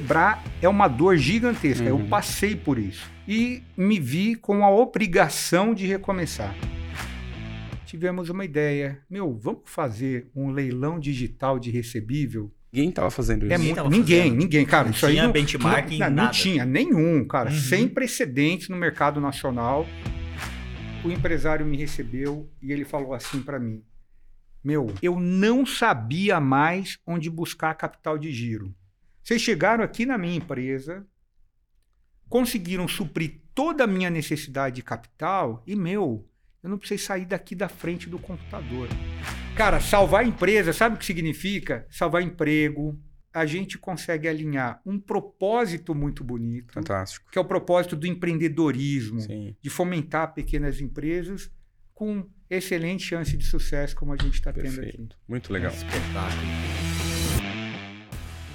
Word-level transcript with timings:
quebrar 0.00 0.44
é 0.60 0.68
uma 0.68 0.88
dor 0.88 1.16
gigantesca. 1.16 1.84
Eu 1.84 1.96
Uhum. 1.96 2.08
passei 2.08 2.54
por 2.54 2.78
isso. 2.78 3.10
E 3.26 3.62
me 3.76 3.98
vi 3.98 4.34
com 4.36 4.62
a 4.62 4.70
obrigação 4.70 5.72
de 5.74 5.86
recomeçar. 5.86 6.54
Tivemos 7.86 8.28
uma 8.28 8.44
ideia. 8.44 9.00
Meu, 9.08 9.34
vamos 9.34 9.62
fazer 9.64 10.28
um 10.34 10.50
leilão 10.50 10.98
digital 11.00 11.58
de 11.58 11.70
recebível? 11.70 12.52
Ninguém 12.70 12.90
tava 12.90 13.10
fazendo 13.10 13.44
isso. 13.46 13.54
É 13.54 13.56
Ninguém 13.56 13.68
muito- 13.72 13.76
tava 13.84 13.88
ninguém, 13.88 14.22
fazendo. 14.24 14.38
ninguém, 14.38 14.66
cara. 14.66 14.84
Não 14.84 14.90
isso 14.90 15.06
aí 15.06 15.12
tinha 15.14 15.24
não, 15.24 15.32
benchmarking, 15.32 15.98
não, 15.98 16.06
não, 16.08 16.14
nada. 16.16 16.30
tinha 16.30 16.64
nenhum, 16.66 17.24
cara. 17.26 17.50
Uhum. 17.50 17.56
Sem 17.56 17.88
precedentes 17.88 18.68
no 18.68 18.76
mercado 18.76 19.18
nacional. 19.18 19.86
O 21.02 21.10
empresário 21.10 21.64
me 21.64 21.76
recebeu 21.78 22.50
e 22.60 22.70
ele 22.70 22.84
falou 22.84 23.14
assim 23.14 23.40
para 23.40 23.58
mim: 23.58 23.82
Meu, 24.62 24.92
eu 25.00 25.18
não 25.18 25.64
sabia 25.64 26.38
mais 26.38 26.98
onde 27.06 27.30
buscar 27.30 27.72
capital 27.74 28.18
de 28.18 28.30
giro. 28.30 28.74
Vocês 29.26 29.42
chegaram 29.42 29.82
aqui 29.82 30.06
na 30.06 30.16
minha 30.16 30.36
empresa, 30.36 31.04
conseguiram 32.28 32.86
suprir 32.86 33.40
toda 33.52 33.82
a 33.82 33.86
minha 33.86 34.08
necessidade 34.08 34.76
de 34.76 34.82
capital 34.84 35.64
e, 35.66 35.74
meu, 35.74 36.24
eu 36.62 36.70
não 36.70 36.78
precisei 36.78 37.04
sair 37.04 37.24
daqui 37.24 37.56
da 37.56 37.68
frente 37.68 38.08
do 38.08 38.20
computador. 38.20 38.88
Cara, 39.56 39.80
salvar 39.80 40.22
a 40.22 40.24
empresa, 40.24 40.72
sabe 40.72 40.94
o 40.94 40.98
que 41.00 41.04
significa? 41.04 41.84
Salvar 41.90 42.22
emprego. 42.22 42.96
A 43.34 43.44
gente 43.44 43.76
consegue 43.76 44.28
alinhar 44.28 44.80
um 44.86 44.96
propósito 44.96 45.92
muito 45.92 46.22
bonito, 46.22 46.72
Fantástico. 46.74 47.28
que 47.28 47.36
é 47.36 47.40
o 47.40 47.44
propósito 47.44 47.96
do 47.96 48.06
empreendedorismo, 48.06 49.22
Sim. 49.22 49.56
de 49.60 49.68
fomentar 49.68 50.34
pequenas 50.34 50.80
empresas 50.80 51.50
com 51.92 52.30
excelente 52.48 53.02
chance 53.02 53.36
de 53.36 53.44
sucesso, 53.44 53.96
como 53.96 54.12
a 54.12 54.16
gente 54.16 54.34
está 54.34 54.52
tendo 54.52 54.80
aqui. 54.80 55.08
Muito 55.26 55.52
legal. 55.52 55.72
Espetáculo. 55.72 56.95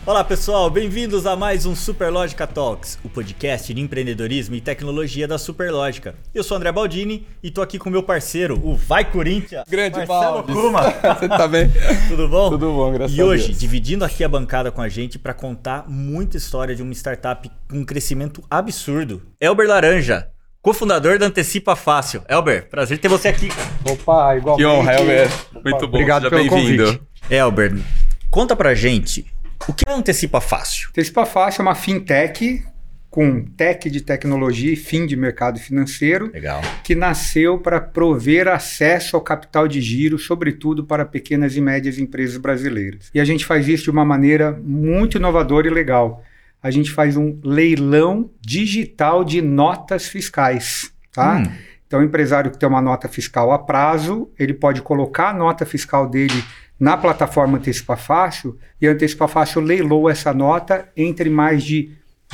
Olá 0.03 0.23
pessoal, 0.23 0.67
bem-vindos 0.67 1.27
a 1.27 1.35
mais 1.35 1.65
um 1.67 1.75
Superlógica 1.75 2.47
Talks, 2.47 2.97
o 3.03 3.09
podcast 3.09 3.71
de 3.71 3.79
empreendedorismo 3.79 4.55
e 4.55 4.61
tecnologia 4.61 5.27
da 5.27 5.37
Superlógica. 5.37 6.15
Eu 6.33 6.43
sou 6.43 6.55
o 6.55 6.57
André 6.57 6.71
Baldini 6.71 7.27
e 7.43 7.51
tô 7.51 7.61
aqui 7.61 7.77
com 7.77 7.87
meu 7.91 8.01
parceiro, 8.01 8.59
o 8.63 8.75
Vai 8.75 9.05
Corinthians, 9.05 9.63
Grande 9.69 9.97
Marcelo 9.97 10.43
Baldes. 10.43 10.55
Kuma. 10.55 10.81
Você 11.15 11.29
tá 11.29 11.47
bem? 11.47 11.69
Tudo 12.07 12.27
bom? 12.27 12.49
Tudo 12.49 12.71
bom, 12.73 12.91
graças 12.93 13.15
E 13.15 13.21
a 13.21 13.25
hoje, 13.25 13.47
Deus. 13.49 13.59
dividindo 13.59 14.03
aqui 14.03 14.23
a 14.23 14.29
bancada 14.29 14.71
com 14.71 14.81
a 14.81 14.89
gente 14.89 15.19
para 15.19 15.35
contar 15.35 15.85
muita 15.87 16.35
história 16.35 16.75
de 16.75 16.81
uma 16.81 16.93
startup 16.93 17.49
com 17.69 17.77
um 17.77 17.85
crescimento 17.85 18.43
absurdo. 18.49 19.21
Elber 19.39 19.67
Laranja, 19.67 20.29
cofundador 20.63 21.19
da 21.19 21.27
Antecipa 21.27 21.75
Fácil. 21.75 22.23
Elber, 22.27 22.67
prazer 22.69 22.97
ter 22.97 23.07
você 23.07 23.27
aqui. 23.27 23.49
Opa, 23.87 24.35
igualmente. 24.35 24.67
Que 24.67 24.75
honra, 24.75 24.93
Elber. 24.95 25.29
Muito 25.63 25.77
bom. 25.81 25.85
Obrigado 25.85 26.23
Seja 26.23 26.35
pelo 26.35 26.49
bem-vindo. 26.49 26.85
convite. 26.85 27.03
Elber, 27.29 27.77
conta 28.31 28.55
pra 28.55 28.73
gente 28.73 29.27
o 29.67 29.73
que 29.73 29.83
é 29.87 29.93
Antecipa 29.93 30.41
Fácil. 30.41 30.89
Antecipa 30.89 31.25
Fácil 31.25 31.61
é 31.61 31.63
uma 31.63 31.75
fintech 31.75 32.63
com 33.11 33.43
tech 33.43 33.89
de 33.89 33.99
tecnologia 33.99 34.71
e 34.71 34.75
fim 34.77 35.05
de 35.05 35.17
mercado 35.17 35.59
financeiro, 35.59 36.31
Legal. 36.31 36.61
que 36.81 36.95
nasceu 36.95 37.59
para 37.59 37.81
prover 37.81 38.47
acesso 38.47 39.17
ao 39.17 39.21
capital 39.21 39.67
de 39.67 39.81
giro, 39.81 40.17
sobretudo 40.17 40.85
para 40.85 41.03
pequenas 41.03 41.57
e 41.57 41.61
médias 41.61 41.99
empresas 41.99 42.37
brasileiras. 42.37 43.11
E 43.13 43.19
a 43.19 43.25
gente 43.25 43.45
faz 43.45 43.67
isso 43.67 43.83
de 43.83 43.91
uma 43.91 44.05
maneira 44.05 44.57
muito 44.63 45.17
inovadora 45.17 45.67
e 45.67 45.69
legal. 45.69 46.23
A 46.63 46.71
gente 46.71 46.89
faz 46.89 47.17
um 47.17 47.37
leilão 47.43 48.29
digital 48.39 49.25
de 49.25 49.41
notas 49.41 50.07
fiscais, 50.07 50.93
tá? 51.11 51.39
Hum. 51.39 51.51
Então, 51.85 51.99
o 51.99 52.03
empresário 52.03 52.49
que 52.49 52.57
tem 52.57 52.69
uma 52.69 52.81
nota 52.81 53.09
fiscal 53.09 53.51
a 53.51 53.59
prazo, 53.59 54.31
ele 54.39 54.53
pode 54.53 54.81
colocar 54.81 55.31
a 55.31 55.33
nota 55.33 55.65
fiscal 55.65 56.07
dele 56.09 56.41
na 56.81 56.97
plataforma 56.97 57.59
Antecipa 57.59 57.95
Fácil 57.95 58.57
e 58.81 58.87
a 58.87 58.91
Antecipa 58.91 59.27
Fácil 59.27 59.61
leilou 59.61 60.09
essa 60.09 60.33
nota 60.33 60.89
entre 60.97 61.29
mais 61.29 61.63
de 61.63 61.91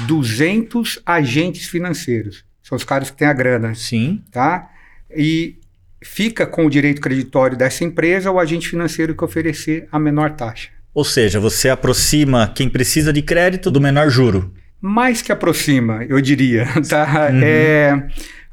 200 0.08 1.02
agentes 1.06 1.68
financeiros. 1.68 2.46
São 2.63 2.78
os 2.78 2.86
caras 2.86 3.09
que 3.12 3.18
têm 3.18 3.28
a 3.28 3.34
grana, 3.34 3.75
Sim. 3.75 4.24
tá? 4.31 4.69
E 5.13 5.57
fica 6.02 6.47
com 6.47 6.66
o 6.66 6.69
direito 6.69 7.02
creditório 7.02 7.57
dessa 7.57 7.84
empresa 7.84 8.31
o 8.31 8.40
agente 8.40 8.69
financeiro 8.69 9.13
que 9.13 9.25
oferecer 9.25 9.86
a 9.91 10.00
menor 10.00 10.31
taxa. 10.31 10.69
Ou 10.94 11.03
seja, 11.03 11.41
você 11.41 11.68
aproxima 11.68 12.47
quem 12.56 12.69
precisa 12.69 13.12
de 13.12 13.22
crédito 13.22 13.69
do 13.69 13.81
menor 13.81 14.09
juro. 14.09 14.53
mais 14.80 15.22
que 15.22 15.31
aproxima, 15.31 16.06
eu 16.06 16.22
diria. 16.22 16.66
Tá? 16.88 17.30
Uhum. 17.31 17.41
É, 17.44 18.07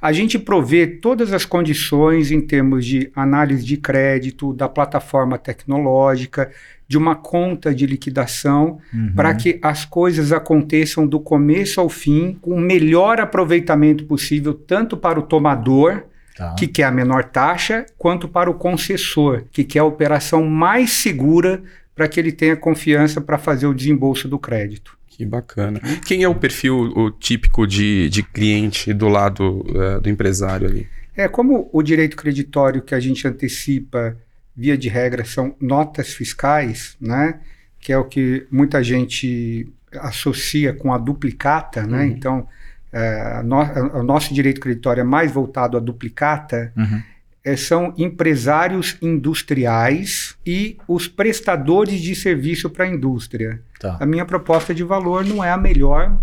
a 0.04 0.12
gente 0.12 0.38
provê 0.38 0.86
todas 0.86 1.32
as 1.32 1.46
condições 1.46 2.30
em 2.30 2.38
termos 2.38 2.84
de 2.84 3.10
análise 3.16 3.64
de 3.64 3.78
crédito, 3.78 4.52
da 4.52 4.68
plataforma 4.68 5.38
tecnológica, 5.38 6.50
de 6.86 6.98
uma 6.98 7.14
conta 7.16 7.74
de 7.74 7.86
liquidação, 7.86 8.78
Uhum. 8.92 9.12
para 9.16 9.34
que 9.34 9.58
as 9.62 9.86
coisas 9.86 10.30
aconteçam 10.30 11.06
do 11.06 11.18
começo 11.18 11.80
ao 11.80 11.88
fim, 11.88 12.36
com 12.42 12.50
o 12.50 12.60
melhor 12.60 13.18
aproveitamento 13.18 14.04
possível, 14.04 14.52
tanto 14.52 14.94
para 14.94 15.18
o 15.18 15.22
tomador, 15.22 16.02
Tá. 16.36 16.54
que 16.58 16.66
quer 16.66 16.82
a 16.84 16.90
menor 16.90 17.24
taxa, 17.24 17.86
quanto 17.96 18.28
para 18.28 18.50
o 18.50 18.54
concessor, 18.54 19.44
que 19.50 19.64
quer 19.64 19.78
a 19.78 19.84
operação 19.84 20.44
mais 20.44 20.90
segura 20.90 21.62
para 21.94 22.06
que 22.08 22.20
ele 22.20 22.30
tenha 22.32 22.56
confiança 22.56 23.22
para 23.22 23.38
fazer 23.38 23.66
o 23.66 23.72
desembolso 23.74 24.28
do 24.28 24.38
crédito. 24.38 24.98
Que 25.16 25.24
bacana. 25.24 25.80
Quem 26.04 26.22
é 26.24 26.28
o 26.28 26.34
perfil 26.34 26.92
o 26.96 27.10
típico 27.10 27.66
de, 27.66 28.08
de 28.08 28.22
cliente 28.22 28.92
do 28.92 29.06
lado 29.08 29.64
eh, 29.68 30.00
do 30.00 30.08
empresário 30.08 30.66
ali? 30.66 30.88
É, 31.16 31.28
como 31.28 31.70
o 31.72 31.82
direito 31.82 32.16
creditório 32.16 32.82
que 32.82 32.94
a 32.94 32.98
gente 32.98 33.26
antecipa, 33.28 34.16
via 34.56 34.76
de 34.76 34.88
regra, 34.88 35.24
são 35.24 35.54
notas 35.60 36.12
fiscais, 36.12 36.96
né? 37.00 37.38
Que 37.78 37.92
é 37.92 37.98
o 37.98 38.04
que 38.04 38.44
muita 38.50 38.82
gente 38.82 39.68
associa 40.00 40.72
com 40.72 40.92
a 40.92 40.98
duplicata, 40.98 41.86
né? 41.86 41.98
Uhum. 42.04 42.10
Então, 42.10 42.48
é, 42.92 43.20
a 43.38 43.42
no- 43.44 44.00
o 44.00 44.02
nosso 44.02 44.34
direito 44.34 44.60
creditório 44.60 45.00
é 45.02 45.04
mais 45.04 45.30
voltado 45.30 45.76
à 45.76 45.80
duplicata. 45.80 46.72
Uhum. 46.76 47.02
É, 47.44 47.56
são 47.56 47.92
empresários 47.98 48.96
industriais 49.02 50.34
e 50.46 50.78
os 50.88 51.06
prestadores 51.06 52.00
de 52.00 52.14
serviço 52.14 52.70
para 52.70 52.86
a 52.86 52.88
indústria. 52.88 53.60
Tá. 53.78 53.98
A 54.00 54.06
minha 54.06 54.24
proposta 54.24 54.74
de 54.74 54.82
valor 54.82 55.24
não 55.24 55.44
é 55.44 55.50
a 55.50 55.58
melhor 55.58 56.18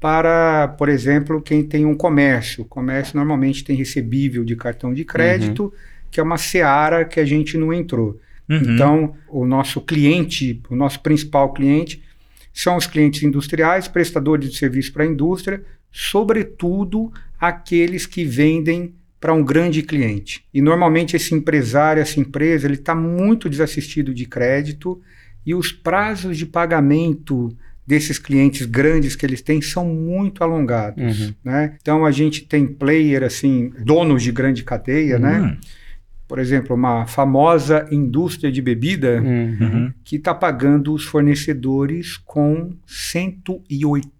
para, 0.00 0.68
por 0.76 0.88
exemplo, 0.88 1.40
quem 1.40 1.62
tem 1.62 1.86
um 1.86 1.94
comércio. 1.94 2.62
O 2.62 2.66
comércio 2.66 3.16
normalmente 3.16 3.62
tem 3.62 3.76
recebível 3.76 4.44
de 4.44 4.56
cartão 4.56 4.92
de 4.92 5.04
crédito, 5.04 5.72
que 6.10 6.18
é 6.18 6.22
uma 6.22 6.38
seara 6.38 7.04
que 7.04 7.20
a 7.20 7.24
gente 7.24 7.56
não 7.56 7.72
entrou. 7.72 8.20
Uhum. 8.48 8.74
Então, 8.74 9.14
o 9.28 9.46
nosso 9.46 9.80
cliente, 9.80 10.60
o 10.68 10.74
nosso 10.74 11.00
principal 11.00 11.52
cliente, 11.52 12.02
são 12.52 12.76
os 12.76 12.86
clientes 12.86 13.22
industriais, 13.22 13.86
prestadores 13.86 14.50
de 14.50 14.56
serviço 14.56 14.92
para 14.92 15.04
a 15.04 15.06
indústria, 15.06 15.62
sobretudo 15.92 17.12
aqueles 17.38 18.06
que 18.06 18.24
vendem 18.24 18.94
para 19.20 19.32
um 19.34 19.44
grande 19.44 19.82
cliente. 19.82 20.44
E 20.52 20.62
normalmente 20.62 21.16
esse 21.16 21.34
empresário, 21.34 22.00
essa 22.00 22.20
empresa, 22.20 22.66
ele 22.66 22.74
está 22.74 22.94
muito 22.94 23.48
desassistido 23.48 24.14
de 24.14 24.26
crédito 24.26 25.00
e 25.44 25.54
os 25.54 25.72
prazos 25.72 26.36
de 26.36 26.46
pagamento 26.46 27.56
desses 27.86 28.18
clientes 28.18 28.66
grandes 28.66 29.16
que 29.16 29.24
eles 29.24 29.40
têm 29.40 29.62
são 29.62 29.86
muito 29.86 30.44
alongados. 30.44 31.20
Uhum. 31.20 31.34
Né? 31.42 31.76
Então 31.80 32.04
a 32.04 32.10
gente 32.10 32.44
tem 32.44 32.66
player 32.66 33.22
assim, 33.22 33.72
donos 33.82 34.22
de 34.22 34.30
grande 34.30 34.62
cadeia, 34.62 35.18
né? 35.18 35.40
Hum. 35.40 35.56
Por 36.28 36.38
exemplo, 36.38 36.76
uma 36.76 37.06
famosa 37.06 37.88
indústria 37.90 38.52
de 38.52 38.60
bebida 38.60 39.22
Uhum. 39.22 39.90
que 40.04 40.16
está 40.16 40.34
pagando 40.34 40.92
os 40.92 41.04
fornecedores 41.04 42.18
com 42.18 42.74
180 42.86 44.17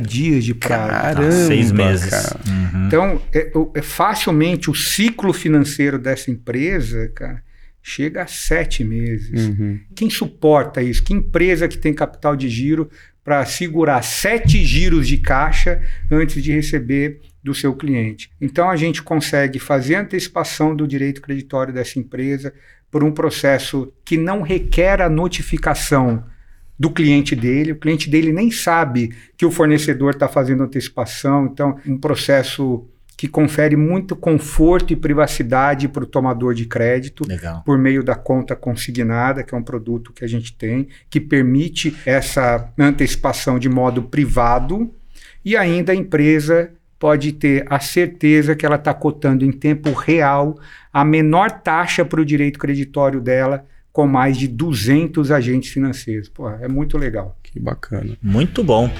dias 0.00 0.44
de 0.44 0.54
prazo. 0.54 0.90
Caramba, 0.90 1.32
seis 1.32 1.72
meses. 1.72 2.10
cara. 2.10 2.40
Uhum. 2.46 2.86
Então, 2.86 3.22
é, 3.32 3.52
é 3.74 3.82
facilmente 3.82 4.70
o 4.70 4.74
ciclo 4.74 5.32
financeiro 5.32 5.98
dessa 5.98 6.30
empresa, 6.30 7.08
cara, 7.14 7.42
chega 7.82 8.22
a 8.22 8.26
sete 8.26 8.84
meses. 8.84 9.48
Uhum. 9.48 9.80
Quem 9.94 10.10
suporta 10.10 10.82
isso? 10.82 11.02
Que 11.02 11.14
empresa 11.14 11.68
que 11.68 11.78
tem 11.78 11.94
capital 11.94 12.36
de 12.36 12.48
giro 12.48 12.90
para 13.24 13.44
segurar 13.46 14.02
sete 14.02 14.64
giros 14.64 15.06
de 15.08 15.16
caixa 15.18 15.80
antes 16.10 16.42
de 16.42 16.52
receber 16.52 17.20
do 17.42 17.54
seu 17.54 17.74
cliente? 17.74 18.30
Então 18.40 18.68
a 18.68 18.76
gente 18.76 19.02
consegue 19.02 19.58
fazer 19.58 19.94
antecipação 19.94 20.74
do 20.74 20.86
direito 20.86 21.22
creditório 21.22 21.72
dessa 21.72 21.98
empresa 21.98 22.52
por 22.90 23.04
um 23.04 23.12
processo 23.12 23.92
que 24.04 24.16
não 24.16 24.42
requer 24.42 25.00
a 25.00 25.08
notificação 25.08 26.24
do 26.80 26.90
cliente 26.90 27.36
dele. 27.36 27.72
O 27.72 27.76
cliente 27.76 28.08
dele 28.08 28.32
nem 28.32 28.50
sabe 28.50 29.14
que 29.36 29.44
o 29.44 29.50
fornecedor 29.50 30.14
está 30.14 30.26
fazendo 30.26 30.62
antecipação. 30.62 31.44
Então, 31.44 31.76
um 31.86 31.98
processo 31.98 32.88
que 33.18 33.28
confere 33.28 33.76
muito 33.76 34.16
conforto 34.16 34.90
e 34.90 34.96
privacidade 34.96 35.88
para 35.88 36.04
o 36.04 36.06
tomador 36.06 36.54
de 36.54 36.64
crédito 36.64 37.28
Legal. 37.28 37.62
por 37.66 37.76
meio 37.76 38.02
da 38.02 38.14
conta 38.14 38.56
consignada, 38.56 39.44
que 39.44 39.54
é 39.54 39.58
um 39.58 39.62
produto 39.62 40.10
que 40.10 40.24
a 40.24 40.26
gente 40.26 40.54
tem, 40.54 40.88
que 41.10 41.20
permite 41.20 41.94
essa 42.06 42.72
antecipação 42.78 43.58
de 43.58 43.68
modo 43.68 44.04
privado, 44.04 44.90
e 45.44 45.58
ainda 45.58 45.92
a 45.92 45.94
empresa 45.94 46.70
pode 46.98 47.32
ter 47.32 47.66
a 47.68 47.78
certeza 47.78 48.56
que 48.56 48.64
ela 48.64 48.76
está 48.76 48.94
cotando 48.94 49.44
em 49.44 49.52
tempo 49.52 49.92
real 49.92 50.58
a 50.90 51.04
menor 51.04 51.50
taxa 51.50 52.06
para 52.06 52.22
o 52.22 52.24
direito 52.24 52.58
creditório 52.58 53.20
dela 53.20 53.66
com 54.00 54.06
mais 54.06 54.38
de 54.38 54.48
200 54.48 55.30
agentes 55.30 55.70
financeiros. 55.70 56.26
Pô, 56.26 56.48
é 56.48 56.66
muito 56.66 56.96
legal. 56.96 57.36
Que 57.42 57.60
bacana. 57.60 58.16
Muito 58.22 58.64
bom. 58.64 58.90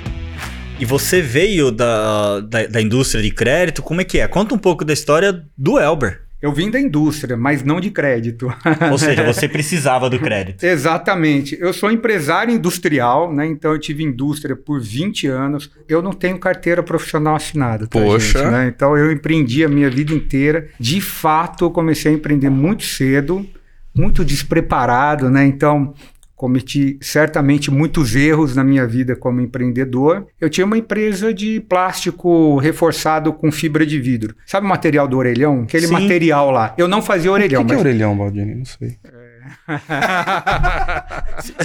E 0.79 0.85
você 0.85 1.23
veio 1.23 1.71
da, 1.71 2.41
da, 2.41 2.67
da 2.67 2.83
indústria 2.83 3.23
de 3.23 3.31
crédito, 3.31 3.83
como 3.83 4.03
é 4.03 4.05
que 4.05 4.19
é? 4.19 4.29
Conta 4.29 4.55
um 4.55 4.59
pouco 4.59 4.85
da 4.85 4.93
história 4.93 5.43
do 5.57 5.79
Elber. 5.79 6.21
Eu 6.43 6.53
vim 6.53 6.71
da 6.71 6.79
indústria, 6.79 7.35
mas 7.35 7.63
não 7.63 7.81
de 7.81 7.91
crédito. 7.91 8.53
Ou 8.91 8.99
seja, 8.99 9.25
você 9.25 9.49
precisava 9.49 10.11
do 10.11 10.19
crédito. 10.19 10.65
Exatamente. 10.65 11.57
Eu 11.59 11.73
sou 11.73 11.91
empresário 11.91 12.55
industrial, 12.55 13.33
né? 13.33 13.47
Então 13.47 13.73
eu 13.73 13.79
tive 13.79 14.03
indústria 14.03 14.57
por 14.57 14.81
20 14.81 15.27
anos. 15.27 15.71
Eu 15.89 16.03
não 16.03 16.13
tenho 16.13 16.39
carteira 16.39 16.83
profissional 16.83 17.37
assinada. 17.37 17.87
Tá, 17.87 17.99
Poxa. 17.99 18.39
gente, 18.39 18.51
né? 18.51 18.73
Então 18.75 18.97
eu 18.97 19.13
empreendi 19.13 19.65
a 19.65 19.69
minha 19.69 19.89
vida 19.89 20.13
inteira. 20.15 20.69
De 20.79 21.01
fato, 21.01 21.65
eu 21.65 21.71
comecei 21.71 22.13
a 22.13 22.15
empreender 22.15 22.51
muito 22.51 22.85
cedo, 22.85 23.47
muito 23.95 24.25
despreparado, 24.25 25.31
né? 25.31 25.45
Então 25.47 25.95
cometi 26.41 26.97
certamente 27.03 27.71
muitos 27.71 28.17
erros 28.17 28.57
na 28.57 28.65
minha 28.65 28.87
vida 28.87 29.15
como 29.15 29.43
empreendedor. 29.43 30.27
Eu 30.41 30.49
tinha 30.49 30.65
uma 30.65 30.79
empresa 30.79 31.35
de 31.35 31.61
plástico 31.61 32.57
reforçado 32.57 33.31
com 33.35 33.53
fibra 33.53 33.85
de 33.85 34.01
vidro. 34.01 34.35
Sabe 34.47 34.65
o 34.65 34.69
material 34.71 35.07
do 35.07 35.19
orelhão? 35.19 35.65
Aquele 35.65 35.87
Sim. 35.87 35.93
material 35.93 36.51
lá. 36.51 36.75
Eu 36.79 36.89
não 36.89 37.03
fazia 37.03 37.31
O 37.31 37.35
que, 37.35 37.43
orelhão, 37.43 37.63
que 37.67 37.73
é 37.73 37.77
mas 37.77 37.85
orelhão, 37.85 38.17
Baldini? 38.17 38.55
Não 38.55 38.65
sei. 38.65 38.97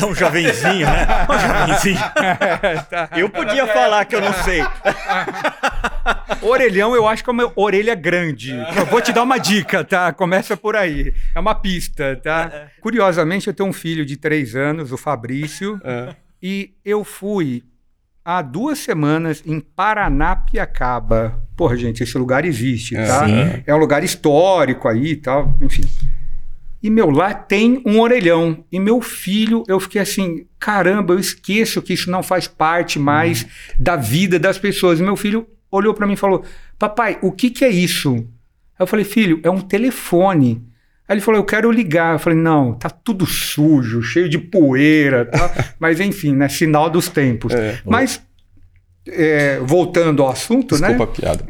É 0.01 0.05
um 0.05 0.13
jovenzinho, 0.15 0.85
né? 0.85 1.07
Um 1.29 1.39
jovenzinho. 1.39 1.99
Eu 3.17 3.29
podia 3.29 3.67
falar 3.67 4.05
que 4.05 4.15
eu 4.15 4.21
não 4.21 4.33
sei. 4.33 4.61
Orelhão, 6.41 6.95
eu 6.95 7.07
acho 7.07 7.23
que 7.23 7.29
é 7.29 7.33
uma 7.33 7.51
orelha 7.55 7.95
grande. 7.95 8.51
Eu 8.75 8.85
vou 8.85 9.01
te 9.01 9.11
dar 9.11 9.23
uma 9.23 9.37
dica, 9.37 9.83
tá? 9.83 10.11
Começa 10.13 10.55
por 10.55 10.75
aí. 10.75 11.13
É 11.33 11.39
uma 11.39 11.55
pista, 11.55 12.19
tá? 12.23 12.67
Curiosamente, 12.81 13.47
eu 13.47 13.53
tenho 13.53 13.69
um 13.69 13.73
filho 13.73 14.05
de 14.05 14.15
três 14.17 14.55
anos, 14.55 14.91
o 14.91 14.97
Fabrício, 14.97 15.79
É. 15.83 16.15
e 16.41 16.71
eu 16.83 17.03
fui 17.03 17.63
há 18.23 18.41
duas 18.41 18.79
semanas 18.79 19.41
em 19.45 19.59
Paranapiacaba. 19.59 21.39
Porra, 21.55 21.75
gente, 21.77 22.03
esse 22.03 22.17
lugar 22.17 22.45
existe, 22.45 22.95
É. 22.95 23.05
tá? 23.05 23.25
Sim. 23.25 23.63
É 23.65 23.73
um 23.73 23.77
lugar 23.77 24.03
histórico 24.03 24.87
aí 24.87 25.11
e 25.11 25.15
tal, 25.15 25.53
enfim. 25.61 25.83
E 26.85 26.89
meu, 26.91 27.09
lá 27.09 27.33
tem 27.33 27.81
um 27.83 27.99
orelhão. 27.99 28.63
E 28.71 28.79
meu 28.79 29.01
filho, 29.01 29.63
eu 29.67 29.79
fiquei 29.79 29.99
assim, 29.99 30.45
caramba, 30.59 31.15
eu 31.15 31.19
esqueço 31.19 31.81
que 31.81 31.93
isso 31.93 32.11
não 32.11 32.21
faz 32.21 32.47
parte 32.47 32.99
mais 32.99 33.43
da 33.79 33.95
vida 33.95 34.37
das 34.37 34.59
pessoas. 34.59 34.99
E 34.99 35.03
meu 35.03 35.15
filho 35.15 35.47
olhou 35.71 35.95
para 35.95 36.05
mim 36.05 36.13
e 36.13 36.15
falou: 36.15 36.43
Papai, 36.77 37.17
o 37.23 37.31
que, 37.31 37.49
que 37.49 37.65
é 37.65 37.69
isso? 37.69 38.13
Aí 38.13 38.23
eu 38.81 38.85
falei: 38.85 39.03
Filho, 39.03 39.39
é 39.41 39.49
um 39.49 39.61
telefone. 39.61 40.61
Aí 41.07 41.15
ele 41.15 41.21
falou: 41.21 41.39
Eu 41.39 41.45
quero 41.45 41.71
ligar. 41.71 42.13
Eu 42.13 42.19
falei: 42.19 42.37
Não, 42.37 42.75
tá 42.75 42.91
tudo 42.91 43.25
sujo, 43.25 44.03
cheio 44.03 44.29
de 44.29 44.37
poeira. 44.37 45.25
Tá? 45.25 45.73
Mas 45.79 45.99
enfim, 45.99 46.35
né? 46.35 46.47
Sinal 46.49 46.87
dos 46.87 47.09
tempos. 47.09 47.51
É. 47.51 47.79
Mas, 47.83 48.21
é, 49.07 49.59
voltando 49.59 50.21
ao 50.21 50.29
assunto, 50.29 50.77
né? 50.77 50.89
Desculpa 50.89 51.11
a 51.11 51.15
piada. 51.15 51.45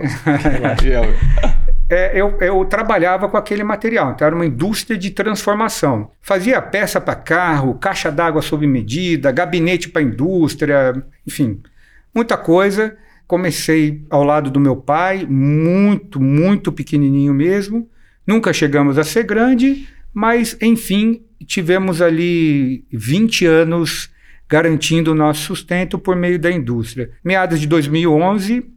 É, 1.87 2.19
eu, 2.19 2.35
eu 2.41 2.65
trabalhava 2.65 3.29
com 3.29 3.37
aquele 3.37 3.63
material, 3.63 4.11
então 4.11 4.25
era 4.25 4.35
uma 4.35 4.45
indústria 4.45 4.97
de 4.97 5.11
transformação. 5.11 6.11
Fazia 6.19 6.59
peça 6.61 6.99
para 6.99 7.15
carro, 7.15 7.75
caixa 7.75 8.11
d'água 8.11 8.41
sob 8.41 8.65
medida, 8.65 9.31
gabinete 9.31 9.89
para 9.89 10.01
indústria, 10.01 11.03
enfim, 11.27 11.61
muita 12.13 12.37
coisa. 12.37 12.97
Comecei 13.27 14.03
ao 14.09 14.23
lado 14.23 14.49
do 14.49 14.59
meu 14.59 14.75
pai, 14.75 15.25
muito, 15.27 16.19
muito 16.19 16.71
pequenininho 16.71 17.33
mesmo. 17.33 17.88
Nunca 18.25 18.51
chegamos 18.51 18.97
a 18.97 19.03
ser 19.03 19.23
grande, 19.23 19.88
mas 20.13 20.57
enfim, 20.61 21.23
tivemos 21.45 22.01
ali 22.01 22.85
20 22.91 23.45
anos 23.45 24.09
garantindo 24.49 25.11
o 25.11 25.15
nosso 25.15 25.41
sustento 25.41 25.99
por 25.99 26.15
meio 26.15 26.39
da 26.39 26.51
indústria. 26.51 27.11
Meados 27.23 27.59
de 27.59 27.67
2011, 27.67 28.71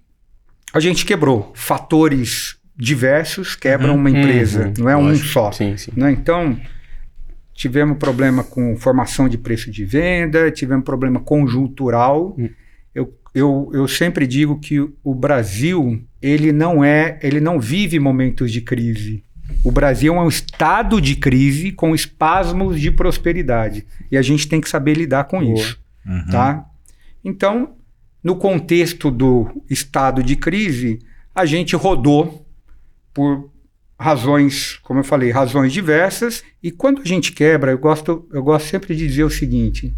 a 0.72 0.80
gente 0.80 1.06
quebrou. 1.06 1.52
Fatores 1.54 2.57
diversos 2.78 3.56
quebram 3.56 3.96
uma 3.96 4.08
empresa, 4.08 4.66
Uhum, 4.68 4.74
não 4.78 4.88
é 4.88 4.96
um 4.96 5.06
lógico. 5.06 5.26
só. 5.26 5.50
Sim, 5.52 5.76
sim. 5.76 5.90
né? 5.96 6.12
Então, 6.12 6.58
tivemos 7.52 7.98
problema 7.98 8.44
com 8.44 8.76
formação 8.76 9.28
de 9.28 9.36
preço 9.36 9.70
de 9.70 9.84
venda, 9.84 10.50
tivemos 10.50 10.84
problema 10.84 11.18
conjuntural. 11.18 12.36
Hum. 12.38 12.48
Eu, 12.94 13.12
eu, 13.34 13.70
eu 13.74 13.88
sempre 13.88 14.26
digo 14.26 14.58
que 14.60 14.78
o 15.02 15.14
Brasil, 15.14 16.00
ele 16.22 16.52
não 16.52 16.84
é, 16.84 17.18
ele 17.22 17.40
não 17.40 17.58
vive 17.58 17.98
momentos 17.98 18.52
de 18.52 18.60
crise. 18.60 19.24
O 19.64 19.72
Brasil 19.72 20.14
é 20.14 20.20
um 20.20 20.28
estado 20.28 21.00
de 21.00 21.16
crise 21.16 21.72
com 21.72 21.94
espasmos 21.94 22.80
de 22.80 22.90
prosperidade. 22.90 23.84
E 24.10 24.16
a 24.16 24.22
gente 24.22 24.46
tem 24.46 24.60
que 24.60 24.68
saber 24.68 24.94
lidar 24.94 25.24
com 25.24 25.40
Boa. 25.40 25.54
isso 25.54 25.78
tá? 26.30 26.64
Então, 27.24 27.72
no 28.22 28.36
contexto 28.36 29.10
do 29.10 29.62
estado 29.68 30.22
de 30.22 30.36
crise, 30.36 30.98
a 31.34 31.44
gente 31.44 31.76
rodou 31.76 32.46
por 33.12 33.50
razões, 33.98 34.78
como 34.82 35.00
eu 35.00 35.04
falei, 35.04 35.30
razões 35.30 35.72
diversas. 35.72 36.44
E 36.62 36.70
quando 36.70 37.02
a 37.02 37.04
gente 37.04 37.32
quebra, 37.32 37.72
eu 37.72 37.78
gosto, 37.78 38.28
eu 38.32 38.42
gosto 38.42 38.66
sempre 38.66 38.94
de 38.94 39.06
dizer 39.06 39.24
o 39.24 39.30
seguinte: 39.30 39.94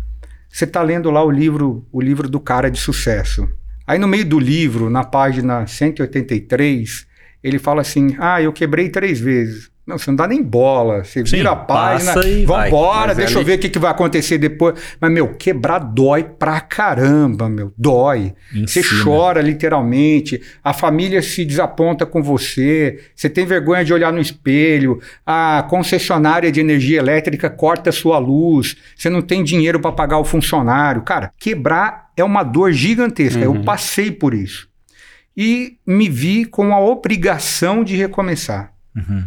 você 0.49 0.65
está 0.65 0.83
lendo 0.83 1.11
lá 1.11 1.23
o 1.23 1.31
livro, 1.31 1.87
o 1.93 2.01
livro 2.01 2.29
do 2.29 2.41
cara 2.41 2.71
de 2.71 2.79
sucesso. 2.79 3.49
Aí 3.87 3.99
no 3.99 4.09
meio 4.09 4.25
do 4.25 4.39
livro, 4.39 4.89
na 4.89 5.05
página 5.05 5.67
183, 5.67 7.07
ele 7.43 7.59
fala 7.59 7.83
assim: 7.83 8.17
Ah, 8.19 8.41
eu 8.41 8.53
quebrei 8.53 8.89
três 8.89 9.21
vezes. 9.21 9.71
Não, 9.91 9.99
você 9.99 10.11
não 10.11 10.17
dá 10.17 10.29
nem 10.29 10.43
bola. 10.43 11.05
Você 11.05 11.27
Sim, 11.27 11.39
vira 11.39 11.51
a 11.51 11.57
página, 11.57 12.15
vambora, 12.47 13.09
Mas 13.09 13.17
deixa 13.17 13.39
eu 13.39 13.45
ver 13.45 13.59
o 13.59 13.59
que, 13.59 13.69
que 13.69 13.79
vai 13.79 13.91
acontecer 13.91 14.39
depois. 14.39 14.79
Mas, 15.01 15.11
meu, 15.11 15.35
quebrar 15.35 15.81
dói 15.81 16.23
pra 16.23 16.61
caramba, 16.61 17.49
meu. 17.49 17.73
Dói. 17.77 18.33
Você 18.67 18.83
chora 19.03 19.41
literalmente, 19.41 20.41
a 20.63 20.73
família 20.73 21.21
se 21.21 21.45
desaponta 21.45 22.07
com 22.07 22.23
você, 22.23 23.01
você 23.15 23.29
tem 23.29 23.45
vergonha 23.45 23.85
de 23.85 23.93
olhar 23.93 24.13
no 24.13 24.21
espelho, 24.21 25.01
a 25.27 25.67
concessionária 25.69 26.53
de 26.53 26.61
energia 26.61 26.99
elétrica 26.99 27.51
corta 27.51 27.91
sua 27.91 28.19
luz, 28.19 28.77
você 28.97 29.11
não 29.11 29.21
tem 29.21 29.43
dinheiro 29.43 29.81
para 29.81 29.93
pagar 29.93 30.19
o 30.19 30.25
funcionário. 30.25 31.03
Cara, 31.03 31.33
quebrar 31.39 32.11
é 32.17 32.25
uma 32.25 32.43
dor 32.43 32.73
gigantesca. 32.73 33.41
Eu 33.41 33.63
passei 33.63 34.11
por 34.11 34.35
isso. 34.35 34.69
E 35.37 35.79
me 35.87 36.09
vi 36.09 36.45
com 36.45 36.75
a 36.75 36.81
obrigação 36.81 37.83
de 37.83 37.97
recomeçar. 37.97 38.73
Uhum. 38.95 39.25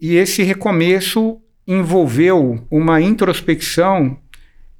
E 0.00 0.16
esse 0.16 0.42
recomeço 0.42 1.38
envolveu 1.66 2.64
uma 2.70 3.00
introspecção 3.00 4.16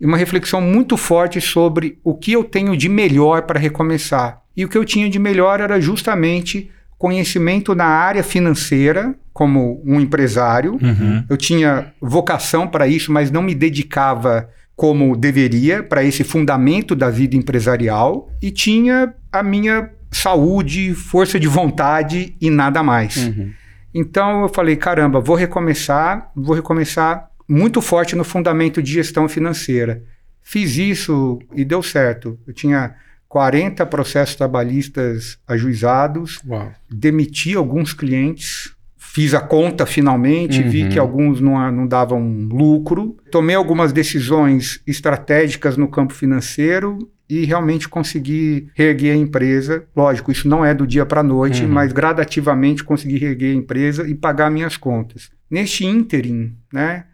e 0.00 0.06
uma 0.06 0.16
reflexão 0.16 0.60
muito 0.60 0.96
forte 0.96 1.40
sobre 1.40 1.98
o 2.04 2.14
que 2.14 2.32
eu 2.32 2.44
tenho 2.44 2.76
de 2.76 2.88
melhor 2.88 3.42
para 3.42 3.58
recomeçar. 3.58 4.40
E 4.56 4.64
o 4.64 4.68
que 4.68 4.78
eu 4.78 4.84
tinha 4.84 5.08
de 5.08 5.18
melhor 5.18 5.60
era 5.60 5.80
justamente 5.80 6.70
conhecimento 6.96 7.74
na 7.74 7.84
área 7.84 8.22
financeira, 8.22 9.14
como 9.32 9.80
um 9.84 10.00
empresário. 10.00 10.72
Uhum. 10.82 11.24
Eu 11.28 11.36
tinha 11.36 11.92
vocação 12.00 12.66
para 12.66 12.88
isso, 12.88 13.12
mas 13.12 13.30
não 13.30 13.42
me 13.42 13.54
dedicava 13.54 14.48
como 14.74 15.16
deveria 15.16 15.82
para 15.82 16.02
esse 16.02 16.24
fundamento 16.24 16.94
da 16.94 17.10
vida 17.10 17.36
empresarial. 17.36 18.28
E 18.42 18.50
tinha 18.50 19.14
a 19.30 19.42
minha 19.42 19.90
saúde, 20.10 20.94
força 20.94 21.38
de 21.38 21.46
vontade 21.46 22.34
e 22.40 22.50
nada 22.50 22.82
mais. 22.82 23.16
Uhum. 23.16 23.52
Então 23.94 24.42
eu 24.42 24.48
falei, 24.48 24.76
caramba, 24.76 25.20
vou 25.20 25.36
recomeçar, 25.36 26.30
vou 26.34 26.54
recomeçar 26.54 27.28
muito 27.48 27.80
forte 27.80 28.14
no 28.14 28.24
fundamento 28.24 28.82
de 28.82 28.92
gestão 28.92 29.28
financeira. 29.28 30.02
Fiz 30.42 30.76
isso 30.76 31.38
e 31.54 31.64
deu 31.64 31.82
certo. 31.82 32.38
Eu 32.46 32.52
tinha 32.52 32.94
40 33.28 33.84
processos 33.86 34.34
trabalhistas 34.34 35.38
ajuizados, 35.46 36.40
Uau. 36.46 36.72
demiti 36.90 37.54
alguns 37.54 37.92
clientes, 37.92 38.72
fiz 38.96 39.34
a 39.34 39.40
conta 39.40 39.84
finalmente, 39.84 40.62
vi 40.62 40.84
Uhum. 40.84 40.88
que 40.90 40.98
alguns 40.98 41.40
não, 41.40 41.70
não 41.72 41.86
davam 41.86 42.22
lucro, 42.50 43.16
tomei 43.30 43.56
algumas 43.56 43.92
decisões 43.92 44.80
estratégicas 44.86 45.76
no 45.76 45.88
campo 45.88 46.14
financeiro 46.14 46.98
e 47.28 47.44
realmente 47.44 47.88
consegui 47.88 48.68
reerguer 48.74 49.12
a 49.14 49.16
empresa. 49.16 49.84
Lógico, 49.94 50.32
isso 50.32 50.48
não 50.48 50.64
é 50.64 50.72
do 50.74 50.86
dia 50.86 51.04
para 51.04 51.20
a 51.20 51.24
noite, 51.24 51.62
Uhum. 51.62 51.68
mas 51.70 51.92
gradativamente 51.92 52.82
consegui 52.82 53.18
reerguer 53.18 53.52
a 53.52 53.58
empresa 53.58 54.08
e 54.08 54.14
pagar 54.14 54.50
minhas 54.50 54.76
contas. 54.76 55.30
Neste 55.50 55.84
ínterim, 55.84 56.56
né, 56.72 57.04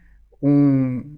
um, 0.41 1.17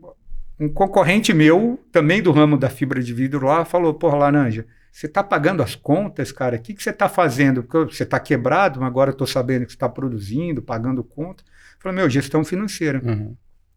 um 0.60 0.68
concorrente 0.70 1.34
meu, 1.34 1.80
também 1.92 2.22
do 2.22 2.32
ramo 2.32 2.58
da 2.58 2.70
fibra 2.70 3.02
de 3.02 3.14
vidro 3.14 3.46
lá, 3.46 3.64
falou, 3.66 3.94
porra, 3.94 4.18
Laranja, 4.18 4.66
você 4.92 5.06
está 5.06 5.24
pagando 5.24 5.62
as 5.62 5.76
contas, 5.76 6.32
cara? 6.32 6.56
O 6.56 6.60
que, 6.60 6.74
que 6.74 6.82
você 6.82 6.90
está 6.90 7.08
fazendo? 7.08 7.62
Porque 7.62 7.96
você 7.96 8.02
está 8.02 8.20
quebrado, 8.20 8.80
mas 8.80 8.88
agora 8.88 9.12
eu 9.12 9.14
estou 9.14 9.28
sabendo 9.28 9.66
que 9.66 9.72
você 9.72 9.76
está 9.76 9.88
produzindo, 9.88 10.60
pagando 10.60 11.04
conta. 11.04 11.44
Eu 11.44 11.82
falei, 11.82 11.98
meu, 11.98 12.10
gestão 12.10 12.44
financeira. 12.44 13.00
Uhum. 13.06 13.36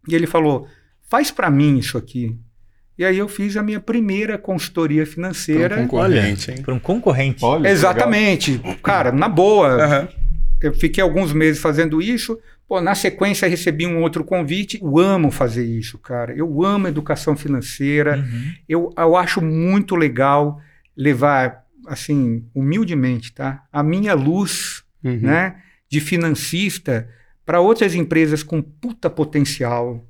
E 0.08 0.14
ele 0.14 0.26
falou, 0.26 0.66
faz 1.10 1.30
para 1.30 1.50
mim 1.50 1.76
isso 1.76 1.98
aqui. 1.98 2.38
E 3.00 3.04
aí 3.06 3.16
eu 3.16 3.26
fiz 3.28 3.56
a 3.56 3.62
minha 3.62 3.80
primeira 3.80 4.36
consultoria 4.36 5.06
financeira. 5.06 5.70
Pra 5.76 5.84
um 5.84 5.88
concorrente, 5.88 6.50
hein? 6.50 6.60
Para 6.60 6.74
um 6.74 6.78
concorrente. 6.78 7.42
Olha, 7.42 7.66
Exatamente. 7.66 8.60
Cara, 8.82 9.10
na 9.10 9.26
boa, 9.26 9.68
legal. 9.70 9.86
Aham. 9.86 10.08
eu 10.60 10.74
fiquei 10.74 11.02
alguns 11.02 11.32
meses 11.32 11.62
fazendo 11.62 12.02
isso, 12.02 12.38
Pô, 12.68 12.78
na 12.78 12.94
sequência 12.94 13.48
recebi 13.48 13.86
um 13.86 14.02
outro 14.02 14.22
convite. 14.22 14.78
Eu 14.82 14.98
amo 14.98 15.30
fazer 15.30 15.64
isso, 15.64 15.96
cara. 15.98 16.34
Eu 16.36 16.62
amo 16.62 16.88
educação 16.88 17.34
financeira. 17.34 18.18
Uhum. 18.18 18.52
Eu, 18.68 18.94
eu 18.96 19.16
acho 19.16 19.40
muito 19.42 19.96
legal 19.96 20.60
levar, 20.94 21.64
assim, 21.88 22.44
humildemente, 22.54 23.32
tá? 23.32 23.62
A 23.72 23.82
minha 23.82 24.12
luz, 24.12 24.84
Uhum. 25.02 25.20
né, 25.22 25.56
de 25.88 25.98
financista 26.00 27.08
para 27.46 27.60
outras 27.60 27.94
empresas 27.94 28.42
com 28.42 28.60
puta 28.60 29.08
potencial, 29.08 30.04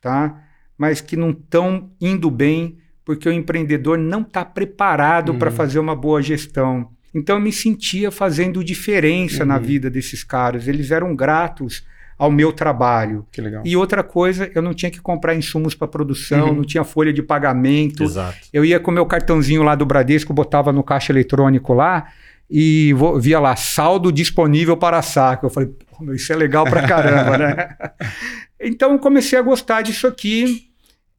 tá? 0.00 0.45
Mas 0.78 1.00
que 1.00 1.16
não 1.16 1.30
estão 1.30 1.90
indo 2.00 2.30
bem 2.30 2.76
porque 3.04 3.28
o 3.28 3.32
empreendedor 3.32 3.96
não 3.98 4.22
está 4.22 4.44
preparado 4.44 5.34
para 5.34 5.50
Uhum. 5.50 5.56
fazer 5.56 5.78
uma 5.78 5.94
boa 5.94 6.20
gestão. 6.20 6.88
Então 7.14 7.36
eu 7.36 7.40
me 7.40 7.52
sentia 7.52 8.10
fazendo 8.10 8.62
diferença 8.64 9.44
na 9.44 9.56
Uhum. 9.56 9.62
vida 9.62 9.88
desses 9.88 10.22
caras. 10.24 10.66
Eles 10.68 10.90
eram 10.90 11.14
gratos 11.16 11.82
ao 12.18 12.30
meu 12.30 12.52
trabalho. 12.52 13.26
Que 13.30 13.40
legal. 13.40 13.62
E 13.64 13.76
outra 13.76 14.02
coisa, 14.02 14.50
eu 14.54 14.60
não 14.60 14.74
tinha 14.74 14.90
que 14.90 15.00
comprar 15.00 15.34
insumos 15.34 15.74
para 15.74 15.86
produção, 15.86 16.48
Uhum. 16.48 16.54
não 16.56 16.64
tinha 16.64 16.82
folha 16.84 17.12
de 17.12 17.22
pagamento. 17.22 18.02
Exato. 18.02 18.38
Eu 18.52 18.64
ia 18.64 18.80
com 18.80 18.90
o 18.90 18.94
meu 18.94 19.06
cartãozinho 19.06 19.62
lá 19.62 19.74
do 19.74 19.86
Bradesco, 19.86 20.32
botava 20.34 20.72
no 20.72 20.82
caixa 20.82 21.12
eletrônico 21.12 21.72
lá 21.74 22.08
e 22.50 22.94
via 23.20 23.38
lá, 23.40 23.54
saldo 23.56 24.10
disponível 24.12 24.76
para 24.76 25.00
saque. 25.02 25.44
Eu 25.44 25.50
falei, 25.50 25.68
"Pô, 25.90 26.04
meu, 26.04 26.14
isso 26.14 26.32
é 26.32 26.36
legal 26.36 26.64
pra 26.64 26.86
caramba, 26.88 27.38
né? 27.38 27.76
Então 28.60 28.92
eu 28.92 28.98
comecei 28.98 29.38
a 29.38 29.42
gostar 29.42 29.82
disso 29.82 30.06
aqui 30.06 30.68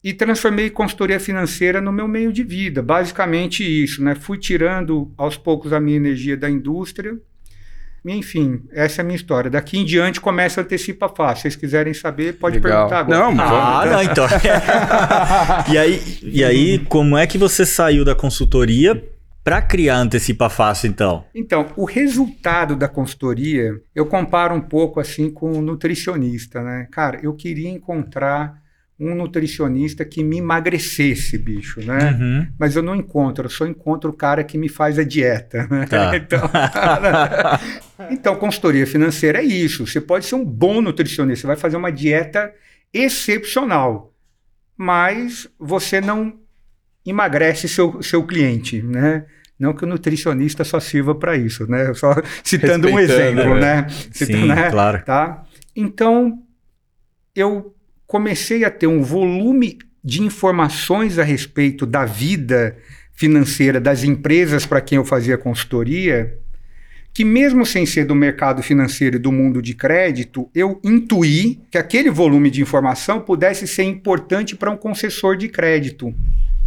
e 0.02 0.12
transformei 0.12 0.70
consultoria 0.70 1.18
financeira 1.20 1.80
no 1.80 1.92
meu 1.92 2.06
meio 2.08 2.32
de 2.32 2.42
vida. 2.42 2.82
Basicamente 2.82 3.62
isso, 3.64 4.02
né? 4.02 4.14
Fui 4.14 4.38
tirando 4.38 5.12
aos 5.16 5.36
poucos 5.36 5.72
a 5.72 5.80
minha 5.80 5.96
energia 5.96 6.36
da 6.36 6.48
indústria. 6.50 7.16
Enfim, 8.06 8.62
essa 8.72 9.00
é 9.00 9.02
a 9.02 9.04
minha 9.04 9.16
história. 9.16 9.50
Daqui 9.50 9.76
em 9.76 9.84
diante 9.84 10.20
começa 10.20 10.60
a 10.60 10.64
antecipa 10.64 11.08
fácil. 11.08 11.36
Se 11.36 11.42
vocês 11.42 11.56
quiserem 11.56 11.92
saber, 11.92 12.34
pode 12.34 12.58
Legal. 12.58 12.88
perguntar 12.88 13.00
agora. 13.00 13.18
Não, 13.34 13.42
Ah, 13.44 13.80
vamos. 13.84 13.92
não, 13.92 14.02
então. 14.02 14.26
e, 15.72 15.76
aí, 15.78 16.02
e 16.22 16.44
aí, 16.44 16.78
como 16.78 17.16
é 17.18 17.26
que 17.26 17.36
você 17.36 17.66
saiu 17.66 18.04
da 18.04 18.14
consultoria 18.14 19.02
para 19.48 19.62
criar 19.62 19.96
Antecipa 19.96 20.50
Fácil, 20.50 20.90
então? 20.90 21.24
Então, 21.34 21.72
o 21.74 21.86
resultado 21.86 22.76
da 22.76 22.86
consultoria, 22.86 23.80
eu 23.94 24.04
comparo 24.04 24.54
um 24.54 24.60
pouco 24.60 25.00
assim 25.00 25.30
com 25.30 25.52
o 25.52 25.62
nutricionista, 25.62 26.62
né? 26.62 26.86
Cara, 26.90 27.18
eu 27.22 27.32
queria 27.32 27.70
encontrar 27.70 28.60
um 29.00 29.14
nutricionista 29.14 30.04
que 30.04 30.22
me 30.22 30.36
emagrecesse, 30.36 31.38
bicho, 31.38 31.80
né? 31.80 32.10
Uhum. 32.10 32.46
Mas 32.58 32.76
eu 32.76 32.82
não 32.82 32.94
encontro, 32.94 33.46
eu 33.46 33.48
só 33.48 33.66
encontro 33.66 34.10
o 34.10 34.12
cara 34.12 34.44
que 34.44 34.58
me 34.58 34.68
faz 34.68 34.98
a 34.98 35.02
dieta. 35.02 35.66
né? 35.70 35.86
Tá. 35.86 36.12
Então, 36.14 38.10
então, 38.10 38.36
consultoria 38.36 38.86
financeira 38.86 39.38
é 39.38 39.44
isso. 39.44 39.86
Você 39.86 39.98
pode 39.98 40.26
ser 40.26 40.34
um 40.34 40.44
bom 40.44 40.82
nutricionista, 40.82 41.40
você 41.40 41.46
vai 41.46 41.56
fazer 41.56 41.78
uma 41.78 41.90
dieta 41.90 42.52
excepcional, 42.92 44.12
mas 44.76 45.48
você 45.58 46.02
não 46.02 46.38
emagrece 47.06 47.66
seu, 47.66 48.02
seu 48.02 48.22
cliente, 48.24 48.82
né? 48.82 49.24
Não 49.58 49.72
que 49.72 49.84
o 49.84 49.86
nutricionista 49.88 50.62
só 50.62 50.78
sirva 50.78 51.14
para 51.14 51.36
isso, 51.36 51.68
né? 51.68 51.92
Só 51.94 52.14
citando 52.44 52.88
um 52.88 52.98
exemplo, 52.98 53.54
né? 53.54 53.82
né? 53.82 53.86
Citando, 54.12 54.42
Sim, 54.42 54.48
né? 54.48 54.70
claro. 54.70 55.02
tá? 55.04 55.44
Então, 55.74 56.42
eu 57.34 57.74
comecei 58.06 58.64
a 58.64 58.70
ter 58.70 58.86
um 58.86 59.02
volume 59.02 59.78
de 60.02 60.22
informações 60.22 61.18
a 61.18 61.24
respeito 61.24 61.84
da 61.84 62.04
vida 62.04 62.76
financeira 63.12 63.80
das 63.80 64.04
empresas 64.04 64.64
para 64.64 64.80
quem 64.80 64.96
eu 64.96 65.04
fazia 65.04 65.36
consultoria, 65.36 66.38
que 67.12 67.24
mesmo 67.24 67.66
sem 67.66 67.84
ser 67.84 68.04
do 68.04 68.14
mercado 68.14 68.62
financeiro 68.62 69.16
e 69.16 69.18
do 69.18 69.32
mundo 69.32 69.60
de 69.60 69.74
crédito, 69.74 70.48
eu 70.54 70.80
intuí 70.84 71.60
que 71.70 71.76
aquele 71.76 72.10
volume 72.10 72.48
de 72.48 72.62
informação 72.62 73.20
pudesse 73.20 73.66
ser 73.66 73.82
importante 73.82 74.54
para 74.54 74.70
um 74.70 74.76
concessor 74.76 75.36
de 75.36 75.48
crédito. 75.48 76.14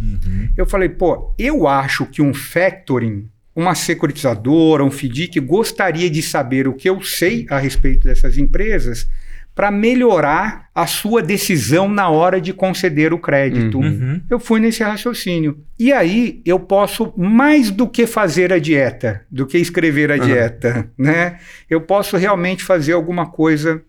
Uhum. 0.02 0.48
Eu 0.56 0.66
falei, 0.66 0.88
pô, 0.88 1.32
eu 1.38 1.66
acho 1.68 2.06
que 2.06 2.20
um 2.20 2.34
factoring, 2.34 3.28
uma 3.54 3.74
securitizadora, 3.74 4.84
um 4.84 4.90
FDIC 4.90 5.38
gostaria 5.40 6.10
de 6.10 6.22
saber 6.22 6.66
o 6.66 6.74
que 6.74 6.88
eu 6.88 7.00
sei 7.02 7.46
a 7.50 7.58
respeito 7.58 8.08
dessas 8.08 8.36
empresas 8.36 9.08
para 9.54 9.70
melhorar 9.70 10.70
a 10.74 10.86
sua 10.86 11.20
decisão 11.22 11.86
na 11.86 12.08
hora 12.08 12.40
de 12.40 12.54
conceder 12.54 13.12
o 13.12 13.18
crédito. 13.18 13.78
Uhum. 13.78 13.84
Uhum. 13.86 14.20
Eu 14.30 14.40
fui 14.40 14.58
nesse 14.58 14.82
raciocínio. 14.82 15.58
E 15.78 15.92
aí 15.92 16.40
eu 16.46 16.58
posso 16.58 17.12
mais 17.18 17.70
do 17.70 17.86
que 17.86 18.06
fazer 18.06 18.50
a 18.50 18.58
dieta, 18.58 19.20
do 19.30 19.46
que 19.46 19.58
escrever 19.58 20.10
a 20.10 20.14
Uhum. 20.16 20.20
dieta, 20.26 20.88
né? 20.96 21.38
Eu 21.68 21.82
posso 21.82 22.16
realmente 22.16 22.64
fazer 22.64 22.94
alguma 22.94 23.26
coisa 23.26 23.82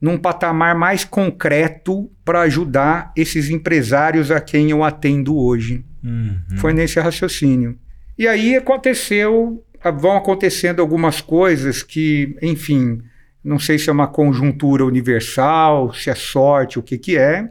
num 0.00 0.16
patamar 0.16 0.76
mais 0.76 1.04
concreto 1.04 2.10
para 2.24 2.42
ajudar 2.42 3.12
esses 3.16 3.50
empresários 3.50 4.30
a 4.30 4.40
quem 4.40 4.70
eu 4.70 4.84
atendo 4.84 5.36
hoje. 5.36 5.84
Uhum. 6.02 6.58
Foi 6.58 6.72
nesse 6.72 7.00
raciocínio. 7.00 7.78
E 8.16 8.26
aí 8.26 8.56
aconteceu, 8.56 9.64
vão 9.98 10.16
acontecendo 10.16 10.80
algumas 10.80 11.20
coisas 11.20 11.82
que, 11.82 12.36
enfim, 12.42 13.00
não 13.42 13.58
sei 13.58 13.78
se 13.78 13.88
é 13.88 13.92
uma 13.92 14.08
conjuntura 14.08 14.84
universal, 14.84 15.92
se 15.94 16.10
é 16.10 16.14
sorte, 16.14 16.78
o 16.78 16.82
que 16.82 16.98
que 16.98 17.16
é, 17.16 17.50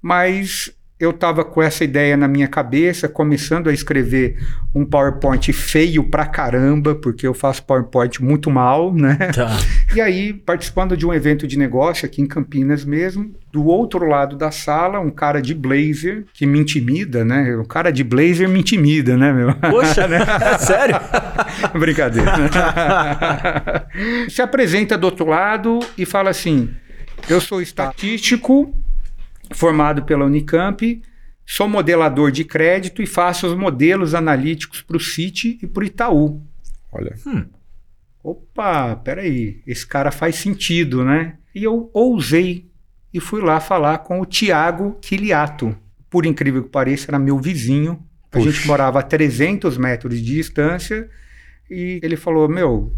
mas 0.00 0.74
eu 1.02 1.10
estava 1.10 1.44
com 1.44 1.60
essa 1.60 1.82
ideia 1.82 2.16
na 2.16 2.28
minha 2.28 2.46
cabeça, 2.46 3.08
começando 3.08 3.68
a 3.68 3.72
escrever 3.72 4.36
um 4.72 4.84
PowerPoint 4.84 5.52
feio 5.52 6.04
pra 6.04 6.24
caramba, 6.24 6.94
porque 6.94 7.26
eu 7.26 7.34
faço 7.34 7.64
PowerPoint 7.64 8.22
muito 8.22 8.48
mal, 8.48 8.94
né? 8.94 9.16
Tá. 9.34 9.50
E 9.96 10.00
aí, 10.00 10.32
participando 10.32 10.96
de 10.96 11.04
um 11.04 11.12
evento 11.12 11.44
de 11.44 11.58
negócio 11.58 12.06
aqui 12.06 12.22
em 12.22 12.26
Campinas 12.26 12.84
mesmo, 12.84 13.34
do 13.52 13.66
outro 13.66 14.06
lado 14.06 14.36
da 14.36 14.52
sala, 14.52 15.00
um 15.00 15.10
cara 15.10 15.42
de 15.42 15.54
blazer 15.54 16.24
que 16.32 16.46
me 16.46 16.60
intimida, 16.60 17.24
né? 17.24 17.56
Um 17.56 17.64
cara 17.64 17.90
de 17.90 18.04
blazer 18.04 18.48
me 18.48 18.60
intimida, 18.60 19.16
né, 19.16 19.32
meu? 19.32 19.52
Poxa, 19.56 20.06
né? 20.06 20.20
Sério? 20.60 21.00
Brincadeira. 21.76 22.32
Se 24.30 24.40
apresenta 24.40 24.96
do 24.96 25.06
outro 25.06 25.26
lado 25.26 25.80
e 25.98 26.06
fala 26.06 26.30
assim: 26.30 26.70
Eu 27.28 27.40
sou 27.40 27.60
estatístico, 27.60 28.72
formado 29.52 30.04
pela 30.04 30.24
Unicamp, 30.24 31.02
sou 31.46 31.68
modelador 31.68 32.30
de 32.30 32.44
crédito 32.44 33.02
e 33.02 33.06
faço 33.06 33.46
os 33.46 33.56
modelos 33.56 34.14
analíticos 34.14 34.82
para 34.82 34.96
o 34.96 35.00
Citi 35.00 35.58
e 35.62 35.66
para 35.66 35.82
o 35.82 35.86
Itaú. 35.86 36.42
Olha. 36.90 37.14
Opa, 38.22 38.96
peraí, 38.96 39.62
esse 39.66 39.86
cara 39.86 40.10
faz 40.10 40.36
sentido, 40.36 41.04
né? 41.04 41.38
E 41.54 41.64
eu 41.64 41.90
ousei 41.92 42.70
e 43.12 43.20
fui 43.20 43.42
lá 43.42 43.58
falar 43.60 43.98
com 43.98 44.20
o 44.20 44.26
Tiago 44.26 44.96
Quiliato. 45.00 45.76
Por 46.08 46.24
incrível 46.24 46.62
que 46.62 46.68
pareça, 46.68 47.10
era 47.10 47.18
meu 47.18 47.38
vizinho. 47.38 48.02
A 48.30 48.38
Puxa. 48.38 48.50
gente 48.50 48.66
morava 48.66 49.00
a 49.00 49.02
300 49.02 49.76
metros 49.76 50.16
de 50.16 50.36
distância 50.36 51.08
e 51.70 52.00
ele 52.02 52.16
falou: 52.16 52.48
Meu, 52.48 52.94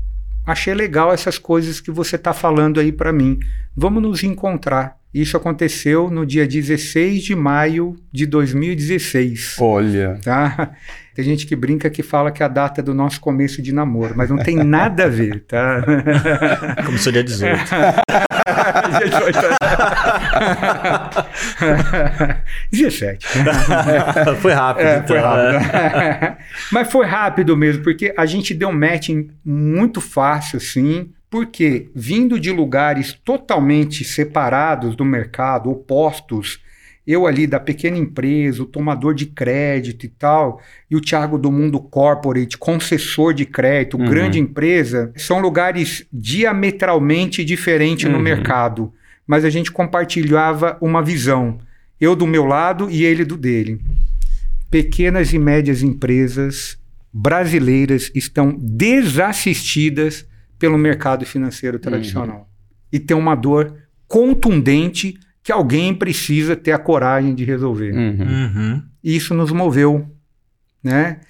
achei 0.47 0.75
legal 0.75 1.13
essas 1.13 1.39
coisas 1.39 1.81
que 1.81 1.91
você 1.91 2.17
está 2.17 2.33
falando 2.33 2.81
aí 2.81 2.93
para 2.93 3.13
mim. 3.13 3.39
Vamos 3.77 4.03
nos 4.03 4.23
encontrar. 4.23 4.97
Isso 5.13 5.37
aconteceu 5.37 6.11
no 6.11 6.27
dia 6.27 6.45
16 6.45 7.23
de 7.23 7.37
maio 7.37 7.95
de 8.13 8.27
2016. 8.27 9.57
Olha. 9.61 10.19
Tá? 10.25 10.73
Tem 11.15 11.25
gente 11.25 11.47
que 11.47 11.55
brinca 11.55 11.89
que 11.89 12.03
fala 12.03 12.33
que 12.33 12.43
é 12.43 12.47
a 12.47 12.49
data 12.49 12.83
do 12.83 12.93
nosso 12.93 13.21
começo 13.21 13.63
de 13.63 13.73
namoro, 13.73 14.15
mas 14.17 14.29
não 14.29 14.37
tem 14.37 14.57
nada 14.57 15.05
a 15.05 15.09
ver, 15.09 15.45
tá? 15.47 15.85
Começou 16.85 17.13
dia 17.13 17.23
18. 17.23 17.61
17. 22.71 23.25
foi 24.41 24.53
rápido. 24.53 24.87
É, 24.87 25.03
foi 25.07 25.19
então, 25.19 25.37
né? 25.37 25.59
rápido. 25.59 26.37
Mas 26.71 26.93
foi 26.93 27.07
rápido 27.07 27.57
mesmo, 27.57 27.83
porque 27.83 28.13
a 28.17 28.27
gente 28.27 28.53
deu 28.53 28.69
um 28.69 28.79
matching 28.79 29.31
muito 29.45 30.01
fácil, 30.01 30.59
assim, 30.59 31.11
porque 31.31 31.91
vindo 31.95 32.39
de 32.39 32.51
lugares 32.51 33.19
totalmente 33.25 34.05
separados 34.05 34.95
do 34.95 35.05
mercado, 35.05 35.71
opostos, 35.71 36.63
eu 37.07 37.27
ali 37.27 37.47
da 37.47 37.61
pequena 37.61 37.99
empresa, 37.99 38.63
o 38.63 38.67
tomador 38.67 39.15
de 39.15 39.27
crédito 39.27 40.05
e 40.07 40.09
tal, 40.09 40.61
e 40.91 40.97
o 40.97 41.01
Thiago 41.01 41.37
do 41.39 41.53
mundo 41.53 41.79
corporate, 41.81 42.57
concessor 42.57 43.35
de 43.35 43.45
crédito, 43.45 43.99
Uhum. 43.99 44.07
grande 44.07 44.39
empresa, 44.39 45.13
são 45.17 45.39
lugares 45.41 46.07
diametralmente 46.13 47.45
diferentes 47.45 48.09
no 48.11 48.17
Uhum. 48.17 48.23
mercado, 48.23 48.93
mas 49.27 49.45
a 49.45 49.51
gente 49.51 49.71
compartilhava 49.71 50.79
uma 50.81 51.03
visão, 51.03 51.59
eu 52.01 52.17
do 52.17 52.27
meu 52.27 52.45
lado 52.45 52.89
e 52.91 53.05
ele 53.05 53.25
do 53.25 53.37
dele 53.37 53.81
pequenas 54.71 55.33
e 55.33 55.39
médias 55.39 55.83
empresas 55.85 56.77
brasileiras 57.13 58.11
estão 58.13 58.51
desassistidas 58.59 60.27
pelo 60.59 60.77
mercado 60.77 61.25
financeiro 61.25 61.79
tradicional. 61.79 62.49
E 62.93 62.99
tem 62.99 63.17
uma 63.17 63.37
dor 63.37 63.73
contundente 64.09 65.15
que 65.45 65.53
alguém 65.53 65.95
precisa 65.95 66.57
ter 66.57 66.73
a 66.73 66.79
coragem 66.79 67.35
de 67.35 67.45
resolver. 67.45 67.93
Uhum. 67.93 68.17
Uhum. 68.19 68.83
E 69.03 69.15
isso 69.15 69.35
nos 69.35 69.53
moveu, 69.53 70.11
né? 70.83 71.21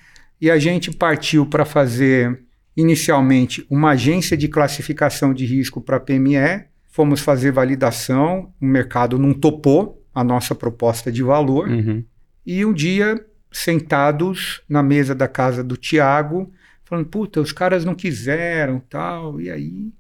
E 0.40 0.49
a 0.49 0.56
gente 0.56 0.92
partiu 0.92 1.44
para 1.44 1.64
fazer 1.64 2.40
inicialmente 2.76 3.66
uma 3.68 3.90
agência 3.90 4.37
de 4.37 4.47
classificação 4.47 5.35
de 5.35 5.44
risco 5.44 5.80
para 5.80 5.99
PME, 5.99 6.64
fomos 6.87 7.21
fazer 7.21 7.50
validação, 7.50 8.52
o 8.61 8.64
mercado 8.64 9.18
não 9.18 9.35
topou 9.35 10.00
a 10.14 10.23
nossa 10.23 10.54
proposta 10.54 11.11
de 11.11 11.23
valor. 11.25 11.68
Uhum. 11.68 12.04
E 12.47 12.64
um 12.64 12.73
dia, 12.73 13.25
sentados 13.50 14.62
na 14.68 14.83
mesa 14.83 15.12
da 15.12 15.26
casa 15.26 15.64
do 15.64 15.76
Tiago, 15.76 16.52
falando, 16.85 17.06
puta, 17.06 17.40
os 17.40 17.50
caras 17.50 17.85
não 17.85 17.97
quiseram, 17.97 18.80
tal. 18.88 19.40
E 19.40 19.50
aí 19.50 19.92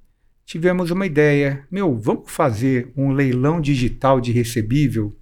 tivemos 0.44 0.90
uma 0.90 1.06
ideia. 1.06 1.64
Meu, 1.70 1.96
vamos 1.96 2.24
fazer 2.30 2.92
um 2.96 3.12
leilão 3.12 3.60
digital 3.60 4.20
de 4.20 4.32
recebível? 4.32 5.14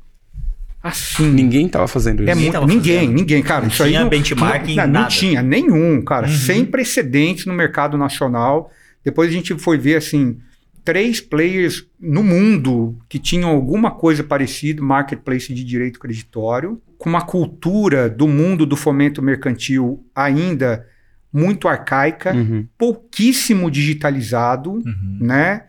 Assim. 0.82 1.30
Ninguém 1.30 1.68
tava 1.68 1.86
fazendo 1.86 2.22
isso. 2.22 2.30
É 2.30 2.34
Ninguém 2.34 2.66
ninguém, 2.66 2.98
fazendo. 3.00 3.14
ninguém, 3.14 3.42
cara. 3.42 3.62
Não 3.62 3.68
isso 3.68 3.82
aí 3.84 3.90
tinha 3.90 4.02
não, 4.02 4.10
benchmarking, 4.10 4.74
não, 4.74 4.84
não 4.86 4.92
nada. 4.92 5.08
tinha 5.08 5.42
nenhum, 5.42 6.02
cara. 6.02 6.26
Uhum. 6.26 6.32
Sem 6.32 6.64
precedentes 6.64 7.46
no 7.46 7.54
mercado 7.54 7.96
nacional. 7.96 8.72
Depois 9.04 9.30
a 9.30 9.32
gente 9.32 9.56
foi 9.58 9.78
ver 9.78 9.96
assim 9.96 10.38
três 10.84 11.20
players 11.20 11.86
no 12.00 12.24
mundo 12.24 12.98
que 13.08 13.18
tinham 13.18 13.48
alguma 13.50 13.92
coisa 13.92 14.24
parecida, 14.24 14.82
marketplace 14.82 15.54
de 15.54 15.62
direito 15.62 16.00
creditório, 16.00 16.80
com 16.98 17.08
uma 17.08 17.22
cultura 17.22 18.10
do 18.10 18.26
mundo 18.26 18.66
do 18.66 18.76
fomento 18.76 19.22
mercantil 19.22 20.04
ainda 20.12 20.84
muito 21.32 21.66
arcaica, 21.68 22.34
Uhum. 22.34 22.66
pouquíssimo 22.76 23.70
digitalizado, 23.70 24.72
Uhum. 24.72 25.18
né? 25.20 25.64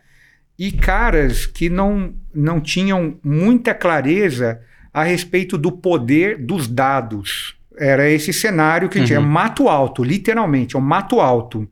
E 0.60 0.72
caras 0.72 1.46
que 1.46 1.70
não, 1.70 2.13
não 2.34 2.60
tinham 2.62 3.17
muita 3.24 3.74
clareza 3.74 4.60
a 4.93 5.03
respeito 5.03 5.58
do 5.58 5.72
poder 5.72 6.38
dos 6.46 6.67
dados. 6.67 7.55
Era 7.77 8.08
esse 8.10 8.32
cenário 8.32 8.88
que 8.89 9.03
tinha 9.03 9.20
Uhum. 9.20 9.25
mato 9.25 9.67
alto, 9.67 10.03
literalmente, 10.03 10.75
é 10.75 10.79
um 10.79 10.82
mato 10.82 11.20
alto. 11.20 11.67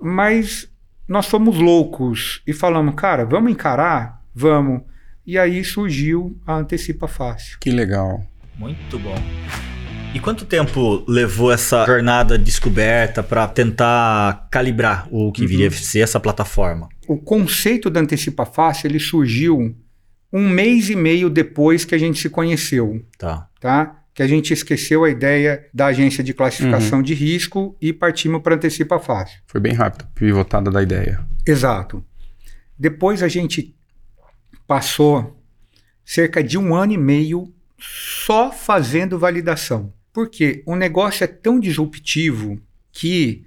Mas 0.00 0.68
nós 1.08 1.26
fomos 1.26 1.56
loucos 1.58 2.42
e 2.46 2.52
falamos, 2.52 2.94
cara, 2.94 3.24
vamos 3.24 3.50
encarar? 3.52 4.20
Vamos. 4.34 4.82
E 5.26 5.38
aí 5.38 5.62
surgiu 5.64 6.38
a 6.46 6.56
Antecipa 6.56 7.06
Fácil. 7.08 7.58
Que 7.60 7.70
legal. 7.70 8.22
Muito 8.58 8.98
bom. 8.98 9.14
E 10.12 10.18
quanto 10.18 10.44
tempo 10.44 11.04
levou 11.06 11.52
essa 11.52 11.86
jornada 11.86 12.36
de 12.36 12.44
descoberta 12.44 13.22
para 13.22 13.46
tentar 13.46 14.48
calibrar 14.50 15.06
o 15.08 15.30
que 15.30 15.46
viria 15.46 15.68
a 15.68 15.70
ser 15.70 16.00
essa 16.00 16.18
plataforma? 16.18 16.88
O 17.06 17.16
conceito 17.16 17.88
da 17.88 18.00
Antecipa 18.00 18.44
Fácil 18.44 18.88
ele 18.88 18.98
surgiu 18.98 19.76
um 20.32 20.48
mês 20.48 20.90
e 20.90 20.96
meio 20.96 21.30
depois 21.30 21.84
que 21.84 21.94
a 21.94 21.98
gente 21.98 22.20
se 22.20 22.28
conheceu. 22.28 23.04
Tá. 23.16 23.48
tá? 23.60 24.02
Que 24.12 24.22
a 24.24 24.26
gente 24.26 24.52
esqueceu 24.52 25.04
a 25.04 25.10
ideia 25.10 25.68
da 25.72 25.86
agência 25.86 26.24
de 26.24 26.34
classificação 26.34 27.00
de 27.02 27.14
risco 27.14 27.76
e 27.80 27.92
partimos 27.92 28.42
para 28.42 28.56
antecipa 28.56 28.98
fácil. 28.98 29.40
Foi 29.46 29.60
bem 29.60 29.74
rápido, 29.74 30.08
pivotada 30.12 30.72
da 30.72 30.82
ideia. 30.82 31.24
Exato. 31.46 32.04
Depois 32.76 33.22
a 33.22 33.28
gente 33.28 33.76
passou 34.66 35.40
cerca 36.04 36.42
de 36.42 36.58
um 36.58 36.74
ano 36.74 36.94
e 36.94 36.98
meio 36.98 37.52
só 37.78 38.50
fazendo 38.50 39.16
validação. 39.16 39.92
Porque 40.12 40.62
o 40.66 40.74
negócio 40.76 41.24
é 41.24 41.26
tão 41.26 41.60
disruptivo 41.60 42.60
que 42.92 43.44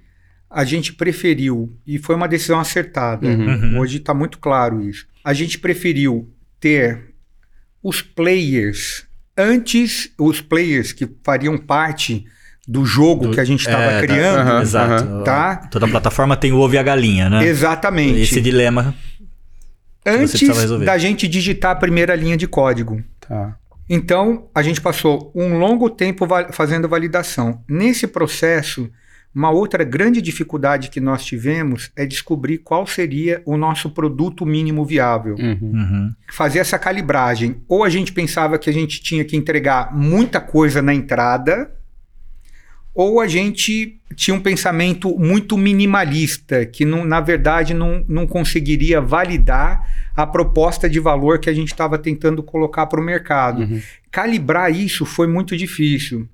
a 0.50 0.64
gente 0.64 0.92
preferiu, 0.92 1.76
e 1.86 1.98
foi 1.98 2.14
uma 2.14 2.28
decisão 2.28 2.60
acertada, 2.60 3.26
Uhum. 3.26 3.46
Uhum. 3.72 3.78
hoje 3.80 3.96
está 3.98 4.14
muito 4.14 4.38
claro 4.38 4.80
isso. 4.88 5.06
A 5.24 5.32
gente 5.34 5.58
preferiu 5.58 6.30
ter 6.60 7.12
os 7.82 8.00
players 8.00 9.04
antes, 9.36 10.10
os 10.18 10.40
players 10.40 10.92
que 10.92 11.08
fariam 11.24 11.58
parte 11.58 12.24
do 12.66 12.86
jogo 12.86 13.26
Do- 13.26 13.30
que 13.34 13.40
a 13.40 13.44
gente 13.44 13.60
estava 13.60 13.82
É, 13.82 14.00
tá. 14.00 14.06
criando, 14.06 14.38
Aham, 14.48 14.62
Exato. 14.62 15.24
tá? 15.24 15.56
Toda 15.70 15.88
plataforma 15.88 16.36
tem 16.36 16.52
o 16.52 16.56
ovo 16.58 16.74
e 16.74 16.78
a 16.78 16.82
galinha, 16.82 17.28
né? 17.28 17.44
Exatamente. 17.46 18.20
Esse 18.20 18.40
dilema. 18.40 18.94
antes 20.06 20.48
da 20.84 20.96
gente 20.98 21.26
digitar 21.26 21.72
a 21.72 21.76
primeira 21.76 22.14
linha 22.14 22.36
de 22.36 22.46
código. 22.46 23.02
Tá. 23.20 23.56
Então, 23.88 24.48
a 24.54 24.62
gente 24.62 24.80
passou 24.80 25.30
um 25.34 25.58
longo 25.58 25.90
tempo 25.90 26.26
va- 26.26 26.52
fazendo 26.52 26.88
validação. 26.88 27.62
Nesse 27.68 28.06
processo, 28.06 28.90
uma 29.34 29.50
outra 29.50 29.82
grande 29.84 30.22
dificuldade 30.22 30.88
que 30.90 31.00
nós 31.00 31.24
tivemos 31.24 31.90
é 31.96 32.06
descobrir 32.06 32.58
qual 32.58 32.86
seria 32.86 33.42
o 33.44 33.56
nosso 33.56 33.90
produto 33.90 34.46
mínimo 34.46 34.84
viável. 34.84 35.34
Uhum. 35.34 35.58
Uhum. 35.60 36.14
Fazer 36.30 36.60
essa 36.60 36.78
calibragem. 36.78 37.56
Ou 37.68 37.82
a 37.84 37.90
gente 37.90 38.12
pensava 38.12 38.58
que 38.58 38.70
a 38.70 38.72
gente 38.72 39.02
tinha 39.02 39.24
que 39.24 39.36
entregar 39.36 39.94
muita 39.94 40.40
coisa 40.40 40.80
na 40.80 40.94
entrada, 40.94 41.70
ou 42.94 43.20
a 43.20 43.26
gente 43.26 43.98
tinha 44.14 44.34
um 44.36 44.40
pensamento 44.40 45.18
muito 45.18 45.58
minimalista, 45.58 46.64
que 46.64 46.84
não- 46.84 47.04
na 47.04 47.20
verdade 47.20 47.74
não, 47.74 48.04
não 48.08 48.26
conseguiria 48.26 49.00
validar 49.00 49.84
a 50.16 50.24
proposta 50.26 50.88
de 50.88 51.00
valor 51.00 51.38
que 51.40 51.50
a 51.50 51.54
gente 51.54 51.72
estava 51.72 51.98
tentando 51.98 52.42
colocar 52.42 52.86
para 52.86 53.00
o 53.00 53.04
mercado. 53.04 53.62
Uhum. 53.62 53.80
Calibrar 54.10 54.70
isso 54.70 55.04
foi 55.04 55.26
muito 55.26 55.56
difícil. 55.56 56.28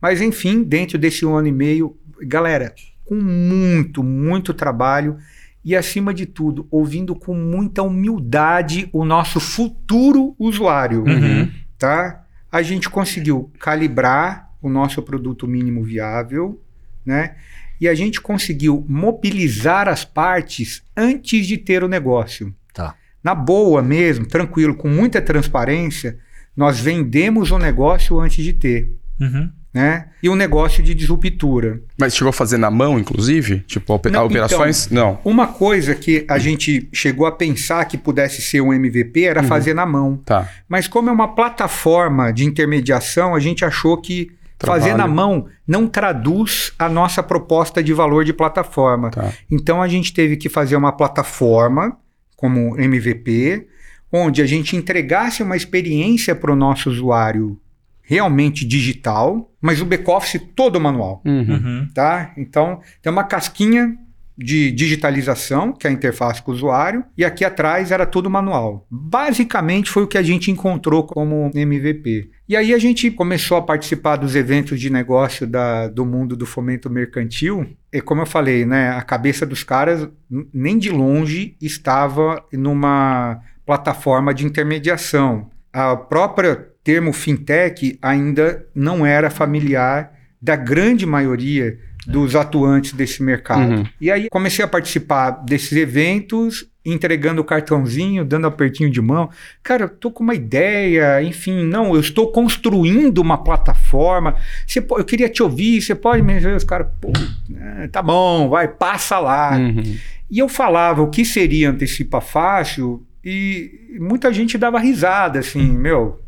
Mas, 0.00 0.20
enfim, 0.20 0.62
dentro 0.62 0.98
desse 0.98 1.24
um 1.24 1.34
ano 1.34 1.48
e 1.48 1.52
meio, 1.52 1.96
galera, 2.22 2.74
com 3.04 3.14
muito, 3.14 4.02
muito 4.02 4.52
trabalho 4.52 5.16
e, 5.64 5.74
acima 5.76 6.12
de 6.12 6.26
tudo, 6.26 6.66
ouvindo 6.70 7.14
com 7.14 7.34
muita 7.34 7.82
humildade 7.82 8.88
o 8.92 9.04
nosso 9.04 9.40
futuro 9.40 10.34
usuário, 10.38 11.04
Uhum. 11.06 11.48
tá? 11.78 12.24
A 12.50 12.60
gente 12.60 12.90
conseguiu 12.90 13.50
calibrar 13.58 14.50
o 14.62 14.68
nosso 14.70 15.02
produto 15.02 15.46
mínimo 15.46 15.82
viável, 15.82 16.58
né? 17.04 17.34
E 17.80 17.88
a 17.88 17.94
gente 17.94 18.20
conseguiu 18.20 18.84
mobilizar 18.88 19.88
as 19.88 20.04
partes 20.04 20.82
antes 20.96 21.46
de 21.46 21.58
ter 21.58 21.82
o 21.82 21.88
negócio. 21.88 22.54
Tá. 22.72 22.94
Na 23.22 23.34
boa 23.34 23.82
mesmo, 23.82 24.24
tranquilo, 24.24 24.74
com 24.74 24.88
muita 24.88 25.20
transparência, 25.20 26.18
nós 26.56 26.78
vendemos 26.78 27.50
o 27.50 27.58
negócio 27.58 28.20
antes 28.20 28.44
de 28.44 28.52
ter, 28.52 28.92
Uhum. 29.20 29.50
né? 29.74 30.06
E 30.22 30.28
um 30.28 30.34
negócio 30.36 30.82
de 30.82 30.94
disruptura. 30.94 31.80
Mas 31.98 32.14
chegou 32.14 32.30
a 32.30 32.32
fazer 32.32 32.56
na 32.58 32.70
mão, 32.70 32.98
inclusive? 32.98 33.60
Tipo, 33.60 34.00
Não, 34.10 34.26
operações? 34.26 34.88
Não. 34.90 35.18
Uma 35.24 35.46
coisa 35.48 35.94
que 35.94 36.24
a 36.28 36.38
gente 36.38 36.88
chegou 36.92 37.26
a 37.26 37.32
pensar 37.32 37.84
que 37.86 37.96
pudesse 37.98 38.42
ser 38.42 38.60
um 38.60 38.72
MVP 38.72 39.24
era 39.24 39.42
fazer 39.42 39.74
na 39.74 39.86
mão. 39.86 40.20
Tá. 40.24 40.48
Mas 40.68 40.86
como 40.86 41.08
é 41.08 41.12
uma 41.12 41.34
plataforma 41.34 42.32
de 42.32 42.44
intermediação, 42.44 43.34
a 43.34 43.40
gente 43.40 43.64
achou 43.64 43.96
que 44.00 44.30
Trabalho. 44.62 44.82
fazer 44.82 44.96
na 44.96 45.06
mão 45.06 45.46
não 45.66 45.86
traduz 45.86 46.72
a 46.78 46.88
nossa 46.88 47.22
proposta 47.22 47.82
de 47.82 47.92
valor 47.92 48.24
de 48.24 48.32
plataforma. 48.32 49.10
Tá. 49.10 49.32
Então 49.50 49.82
a 49.82 49.88
gente 49.88 50.12
teve 50.12 50.36
que 50.36 50.48
fazer 50.48 50.76
uma 50.76 50.92
plataforma 50.92 51.96
como 52.36 52.78
MVP, 52.80 53.68
onde 54.10 54.42
a 54.42 54.46
gente 54.46 54.76
entregasse 54.76 55.42
uma 55.42 55.56
experiência 55.56 56.34
para 56.34 56.52
o 56.52 56.56
nosso 56.56 56.90
usuário 56.90 57.58
realmente 58.02 58.66
digital, 58.66 59.50
mas 59.60 59.80
o 59.80 59.86
back-office 59.86 60.40
todo 60.56 60.80
manual 60.80 61.22
Uhum. 61.24 61.46
Uhum. 61.48 61.88
tá? 61.94 62.32
Então, 62.36 62.80
tem 63.00 63.12
uma 63.12 63.24
casquinha 63.24 63.96
de 64.42 64.70
digitalização, 64.72 65.72
que 65.72 65.86
é 65.86 65.90
a 65.90 65.92
interface 65.92 66.42
com 66.42 66.50
o 66.50 66.54
usuário, 66.54 67.04
e 67.16 67.24
aqui 67.24 67.44
atrás 67.44 67.90
era 67.90 68.04
tudo 68.06 68.28
manual. 68.30 68.86
Basicamente 68.90 69.90
foi 69.90 70.02
o 70.02 70.06
que 70.06 70.18
a 70.18 70.22
gente 70.22 70.50
encontrou 70.50 71.04
como 71.04 71.50
MVP. 71.54 72.30
E 72.48 72.56
aí 72.56 72.74
a 72.74 72.78
gente 72.78 73.10
começou 73.10 73.56
a 73.56 73.62
participar 73.62 74.16
dos 74.16 74.34
eventos 74.34 74.80
de 74.80 74.90
negócio 74.90 75.46
da- 75.46 75.88
do 75.88 76.04
mundo 76.04 76.36
do 76.36 76.44
fomento 76.44 76.90
mercantil, 76.90 77.66
e 77.92 78.00
como 78.00 78.22
eu 78.22 78.26
falei, 78.26 78.64
né, 78.66 78.90
a 78.90 79.02
cabeça 79.02 79.46
dos 79.46 79.62
caras 79.62 80.08
nem 80.52 80.78
de 80.78 80.90
longe 80.90 81.56
estava 81.60 82.44
numa 82.52 83.40
plataforma 83.64 84.34
de 84.34 84.44
intermediação. 84.44 85.50
A 85.72 85.96
própria 85.96 86.68
termo 86.84 87.12
fintech 87.12 87.98
ainda 88.02 88.66
não 88.74 89.06
era 89.06 89.30
familiar 89.30 90.12
da 90.40 90.56
grande 90.56 91.06
maioria 91.06 91.78
dos 92.06 92.34
atuantes 92.34 92.92
desse 92.92 93.22
mercado. 93.22 93.72
Uhum. 93.72 93.86
E 94.00 94.10
aí 94.10 94.28
comecei 94.28 94.64
a 94.64 94.68
participar 94.68 95.30
desses 95.30 95.72
eventos, 95.72 96.66
entregando 96.84 97.40
o 97.40 97.44
cartãozinho, 97.44 98.24
dando 98.24 98.46
apertinho 98.46 98.90
de 98.90 99.00
mão. 99.00 99.30
Cara, 99.62 99.84
eu 99.84 99.88
tô 99.88 100.10
com 100.10 100.24
uma 100.24 100.34
ideia, 100.34 101.22
enfim, 101.22 101.64
não, 101.64 101.94
eu 101.94 102.00
estou 102.00 102.32
construindo 102.32 103.18
uma 103.18 103.38
plataforma. 103.38 104.36
Você 104.66 104.80
eu 104.80 105.04
queria 105.04 105.28
te 105.28 105.42
ouvir, 105.42 105.80
você 105.80 105.94
pode 105.94 106.22
me 106.22 106.38
os 106.54 106.64
caras, 106.64 106.88
pô, 107.00 107.12
né, 107.48 107.88
tá 107.92 108.02
bom, 108.02 108.48
vai, 108.48 108.66
passa 108.66 109.18
lá. 109.18 109.56
Uhum. 109.56 109.96
E 110.30 110.38
eu 110.38 110.48
falava 110.48 111.02
o 111.02 111.10
que 111.10 111.24
seria 111.24 111.70
antecipa 111.70 112.20
fácil 112.20 113.06
e 113.24 113.96
muita 114.00 114.32
gente 114.32 114.58
dava 114.58 114.80
risada, 114.80 115.38
assim, 115.38 115.70
meu, 115.70 116.20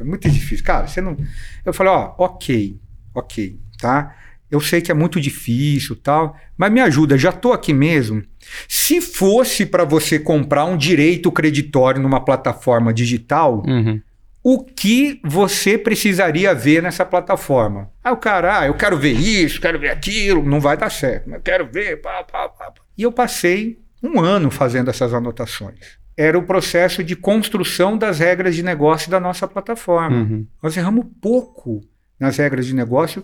é 0.00 0.04
muito 0.04 0.28
difícil. 0.28 0.64
Cara, 0.64 0.88
você 0.88 1.00
não. 1.00 1.16
Eu 1.64 1.72
falei, 1.72 1.92
ó, 1.92 2.14
ok, 2.18 2.76
ok, 3.14 3.58
tá? 3.78 4.16
Eu 4.50 4.60
sei 4.60 4.80
que 4.80 4.90
é 4.90 4.94
muito 4.94 5.20
difícil 5.20 5.94
tal, 5.96 6.36
mas 6.56 6.72
me 6.72 6.80
ajuda, 6.80 7.18
já 7.18 7.30
tô 7.32 7.52
aqui 7.52 7.72
mesmo. 7.74 8.22
Se 8.66 9.00
fosse 9.00 9.66
para 9.66 9.84
você 9.84 10.18
comprar 10.18 10.64
um 10.64 10.76
direito 10.76 11.30
creditório 11.30 12.00
numa 12.00 12.24
plataforma 12.24 12.92
digital, 12.92 13.62
Uhum. 13.66 14.00
o 14.42 14.64
que 14.64 15.20
você 15.24 15.76
precisaria 15.76 16.54
ver 16.54 16.82
nessa 16.82 17.04
plataforma. 17.04 17.90
Aí 18.02 18.12
o 18.12 18.16
cara, 18.16 18.60
ah, 18.60 18.66
eu 18.66 18.74
quero 18.74 18.96
ver 18.96 19.12
isso, 19.12 19.60
quero 19.60 19.78
ver 19.78 19.90
aquilo, 19.90 20.42
não 20.42 20.60
vai 20.60 20.76
dar 20.76 20.90
certo, 20.90 21.24
mas 21.26 21.36
eu 21.36 21.42
quero 21.42 21.68
ver, 21.70 22.00
pá, 22.00 22.24
pá. 22.24 22.48
pá. 22.48 22.72
E 22.96 23.02
eu 23.02 23.12
passei 23.12 23.78
um 24.02 24.18
ano 24.20 24.50
fazendo 24.50 24.88
essas 24.88 25.12
anotações. 25.12 25.98
Era 26.16 26.38
o 26.38 26.42
processo 26.42 27.04
de 27.04 27.14
construção 27.14 27.96
das 27.98 28.18
regras 28.18 28.56
de 28.56 28.62
negócio 28.62 29.10
da 29.10 29.20
nossa 29.20 29.46
plataforma. 29.46 30.16
Uhum. 30.16 30.46
Nós 30.62 30.76
erramos 30.76 31.04
pouco 31.20 31.80
nas 32.18 32.36
regras 32.38 32.66
de 32.66 32.74
negócio 32.74 33.22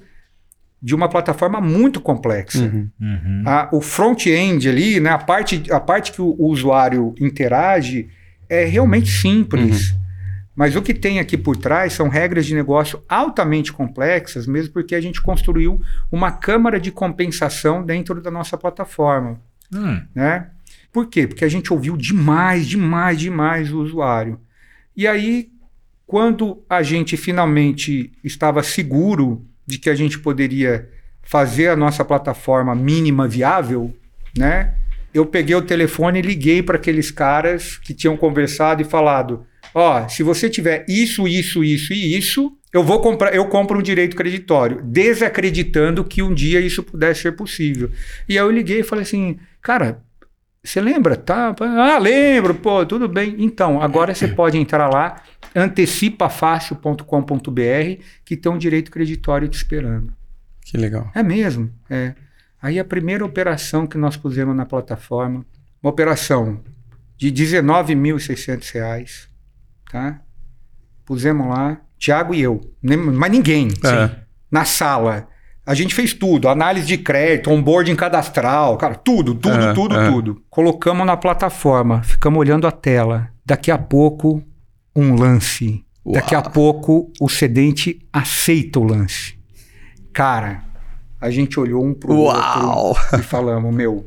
de 0.83 0.95
uma 0.95 1.09
plataforma 1.09 1.61
muito 1.61 2.01
complexa. 2.01 2.65
Uhum. 2.65 2.91
Uhum. 3.01 3.43
A- 3.47 3.69
o 3.73 3.81
front-end 3.81 4.69
ali, 4.69 5.01
né, 5.01 5.11
a, 5.11 5.19
parte, 5.19 5.63
a 5.71 5.81
parte 5.81 6.13
que 6.13 6.21
o, 6.21 6.35
o 6.39 6.47
usuário 6.49 7.15
interage 7.21 8.09
é 8.49 8.65
realmente 8.65 9.11
simples. 9.11 9.95
Mas 10.55 10.77
o 10.77 10.83
que 10.83 10.95
tem 10.95 11.19
aqui 11.19 11.37
por 11.37 11.57
trás 11.57 11.95
são 11.95 12.09
regras 12.09 12.47
de 12.47 12.55
negócio 12.55 13.03
altamente 13.09 13.73
complexas, 13.73 14.47
mesmo 14.47 14.73
porque 14.73 14.95
a 14.95 15.01
gente 15.01 15.21
construiu 15.21 15.81
uma 16.13 16.31
câmara 16.31 16.79
de 16.79 16.93
compensação 16.93 17.85
dentro 17.85 18.23
da 18.23 18.31
nossa 18.31 18.57
plataforma. 18.57 19.41
Hum. 19.75 20.01
Né? 20.15 20.49
Por 20.93 21.09
quê? 21.09 21.27
Porque 21.27 21.45
a 21.45 21.49
gente 21.49 21.73
ouviu 21.73 21.97
demais, 21.97 22.69
demais, 22.69 23.19
demais 23.19 23.73
o 23.73 23.81
usuário. 23.81 24.39
E 24.97 25.09
aí, 25.09 25.49
quando 26.07 26.63
a 26.71 26.85
gente 26.85 27.17
finalmente 27.17 28.13
estava 28.23 28.63
seguro 28.63 29.45
de 29.67 29.79
que 29.79 29.91
a 29.91 29.95
gente 29.95 30.19
poderia 30.19 30.89
fazer 31.23 31.69
a 31.69 31.77
nossa 31.77 32.05
plataforma 32.05 32.75
mínima 32.75 33.27
viável, 33.27 33.95
né? 34.37 34.75
Eu 35.13 35.25
peguei 35.25 35.55
o 35.55 35.63
telefone 35.63 36.19
e 36.19 36.23
liguei 36.23 36.63
para 36.63 36.77
aqueles 36.77 37.11
caras 37.11 37.79
que 37.79 37.95
tinham 37.95 38.17
conversado 38.17 38.83
e 38.83 38.85
falado: 38.85 39.47
ó, 39.75 40.09
se 40.09 40.23
você 40.23 40.51
tiver 40.51 40.85
isso, 40.89 41.27
isso, 41.29 41.63
isso 41.63 41.93
e 41.93 42.17
isso, 42.17 42.53
eu 42.73 42.83
vou 42.83 43.01
comprar, 43.01 43.33
eu 43.33 43.47
compro 43.47 43.79
um 43.79 43.83
direito 43.83 44.17
creditório, 44.17 44.83
desacreditando 44.83 46.05
que 46.05 46.23
um 46.23 46.35
dia 46.35 46.61
isso 46.61 46.83
pudesse 46.83 47.23
ser 47.23 47.33
possível. 47.33 47.91
E 48.29 48.37
aí 48.37 48.45
eu 48.45 48.51
liguei 48.51 48.81
e 48.81 48.85
falei 48.85 49.05
assim, 49.05 49.39
cara, 49.63 50.03
você 50.65 50.81
lembra? 50.81 51.17
Tá? 51.17 51.55
Ah, 51.61 51.99
lembro, 51.99 52.55
pô, 52.55 52.85
tudo 52.87 53.09
bem. 53.09 53.35
Então, 53.39 53.81
agora 53.83 54.15
você 54.15 54.29
pode 54.29 54.57
entrar 54.59 54.89
lá, 54.89 55.21
antecipafácil.com.br, 55.55 58.03
que 58.25 58.37
tem 58.37 58.51
um 58.51 58.59
direito 58.59 58.91
creditório 58.91 59.49
te 59.49 59.57
esperando. 59.57 60.13
Que 60.63 60.77
legal. 60.77 61.11
É 61.15 61.23
mesmo, 61.23 61.71
é. 61.89 62.15
Aí 62.61 62.79
a 62.79 62.85
primeira 62.85 63.25
operação 63.25 63.87
que 63.87 63.99
nós 63.99 64.17
pusemos 64.17 64.57
na 64.57 64.65
plataforma, 64.65 65.45
uma 65.83 65.91
operação 65.91 66.61
de 67.17 67.31
19.600 67.31 68.73
reais, 68.73 69.29
tá? 69.91 70.21
Pusemos 71.05 71.47
lá, 71.47 71.81
Tiago 71.99 72.35
e 72.35 72.41
eu, 72.41 72.61
mas 72.83 73.31
ninguém, 73.31 73.69
É. 73.85 74.11
na 74.51 74.65
sala. 74.65 75.29
A 75.67 75.73
gente 75.75 75.95
fez 75.95 76.13
tudo, 76.13 76.49
análise 76.49 76.87
de 76.87 76.99
crédito, 76.99 77.51
onboarding 77.51 77.97
cadastral, 77.97 78.77
cara, 78.77 78.95
tudo, 78.95 79.35
tudo, 79.35 79.55
É, 79.55 79.73
tudo, 79.73 79.97
é. 79.97 80.11
tudo. 80.11 80.43
Colocamos 80.51 81.07
na 81.07 81.17
plataforma, 81.17 82.03
ficamos 82.03 82.39
olhando 82.39 82.67
a 82.67 82.71
tela. 82.71 83.31
Daqui 83.47 83.71
a 83.71 83.79
pouco, 83.79 84.43
um 84.95 85.15
lance. 85.15 85.83
Daqui 86.07 86.35
a 86.35 86.41
Uau. 86.41 86.51
pouco, 86.51 87.13
o 87.19 87.31
cedente 87.31 87.99
aceita 88.13 88.79
o 88.79 88.85
lance. 88.85 89.39
Cara, 90.13 90.63
a 91.19 91.31
gente 91.31 91.59
olhou 91.59 91.83
um 91.83 91.95
pro 91.95 92.13
Uau! 92.15 92.89
outro 92.89 93.19
e 93.19 93.23
falamos, 93.23 93.75
meu, 93.75 94.07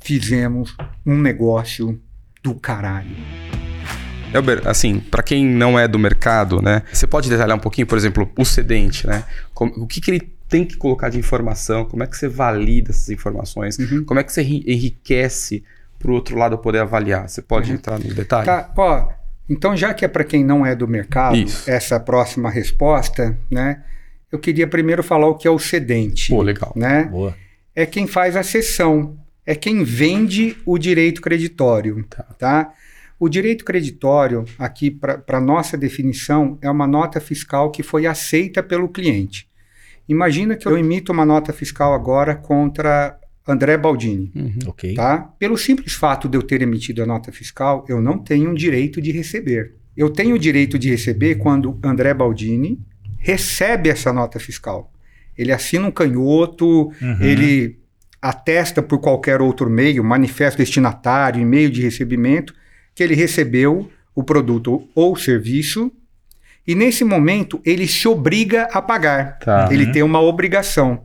fizemos 0.00 0.76
um 1.06 1.16
negócio 1.16 2.00
do 2.42 2.52
caralho. 2.56 3.14
Elber, 4.34 4.62
assim, 4.66 4.98
para 4.98 5.22
quem 5.22 5.46
não 5.46 5.78
é 5.78 5.86
do 5.86 6.00
mercado, 6.00 6.60
né? 6.60 6.82
Você 6.92 7.06
pode 7.06 7.30
detalhar 7.30 7.56
um 7.56 7.60
pouquinho, 7.60 7.86
por 7.86 7.96
exemplo, 7.96 8.28
o 8.36 8.44
cedente, 8.44 9.06
né? 9.06 9.24
O 9.54 9.86
que, 9.86 10.00
que 10.00 10.10
ele 10.10 10.35
tem 10.48 10.64
que 10.64 10.76
colocar 10.76 11.08
de 11.08 11.18
informação? 11.18 11.84
Como 11.84 12.02
é 12.02 12.06
que 12.06 12.16
você 12.16 12.28
valida 12.28 12.90
essas 12.90 13.08
informações? 13.10 13.78
Uhum. 13.78 14.04
Como 14.04 14.20
é 14.20 14.22
que 14.24 14.32
você 14.32 14.42
enri- 14.42 14.64
enriquece 14.66 15.64
para 15.98 16.10
o 16.10 16.14
outro 16.14 16.36
lado 16.36 16.56
poder 16.58 16.78
avaliar? 16.80 17.28
Você 17.28 17.42
pode 17.42 17.70
Uhum. 17.70 17.76
entrar 17.76 17.98
no 17.98 18.12
detalhe? 18.14 18.46
Tá, 18.46 18.72
ó, 18.76 19.08
então 19.48 19.76
já 19.76 19.92
que 19.94 20.04
é 20.04 20.08
para 20.08 20.24
quem 20.24 20.44
não 20.44 20.64
é 20.64 20.74
do 20.74 20.86
mercado, 20.86 21.36
Isso. 21.36 21.68
essa 21.70 21.98
próxima 21.98 22.50
resposta, 22.50 23.36
né? 23.50 23.82
Eu 24.30 24.38
queria 24.38 24.66
primeiro 24.66 25.02
falar 25.02 25.28
o 25.28 25.34
que 25.36 25.46
é 25.46 25.50
o 25.50 25.58
cedente, 25.58 26.30
Pô, 26.30 26.42
legal. 26.42 26.72
né? 26.76 27.04
Boa. 27.04 27.34
É 27.74 27.86
quem 27.86 28.06
faz 28.06 28.36
a 28.36 28.42
cessão, 28.42 29.16
é 29.44 29.54
quem 29.54 29.84
vende 29.84 30.56
o 30.66 30.76
direito 30.78 31.20
creditório, 31.20 32.04
Tá. 32.08 32.22
tá? 32.38 32.72
O 33.18 33.28
direito 33.28 33.64
creditório, 33.64 34.44
aqui 34.58 34.90
para 34.90 35.40
nossa 35.40 35.76
definição, 35.76 36.58
é 36.60 36.68
uma 36.70 36.86
nota 36.86 37.18
fiscal 37.20 37.70
que 37.70 37.82
foi 37.82 38.04
aceita 38.06 38.62
pelo 38.62 38.88
cliente. 38.88 39.48
Imagina 40.08 40.54
que 40.56 40.66
eu 40.66 40.76
emito 40.78 41.12
uma 41.12 41.24
nota 41.24 41.52
fiscal 41.52 41.92
agora 41.92 42.34
contra 42.34 43.18
André 43.46 43.76
Baldini. 43.76 44.30
Uhum. 44.34 44.58
Ok. 44.66 44.94
Tá? 44.94 45.18
Pelo 45.38 45.56
simples 45.56 45.94
fato 45.94 46.28
de 46.28 46.36
eu 46.36 46.42
ter 46.42 46.62
emitido 46.62 47.02
a 47.02 47.06
nota 47.06 47.32
fiscal, 47.32 47.84
eu 47.88 48.00
não 48.00 48.18
tenho 48.18 48.50
o 48.50 48.54
direito 48.54 49.00
de 49.00 49.10
receber. 49.12 49.74
Eu 49.96 50.10
tenho 50.10 50.36
o 50.36 50.38
direito 50.38 50.78
de 50.78 50.90
receber 50.90 51.36
quando 51.36 51.78
André 51.82 52.12
Baldini 52.12 52.78
recebe 53.18 53.88
essa 53.88 54.12
nota 54.12 54.38
fiscal. 54.38 54.92
Ele 55.36 55.52
assina 55.52 55.86
um 55.86 55.90
canhoto, 55.90 56.86
Uhum. 57.00 57.20
ele 57.22 57.78
atesta 58.20 58.82
por 58.82 58.98
qualquer 58.98 59.40
outro 59.40 59.68
meio, 59.70 60.02
manifesto 60.02 60.58
destinatário, 60.58 61.40
e-mail 61.40 61.70
de 61.70 61.82
recebimento, 61.82 62.54
que 62.94 63.02
ele 63.02 63.14
recebeu 63.14 63.90
o 64.14 64.22
produto 64.22 64.88
ou 64.94 65.14
serviço, 65.16 65.92
e 66.66 66.74
nesse 66.74 67.04
momento 67.04 67.60
ele 67.64 67.86
se 67.86 68.06
obriga 68.08 68.64
a 68.72 68.82
pagar. 68.82 69.38
Tá. 69.38 69.68
Ele 69.70 69.92
tem 69.92 70.02
uma 70.02 70.20
obrigação. 70.20 71.04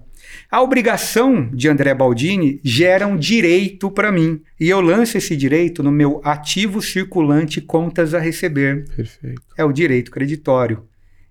A 0.50 0.62
obrigação 0.62 1.50
de 1.54 1.70
André 1.70 1.94
Baldini 1.94 2.60
gera 2.64 3.08
um 3.08 3.16
direito 3.16 3.90
para 3.90 4.12
mim. 4.12 4.42
E 4.60 4.70
eu 4.70 4.82
lanço 4.82 5.18
esse 5.18 5.36
direito 5.36 5.82
no 5.82 5.92
meu 5.92 6.20
ativo 6.24 6.82
circulante 6.82 7.62
contas 7.62 8.14
a 8.14 8.20
receber. 8.20 8.86
Perfeito. 8.96 9.42
É 9.58 9.64
o 9.64 9.72
direito 9.72 10.12
creditório. 10.12 10.84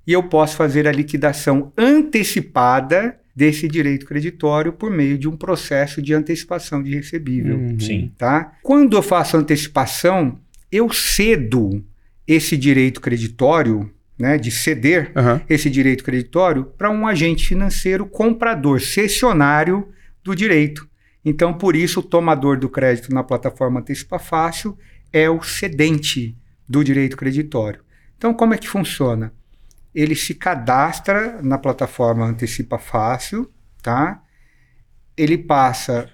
E 0.07 0.13
eu 0.13 0.23
posso 0.23 0.57
fazer 0.57 0.89
a 0.89 0.93
liquidação 0.93 1.71
antecipada 1.77 3.17
desse 3.35 3.69
direito 3.69 4.07
creditório 4.07 4.73
por 4.73 4.91
meio 4.91 5.17
de 5.17 5.29
um 5.29 5.37
processo 5.37 6.03
de 6.03 6.13
antecipação 6.13 6.83
de 6.83 6.95
recebível 6.95 7.57
Uhum. 7.57 7.81
Sim. 7.81 8.13
tá? 8.19 8.53
Quando 8.63 8.97
eu 8.97 9.03
faço 9.03 9.37
antecipação, 9.37 10.39
eu 10.71 10.91
cedo 10.91 11.85
esse 12.27 12.57
direito 12.57 13.01
creditório, 13.01 13.91
né, 14.21 14.37
de 14.39 14.51
ceder 14.51 15.11
Aham. 15.17 15.41
esse 15.49 15.71
direito 15.71 16.05
creditório 16.05 16.65
para 16.65 16.91
um 16.91 17.07
agente 17.07 17.49
financeiro 17.49 18.07
comprador, 18.07 18.81
cessionário 18.81 19.89
do 20.23 20.35
direito. 20.37 20.89
Então, 21.25 21.53
por 21.55 21.75
isso, 21.75 22.01
o 22.01 22.03
tomador 22.03 22.59
do 22.59 22.69
crédito 22.69 23.13
na 23.13 23.25
plataforma 23.25 23.81
Antecipa 23.81 24.19
Fácil 24.19 24.77
é 25.13 25.29
o 25.29 25.43
cedente 25.43 26.37
do 26.69 26.85
direito 26.85 27.17
creditório. 27.17 27.81
Então, 28.17 28.33
como 28.33 28.55
é 28.55 28.59
que 28.59 28.69
funciona? 28.69 29.33
Ele 29.95 30.15
se 30.15 30.35
cadastra 30.35 31.41
na 31.43 31.59
plataforma 31.59 32.27
Antecipa 32.27 32.79
Fácil, 32.79 33.51
tá? 33.83 34.23
Ele 35.17 35.37
passa 35.37 36.09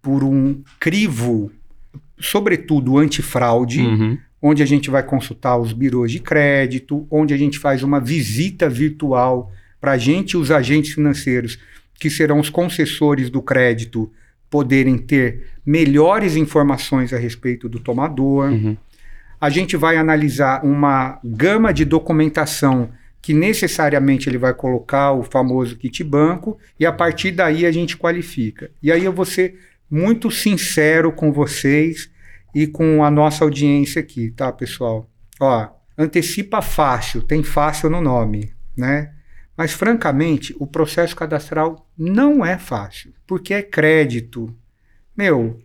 por 0.00 0.22
um 0.22 0.62
crivo, 0.78 1.50
sobretudo 2.18 2.98
antifraude, 2.98 3.80
Uhum. 3.80 4.18
Onde 4.40 4.62
a 4.62 4.66
gente 4.66 4.90
vai 4.90 5.02
consultar 5.02 5.58
os 5.58 5.72
birôs 5.72 6.12
de 6.12 6.20
crédito, 6.20 7.06
onde 7.10 7.34
a 7.34 7.36
gente 7.36 7.58
faz 7.58 7.82
uma 7.82 8.00
visita 8.00 8.68
virtual 8.68 9.52
para 9.80 9.92
a 9.92 9.98
gente 9.98 10.32
e 10.32 10.36
os 10.36 10.50
agentes 10.50 10.92
financeiros, 10.94 11.58
que 11.98 12.08
serão 12.08 12.38
os 12.38 12.48
concessores 12.48 13.28
do 13.30 13.42
crédito, 13.42 14.10
poderem 14.48 14.96
ter 14.96 15.48
melhores 15.66 16.36
informações 16.36 17.12
a 17.12 17.18
respeito 17.18 17.68
do 17.68 17.78
tomador. 17.78 18.50
Uhum. 18.50 18.76
A 19.40 19.50
gente 19.50 19.76
vai 19.76 19.96
analisar 19.96 20.64
uma 20.64 21.20
gama 21.24 21.72
de 21.72 21.84
documentação 21.84 22.90
que 23.20 23.34
necessariamente 23.34 24.28
ele 24.28 24.38
vai 24.38 24.54
colocar 24.54 25.12
o 25.12 25.22
famoso 25.22 25.76
kit 25.76 26.02
banco 26.02 26.56
e 26.78 26.86
a 26.86 26.92
partir 26.92 27.32
daí 27.32 27.66
a 27.66 27.72
gente 27.72 27.96
qualifica. 27.96 28.70
E 28.82 28.90
aí 28.90 29.04
eu 29.04 29.12
vou 29.12 29.24
ser 29.24 29.58
muito 29.90 30.30
sincero 30.30 31.12
com 31.12 31.32
vocês 31.32 32.10
e 32.62 32.66
com 32.66 33.04
a 33.04 33.10
nossa 33.10 33.44
audiência 33.44 34.00
aqui, 34.00 34.30
tá, 34.30 34.50
pessoal? 34.52 35.08
Ó, 35.40 35.68
antecipa 35.96 36.60
fácil, 36.60 37.22
tem 37.22 37.42
fácil 37.42 37.88
no 37.90 38.00
nome, 38.00 38.52
né? 38.76 39.12
Mas 39.56 39.72
francamente, 39.72 40.54
o 40.58 40.66
processo 40.66 41.14
cadastral 41.16 41.88
não 41.96 42.44
é 42.44 42.56
fácil, 42.58 43.12
porque 43.26 43.52
é 43.54 43.62
crédito. 43.62 44.54
Meu, 45.16 45.60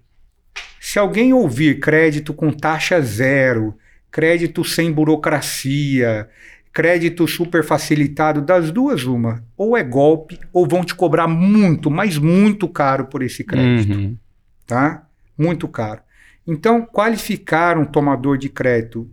se 0.79 0.97
alguém 0.99 1.33
ouvir 1.33 1.79
crédito 1.79 2.33
com 2.33 2.51
taxa 2.51 2.99
zero, 3.01 3.75
crédito 4.11 4.63
sem 4.63 4.91
burocracia, 4.91 6.27
crédito 6.71 7.27
super 7.27 7.63
facilitado, 7.63 8.41
das 8.41 8.71
duas, 8.71 9.03
uma. 9.03 9.43
Ou 9.55 9.77
é 9.77 9.83
golpe, 9.83 10.39
ou 10.51 10.67
vão 10.67 10.83
te 10.83 10.95
cobrar 10.95 11.27
muito, 11.27 11.89
mas 11.91 12.17
muito 12.17 12.67
caro 12.67 13.05
por 13.05 13.21
esse 13.21 13.43
crédito, 13.43 13.93
Uhum. 13.95 14.17
tá? 14.65 15.07
Muito 15.37 15.67
caro. 15.67 16.01
Então, 16.45 16.85
qualificar 16.85 17.77
um 17.77 17.85
tomador 17.85 18.37
de 18.37 18.49
crédito 18.49 19.09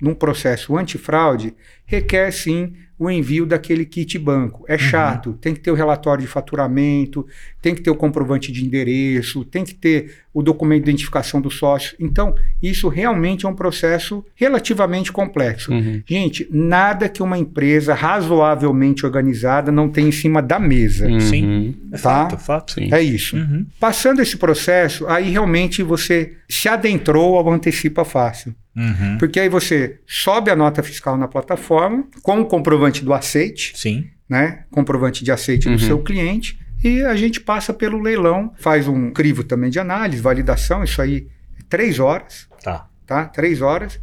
num 0.00 0.14
processo 0.14 0.76
antifraude 0.76 1.56
requer 1.88 2.30
sim 2.30 2.74
o 2.98 3.08
envio 3.08 3.46
daquele 3.46 3.84
kit 3.84 4.18
banco. 4.18 4.64
É 4.66 4.76
chato, 4.76 5.32
tem 5.40 5.54
que 5.54 5.60
ter 5.60 5.70
o 5.70 5.74
relatório 5.74 6.20
de 6.22 6.28
faturamento, 6.28 7.24
tem 7.62 7.72
que 7.72 7.80
ter 7.80 7.90
o 7.90 7.94
comprovante 7.94 8.50
de 8.50 8.64
endereço, 8.64 9.44
tem 9.44 9.64
que 9.64 9.74
ter 9.74 10.16
o 10.34 10.42
documento 10.42 10.82
de 10.84 10.90
identificação 10.90 11.40
do 11.40 11.48
sócio. 11.48 11.96
Então, 12.00 12.34
isso 12.60 12.88
realmente 12.88 13.46
é 13.46 13.48
um 13.48 13.54
processo 13.54 14.24
relativamente 14.34 15.12
complexo. 15.12 15.72
Uhum. 15.72 16.02
Gente, 16.04 16.48
nada 16.50 17.08
que 17.08 17.22
uma 17.22 17.38
empresa 17.38 17.94
razoavelmente 17.94 19.06
organizada 19.06 19.70
não 19.70 19.88
tem 19.88 20.08
em 20.08 20.12
cima 20.12 20.42
da 20.42 20.58
mesa. 20.58 21.06
Uhum. 21.06 21.20
Sim. 21.20 21.76
É 21.92 21.98
Tá. 21.98 22.28
fato, 22.28 22.38
fato. 22.38 22.72
Sim. 22.74 22.92
É 22.92 23.00
isso. 23.00 23.36
Uhum. 23.36 23.64
Passando 23.78 24.20
esse 24.20 24.36
processo, 24.36 25.06
aí 25.06 25.30
realmente 25.30 25.84
você 25.84 26.34
se 26.48 26.68
adentrou 26.68 27.38
ao 27.38 27.48
Antecipa 27.52 28.04
Fácil. 28.04 28.54
Uhum. 28.76 29.18
Porque 29.18 29.40
aí 29.40 29.48
você 29.48 29.98
sobe 30.06 30.52
a 30.52 30.56
nota 30.56 30.82
fiscal 30.84 31.16
na 31.16 31.26
plataforma 31.26 31.77
com 32.22 32.40
o 32.40 32.44
comprovante 32.46 33.04
do 33.04 33.12
aceite, 33.12 33.72
Sim. 33.76 34.06
né? 34.28 34.64
Comprovante 34.70 35.24
de 35.24 35.30
aceite 35.32 35.68
Uhum. 35.68 35.76
do 35.76 35.80
seu 35.80 35.98
cliente. 36.02 36.58
E 36.82 37.02
a 37.02 37.16
gente 37.16 37.40
passa 37.40 37.74
pelo 37.74 38.00
leilão, 38.00 38.52
faz 38.58 38.86
um 38.86 39.10
crivo 39.10 39.42
também 39.42 39.68
de 39.70 39.78
análise, 39.80 40.22
validação, 40.22 40.84
isso 40.84 41.02
aí 41.02 41.26
é 41.58 41.62
três 41.68 41.98
horas, 41.98 42.46
Tá. 42.62 42.86
tá? 43.06 43.24
Três 43.26 43.60
horas. 43.60 43.98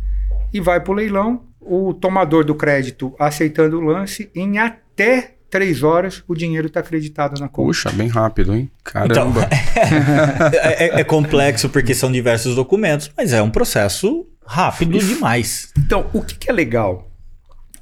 E 0.54 0.60
vai 0.60 0.80
para 0.82 0.92
o 0.92 0.96
leilão, 0.96 1.44
o 1.62 1.94
tomador 1.94 2.44
do 2.44 2.54
crédito 2.54 3.16
aceitando 3.18 3.78
o 3.80 3.82
lance, 3.82 4.30
em 4.36 4.58
até 4.60 5.36
três 5.50 5.84
horas 5.84 6.22
o 6.28 6.36
dinheiro 6.36 6.68
está 6.68 6.82
acreditado 6.82 7.40
na 7.40 7.48
conta. 7.48 7.68
Puxa, 7.68 7.90
bem 7.92 8.08
rápido, 8.10 8.54
hein? 8.54 8.70
Então, 9.06 9.32
Caramba. 9.32 9.48
é, 10.54 10.88
é- 10.88 11.00
é 11.00 11.04
complexo 11.04 11.70
porque 11.70 11.94
são 11.94 12.12
diversos 12.12 12.56
documentos, 12.56 13.10
mas 13.16 13.32
é 13.32 13.42
um 13.42 13.50
processo 13.50 14.28
rápido 14.46 15.00
demais. 15.00 15.72
Então, 15.78 16.08
o 16.14 16.22
que, 16.22 16.36
que 16.36 16.50
é 16.50 16.54
legal? 16.54 17.10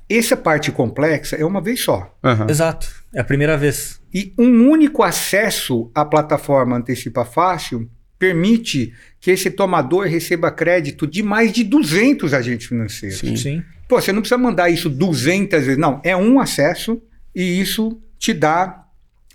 Essa 0.09 0.35
parte 0.37 0.71
complexa 0.71 1.35
é 1.35 1.45
uma 1.45 1.61
vez 1.61 1.79
só. 1.81 2.13
Aham. 2.23 2.47
Exato. 2.49 2.87
É 3.13 3.19
a 3.21 3.23
primeira 3.23 3.57
vez. 3.57 3.99
E 4.13 4.33
um 4.37 4.69
único 4.69 5.01
acesso 5.03 5.89
à 5.95 6.03
plataforma 6.05 6.77
Antecipa 6.77 7.25
Fácil 7.25 7.89
permite 8.19 8.93
que 9.19 9.31
esse 9.31 9.49
tomador 9.49 10.05
receba 10.05 10.49
crédito 10.51 11.05
de 11.07 11.21
mais 11.23 11.51
de 11.51 11.63
200 11.63 12.33
agentes 12.33 12.67
financeiros. 12.67 13.17
Sim. 13.19 13.35
Sim. 13.35 13.63
Pô, 13.87 13.99
você 14.01 14.11
não 14.13 14.21
precisa 14.21 14.37
mandar 14.37 14.69
isso 14.69 14.89
200 14.89 15.63
vezes. 15.65 15.77
Não, 15.77 15.99
é 16.03 16.15
um 16.15 16.39
acesso 16.39 17.01
e 17.35 17.59
isso 17.59 17.99
te 18.17 18.33
dá 18.33 18.81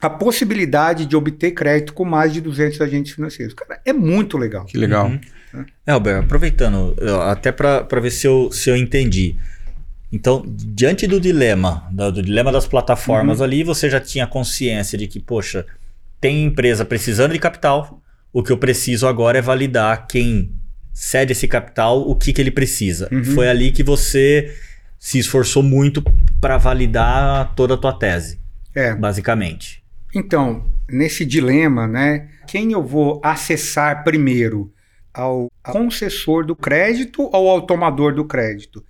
a 0.00 0.08
possibilidade 0.08 1.06
de 1.06 1.16
obter 1.16 1.50
crédito 1.52 1.92
com 1.92 2.04
mais 2.04 2.32
de 2.32 2.40
200 2.40 2.80
agentes 2.80 3.12
financeiros. 3.12 3.52
Cara, 3.54 3.80
é 3.84 3.92
muito 3.92 4.38
legal. 4.38 4.64
Que 4.64 4.78
legal. 4.78 5.08
Uhum. 5.08 5.64
Elber, 5.86 6.18
aproveitando, 6.18 6.94
eu- 6.98 7.20
até 7.22 7.50
para 7.50 8.00
ver 8.00 8.10
se 8.10 8.26
eu, 8.26 8.50
se 8.52 8.70
eu 8.70 8.76
entendi. 8.76 9.36
Então, 10.10 10.42
diante 10.46 11.06
do 11.06 11.20
dilema, 11.20 11.86
da- 11.92 12.10
do, 12.10 12.22
dilema 12.22 12.50
das 12.50 12.66
plataformas 12.66 13.40
ali, 13.42 13.62
você 13.62 13.90
já 13.90 14.00
tinha 14.00 14.26
consciência 14.26 14.96
de 14.96 15.06
que, 15.06 15.20
poxa, 15.20 15.66
tem 16.20 16.44
empresa 16.44 16.84
precisando 16.84 17.32
de 17.32 17.38
capital, 17.38 18.02
o 18.32 18.42
que 18.42 18.50
eu 18.50 18.56
preciso 18.58 19.06
agora 19.06 19.38
é 19.38 19.42
validar 19.42 20.06
quem 20.06 20.52
cede 20.94 21.32
esse 21.32 21.46
capital, 21.46 22.00
o 22.08 22.14
que, 22.16 22.32
que 22.32 22.40
ele 22.40 22.50
precisa. 22.50 23.08
Uhum. 23.12 23.22
Foi 23.24 23.48
ali 23.48 23.70
que 23.70 23.82
você 23.82 24.54
se 24.98 25.18
esforçou 25.18 25.62
muito 25.62 26.02
para 26.40 26.56
validar 26.56 27.54
toda 27.54 27.74
a 27.74 27.76
tua 27.76 27.92
tese, 27.92 28.40
É. 28.74 28.94
basicamente. 28.94 29.82
Então, 30.14 30.64
nesse 30.88 31.24
dilema, 31.24 31.86
né, 31.86 32.28
quem 32.46 32.72
eu 32.72 32.82
vou 32.82 33.20
acessar 33.22 34.02
primeiro? 34.04 34.72
Ao 35.12 35.50
concessor 35.62 36.44
do 36.46 36.54
crédito 36.56 37.22
ou 37.32 37.50
ao 37.50 37.62
tomador 37.62 38.14
do 38.14 38.24
crédito? 38.24 38.84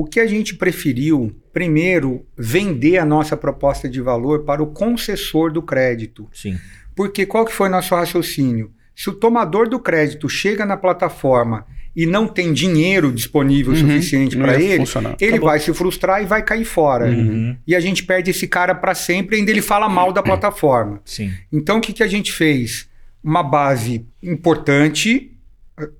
O 0.00 0.04
que 0.04 0.20
a 0.20 0.26
gente 0.28 0.54
preferiu, 0.54 1.34
primeiro, 1.52 2.24
vender 2.36 2.98
a 2.98 3.04
nossa 3.04 3.36
proposta 3.36 3.88
de 3.88 4.00
valor 4.00 4.44
para 4.44 4.62
o 4.62 4.66
concessor 4.68 5.52
do 5.52 5.60
crédito. 5.60 6.28
Sim. 6.32 6.56
Porque 6.94 7.26
qual 7.26 7.44
que 7.44 7.52
foi 7.52 7.68
nosso 7.68 7.94
raciocínio? 7.96 8.70
Se 8.94 9.10
o 9.10 9.12
tomador 9.12 9.68
do 9.68 9.80
crédito 9.80 10.28
chega 10.28 10.64
na 10.64 10.76
plataforma 10.76 11.66
e 11.96 12.06
não 12.06 12.28
tem 12.28 12.52
dinheiro 12.52 13.10
disponível 13.12 13.72
Uhum. 13.72 13.78
suficiente 13.80 14.36
para 14.36 14.54
ele, 14.60 14.76
funcionar. 14.76 15.16
ele 15.20 15.30
Acabou. 15.32 15.48
vai 15.48 15.58
se 15.58 15.74
frustrar 15.74 16.22
e 16.22 16.26
vai 16.26 16.42
cair 16.44 16.64
fora. 16.64 17.06
Uhum. 17.10 17.56
E 17.66 17.74
a 17.74 17.80
gente 17.80 18.04
perde 18.04 18.30
esse 18.30 18.46
cara 18.46 18.74
para 18.76 18.94
sempre, 18.94 19.36
ainda 19.36 19.50
ele 19.50 19.62
fala 19.62 19.88
mal 19.88 20.12
da 20.12 20.22
plataforma. 20.22 21.00
Sim. 21.04 21.32
Então, 21.52 21.78
o 21.78 21.80
que, 21.80 21.92
que 21.92 22.02
a 22.04 22.08
gente 22.08 22.30
fez? 22.32 22.88
Uma 23.22 23.42
base 23.42 24.06
importante. 24.22 25.32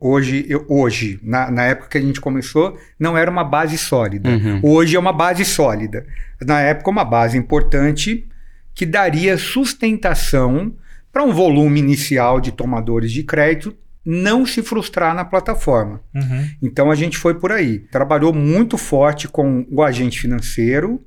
Hoje, 0.01 0.45
eu- 0.49 0.65
hoje 0.69 1.19
na, 1.23 1.51
na 1.51 1.65
época 1.65 1.89
que 1.89 1.99
a 1.99 2.01
gente 2.01 2.21
começou, 2.21 2.79
não 2.99 3.17
era 3.17 3.31
uma 3.31 3.45
base 3.45 3.77
sólida. 3.79 4.29
Uhum. 4.31 4.61
Hoje 4.63 4.97
é 4.97 4.99
uma 4.99 5.13
base 5.13 5.45
sólida. 5.45 6.07
Na 6.41 6.61
época, 6.61 6.91
uma 6.91 7.05
base 7.05 7.37
importante 7.39 8.27
que 8.75 8.87
daria 8.87 9.37
sustentação 9.39 10.75
para 11.13 11.25
um 11.25 11.33
volume 11.33 11.81
inicial 11.81 12.41
de 12.41 12.53
tomadores 12.53 13.11
de 13.13 13.23
crédito 13.25 13.75
não 14.05 14.47
se 14.47 14.63
frustrar 14.63 15.15
na 15.15 15.25
plataforma. 15.25 16.01
Uhum. 16.15 16.49
Então 16.63 16.91
a 16.91 16.95
gente 16.95 17.19
foi 17.19 17.35
por 17.35 17.53
aí. 17.53 17.79
Trabalhou 17.79 18.33
muito 18.33 18.79
forte 18.79 19.29
com 19.29 19.67
o 19.71 19.83
agente 19.83 20.19
financeiro 20.21 21.03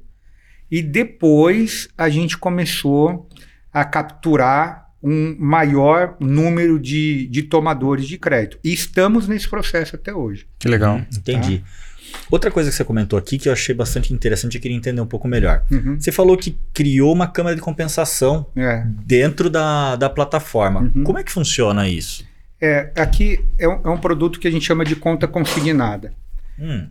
e 0.69 0.81
depois 0.81 1.89
a 1.97 2.09
gente 2.09 2.37
começou 2.37 3.27
a 3.73 3.83
capturar 3.85 4.90
um 5.03 5.35
maior 5.39 6.15
número 6.19 6.79
de, 6.79 7.27
de 7.27 7.43
tomadores 7.43 8.07
de 8.07 8.17
crédito. 8.17 8.59
E 8.63 8.71
estamos 8.73 9.27
nesse 9.27 9.47
processo 9.49 9.95
até 9.95 10.13
hoje. 10.13 10.45
Que 10.59 10.67
legal. 10.67 11.01
Entendi. 11.15 11.63
Outra 12.29 12.51
coisa 12.51 12.69
que 12.69 12.75
você 12.75 12.83
comentou 12.83 13.17
aqui 13.17 13.37
que 13.37 13.47
eu 13.47 13.53
achei 13.53 13.73
bastante 13.73 14.13
interessante 14.13 14.55
e 14.55 14.59
queria 14.59 14.75
entender 14.75 14.99
um 15.01 15.05
pouco 15.07 15.27
melhor. 15.27 15.63
Uhum. 15.71 15.99
Você 15.99 16.11
falou 16.11 16.35
que 16.37 16.57
criou 16.73 17.13
uma 17.13 17.27
câmara 17.27 17.55
de 17.55 17.61
compensação 17.61 18.45
É. 18.55 18.83
dentro 19.05 19.49
da, 19.49 19.95
da 19.95 20.09
plataforma. 20.09 20.91
Uhum. 20.95 21.03
Como 21.03 21.17
é 21.17 21.23
que 21.23 21.31
funciona 21.31 21.87
isso? 21.87 22.25
É, 22.59 22.91
aqui 22.95 23.43
é 23.57 23.67
um, 23.67 23.79
é 23.85 23.89
um 23.89 23.97
produto 23.97 24.39
que 24.39 24.47
a 24.47 24.51
gente 24.51 24.65
chama 24.65 24.83
de 24.85 24.95
conta 24.95 25.27
consignada. 25.27 26.13
Hum, 26.59 26.87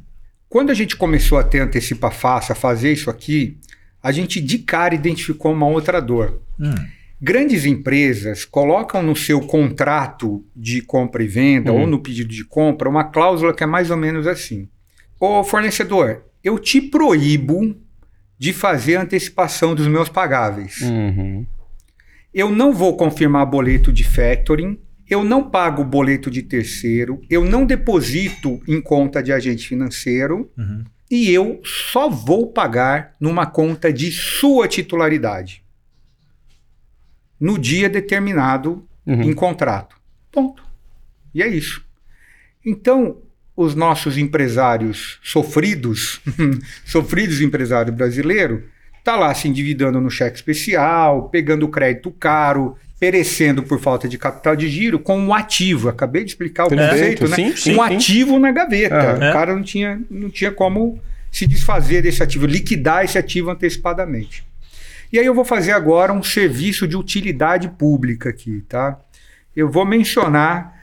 Quando 0.49 0.71
a 0.71 0.75
gente 0.75 0.97
começou 0.97 1.39
a 1.39 1.45
ter 1.45 1.61
antecipa 1.61 2.11
fácil, 2.11 2.53
a 2.53 2.57
fazer 2.57 2.93
isso 2.93 3.09
aqui, 3.11 3.57
a 4.03 4.11
gente 4.11 4.41
de 4.41 4.59
cara 4.59 4.95
identificou 4.95 5.53
uma 5.53 5.67
outra 5.67 6.01
dor. 6.01 6.41
hum, 6.59 6.75
Grandes 7.23 7.67
empresas 7.67 8.45
colocam 8.45 9.03
no 9.03 9.15
seu 9.15 9.41
contrato 9.41 10.45
de 10.57 10.81
compra 10.81 11.23
e 11.23 11.29
venda 11.29 11.71
Uhum. 11.73 11.81
ou 11.81 11.87
no 11.87 12.01
pedido 12.01 12.31
de 12.31 12.45
compra 12.45 12.89
uma 12.89 13.05
cláusula 13.05 13.53
que 13.53 13.63
é 13.63 13.67
mais 13.67 13.91
ou 13.91 13.97
menos 13.97 14.27
assim: 14.27 14.69
Ô 15.21 15.45
fornecedor, 15.45 16.23
eu 16.43 16.59
te 16.59 16.81
proíbo 16.81 17.77
de 18.39 18.55
fazer 18.55 18.97
antecipação 18.97 19.75
dos 19.75 19.87
meus 19.87 20.09
pagáveis. 20.09 20.81
Uhum. 20.81 21.47
Eu 22.33 22.51
não 22.51 22.73
vou 22.73 22.97
confirmar 22.97 23.45
boleto 23.45 23.93
de 23.93 24.03
factoring, 24.03 24.79
eu 25.09 25.23
não 25.23 25.51
pago 25.51 25.85
boleto 25.85 26.31
de 26.31 26.41
terceiro, 26.43 27.21
eu 27.29 27.45
não 27.45 27.67
deposito 27.67 28.63
em 28.67 28.81
conta 28.81 29.23
de 29.23 29.31
agente 29.31 29.69
financeiro 29.69 30.51
uhum. 30.57 30.85
e 31.11 31.31
eu 31.31 31.61
só 31.65 32.09
vou 32.09 32.51
pagar 32.51 33.15
numa 33.21 33.45
conta 33.45 33.93
de 33.93 34.11
sua 34.11 34.67
titularidade. 34.69 35.63
No 37.41 37.59
dia 37.59 37.89
determinado 37.89 38.85
Uhum. 39.07 39.23
em 39.23 39.33
contrato. 39.33 39.97
Ponto. 40.31 40.63
E 41.35 41.43
é 41.43 41.49
isso. 41.49 41.83
Então, 42.65 43.17
os 43.57 43.75
nossos 43.75 44.17
empresários 44.19 45.19
sofridos, 45.23 46.21
sofridos 46.85 47.41
empresário 47.41 47.93
brasileiro, 47.93 48.65
tá 49.03 49.17
lá 49.17 49.35
se 49.35 49.49
endividando 49.49 50.01
no 50.01 50.11
cheque 50.11 50.37
especial, 50.37 51.29
pegando 51.31 51.67
crédito 51.69 52.11
caro, 52.13 52.77
perecendo 53.01 53.63
por 53.63 53.81
falta 53.81 54.07
de 54.07 54.19
capital 54.19 54.55
de 54.55 54.69
giro 54.69 54.99
com 54.99 55.19
um 55.19 55.33
ativo. 55.35 55.89
Acabei 55.89 56.23
de 56.23 56.31
explicar 56.31 56.67
o 56.67 56.69
Perfeito, 56.69 57.23
conceito, 57.23 57.29
né? 57.29 57.37
sim, 57.37 57.57
sim, 57.57 57.71
um 57.73 57.89
sim. 57.89 57.97
ativo 57.97 58.39
na 58.39 58.53
gaveta. 58.53 59.17
O 59.17 59.33
cara 59.33 59.55
não 59.55 59.63
tinha, 59.63 60.01
não 60.11 60.29
tinha 60.29 60.53
como 60.53 61.01
se 61.33 61.47
desfazer 61.47 62.03
desse 62.03 62.23
ativo, 62.23 62.45
liquidar 62.45 63.05
esse 63.05 63.17
ativo 63.17 63.51
antecipadamente. 63.51 64.45
E 65.13 65.19
aí 65.19 65.27
eu 65.27 65.35
vou 65.35 65.45
fazer 65.45 65.73
agora 65.73 66.13
um 66.13 66.23
serviço 66.23 66.87
de 66.87 66.97
utilidade 66.97 67.69
pública 67.69 68.29
aqui, 68.31 68.63
tá? 68.69 68.99
Eu 69.55 69.69
vou 69.69 69.85
mencionar 69.85 70.79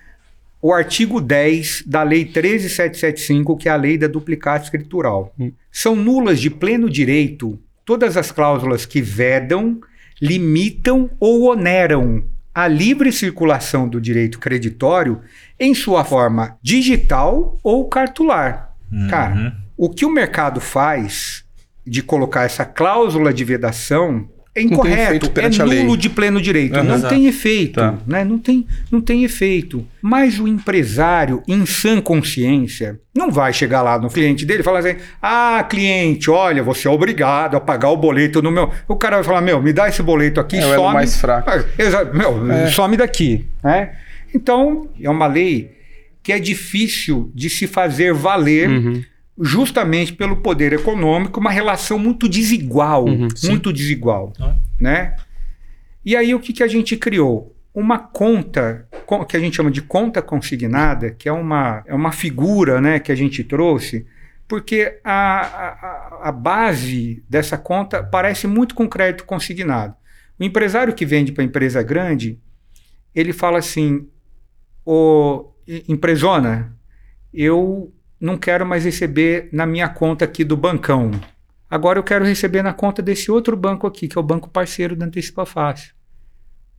o 0.62 0.74
artigo 0.74 1.22
10 1.22 1.84
da 1.86 2.04
Lei 2.04 2.26
13775, 2.26 3.56
que 3.58 3.70
é 3.70 3.72
a 3.72 3.76
lei 3.76 3.98
da 3.98 4.08
duplicata 4.08 4.66
escritural. 4.66 5.34
Hum. 5.40 5.52
São 5.72 5.96
nulas 5.96 6.40
de 6.40 6.50
pleno 6.50 6.90
direito 6.90 7.60
todas 7.86 8.18
as 8.18 8.32
cláusulas 8.32 8.86
que 8.86 9.02
vedam, 9.02 9.80
limitam 10.22 11.10
ou 11.20 11.52
oneram 11.52 12.24
a 12.54 12.68
livre 12.68 13.12
circulação 13.12 13.88
do 13.88 14.02
direito 14.02 14.40
creditório 14.40 15.22
em 15.60 15.74
sua 15.76 16.04
forma 16.04 16.58
digital 16.62 17.58
ou 17.64 17.88
cartular. 17.88 18.74
Cara, 19.10 19.36
Uhum. 19.36 19.52
o 19.78 19.90
que 19.90 20.06
o 20.06 20.10
mercado 20.10 20.60
faz 20.60 21.46
de 21.88 22.02
colocar 22.04 22.44
essa 22.44 22.66
cláusula 22.66 23.34
de 23.34 23.44
vedação 23.44 24.28
é 24.56 24.62
incorreto, 24.64 25.32
é 25.40 25.50
nulo 25.84 25.96
de 25.96 26.10
pleno 26.10 26.42
direito. 26.42 26.74
Aham. 26.76 26.84
Não 26.84 26.96
Exato. 26.96 27.14
tem 27.14 27.28
efeito, 27.28 27.80
Tá. 27.80 27.94
né? 28.08 28.24
Não 28.24 28.40
tem, 28.40 28.66
não 28.92 29.00
tem 29.00 29.24
efeito. 29.24 29.86
Mas 30.02 30.40
o 30.40 30.48
empresário, 30.48 31.44
em 31.48 31.64
sã 31.68 32.02
consciência, 32.02 33.00
não 33.16 33.30
vai 33.30 33.54
chegar 33.54 33.84
lá 33.84 34.00
no 34.00 34.10
cliente 34.10 34.48
dele 34.48 34.62
e 34.62 34.64
falar 34.64 34.80
assim: 34.80 34.96
ah, 35.22 35.64
cliente, 35.70 36.32
olha, 36.32 36.64
você 36.64 36.88
é 36.88 36.92
obrigado 36.92 37.56
a 37.56 37.60
pagar 37.62 37.90
o 37.92 37.98
boleto 37.98 38.42
no 38.42 38.50
meu. 38.52 38.72
O 38.88 38.96
cara 38.96 39.18
vai 39.18 39.24
falar: 39.24 39.42
meu, 39.42 39.62
me 39.62 39.72
dá 39.72 39.88
esse 39.90 40.02
boleto 40.02 40.40
aqui, 40.40 40.58
É 40.58 40.66
o 40.66 40.74
elo 40.74 40.84
some. 40.86 40.94
mais 40.96 41.16
fraco. 41.22 41.52
Meu, 42.16 42.52
É. 42.52 42.68
some 42.72 42.98
daqui. 42.98 43.46
Né? 43.64 43.92
Então, 44.34 44.90
é 45.00 45.10
uma 45.10 45.28
lei 45.28 45.72
que 46.24 46.34
é 46.34 46.40
difícil 46.40 47.32
de 47.34 47.48
se 47.50 47.68
fazer 47.68 48.12
valer 48.14 48.70
Uhum. 48.70 49.04
Justamente 49.40 50.14
pelo 50.14 50.38
poder 50.38 50.74
econômico, 50.74 51.40
uma 51.40 51.52
relação 51.52 52.00
muito 52.00 52.28
desigual, 52.28 53.06
Uhum, 53.06 53.28
sim. 53.36 53.50
muito 53.50 53.72
desigual, 53.72 54.34
Ah. 54.40 54.56
né? 54.80 55.16
E 56.06 56.16
aí 56.16 56.34
o 56.34 56.40
que, 56.40 56.54
que 56.54 56.64
a 56.64 56.68
gente 56.68 56.96
criou? 56.98 57.54
Uma 57.74 58.00
conta 58.00 58.88
co- 59.06 59.24
que 59.26 59.38
a 59.38 59.40
gente 59.40 59.56
chama 59.56 59.70
de 59.70 59.82
conta 59.82 60.22
consignada, 60.22 61.12
que 61.12 61.30
é 61.30 61.32
uma, 61.32 61.84
é 61.86 61.94
uma 61.94 62.12
figura, 62.12 62.82
né, 62.82 63.00
que 63.00 63.12
a 63.12 63.16
gente 63.16 63.44
trouxe, 63.44 64.06
porque 64.48 65.00
a, 65.04 65.42
a, 65.42 66.30
a 66.30 66.32
base 66.32 67.24
dessa 67.30 67.58
conta 67.58 68.02
parece 68.02 68.48
muito 68.48 68.74
com 68.74 68.88
crédito 68.88 69.26
consignado. 69.26 69.94
O 70.40 70.44
empresário 70.44 70.94
que 70.96 71.06
vende 71.06 71.32
para 71.32 71.44
empresa 71.44 71.84
grande, 71.84 72.40
ele 73.14 73.34
fala 73.34 73.60
assim: 73.60 74.08
Ô 74.86 75.52
e- 75.68 75.84
empresona, 75.90 76.74
eu 77.34 77.92
não 78.20 78.38
quero 78.38 78.66
mais 78.66 78.84
receber 78.86 79.50
na 79.52 79.66
minha 79.66 79.88
conta 79.90 80.26
aqui 80.26 80.44
do 80.44 80.58
bancão. 80.58 81.12
Agora 81.70 82.00
eu 82.00 82.04
quero 82.04 82.24
receber 82.26 82.62
na 82.64 82.74
conta 82.74 83.02
desse 83.02 83.30
outro 83.30 83.56
banco 83.58 83.86
aqui, 83.86 84.08
que 84.08 84.18
é 84.18 84.22
o 84.22 84.24
banco 84.24 84.50
parceiro 84.50 84.96
da 84.96 85.06
Antecipa 85.06 85.46
Fácil. 85.46 85.94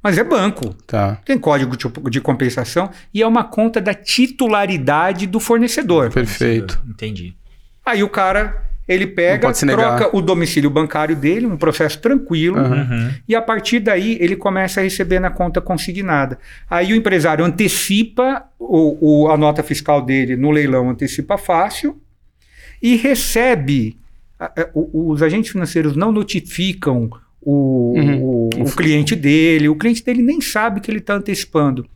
Mas 0.03 0.17
é 0.17 0.25
banco, 0.25 0.73
Tá. 0.87 1.17
tem 1.25 1.37
código 1.37 1.77
de, 1.77 1.89
de 2.11 2.21
compensação 2.21 2.89
e 3.13 3.21
é 3.21 3.27
uma 3.27 3.45
conta 3.45 3.81
da 3.81 3.93
titularidade 3.93 5.27
do 5.27 5.41
fornecedor. 5.41 6.11
Perfeito. 6.13 6.81
Entendi. 6.89 7.37
Aí 7.85 8.03
o 8.03 8.09
cara, 8.09 8.68
ele 8.89 9.07
pega, 9.07 9.47
troca 9.77 10.17
o 10.17 10.23
domicílio 10.23 10.71
bancário 10.71 11.15
dele, 11.15 11.45
um 11.47 11.57
processo 11.59 12.01
tranquilo. 12.01 12.59
Uhum. 12.59 13.11
e 13.29 13.35
a 13.37 13.43
partir 13.43 13.81
daí 13.81 14.17
ele 14.21 14.35
começa 14.35 14.81
a 14.81 14.83
receber 14.83 15.21
na 15.21 15.29
conta 15.31 15.61
consignada. 15.61 16.39
Aí 16.71 16.93
o 16.93 16.97
empresário 16.97 17.45
antecipa 17.45 18.45
o, 18.59 19.25
o- 19.27 19.29
a 19.31 19.37
nota 19.37 19.63
fiscal 19.63 20.01
dele 20.03 20.35
no 20.37 20.51
leilão 20.51 20.89
antecipa 20.89 21.37
fácil 21.37 22.01
e 22.83 22.97
recebe. 22.97 23.99
Os 24.75 25.23
agentes 25.23 25.51
financeiros 25.51 25.97
não 25.97 26.13
notificam 26.13 27.11
o, 27.41 27.95
Uhum. 27.97 28.23
o- 28.23 28.49
o 28.63 28.77
cliente 28.77 29.15
dele, 29.17 29.69
o 29.69 29.77
cliente 29.77 30.05
dele 30.05 30.23
nem 30.23 30.41
sabe 30.41 30.81
que 30.81 30.91
ele 30.91 30.99
está 30.99 31.15
antecipando. 31.15 31.87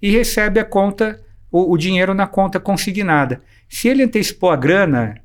E 0.00 0.10
recebe 0.10 0.60
a 0.60 0.64
conta, 0.64 1.20
o, 1.50 1.72
o 1.72 1.76
dinheiro 1.76 2.14
na 2.14 2.26
conta 2.26 2.60
consignada. 2.60 3.40
Se 3.68 3.88
ele 3.88 4.02
antecipou 4.04 4.50
a 4.50 4.56
grana, 4.56 5.16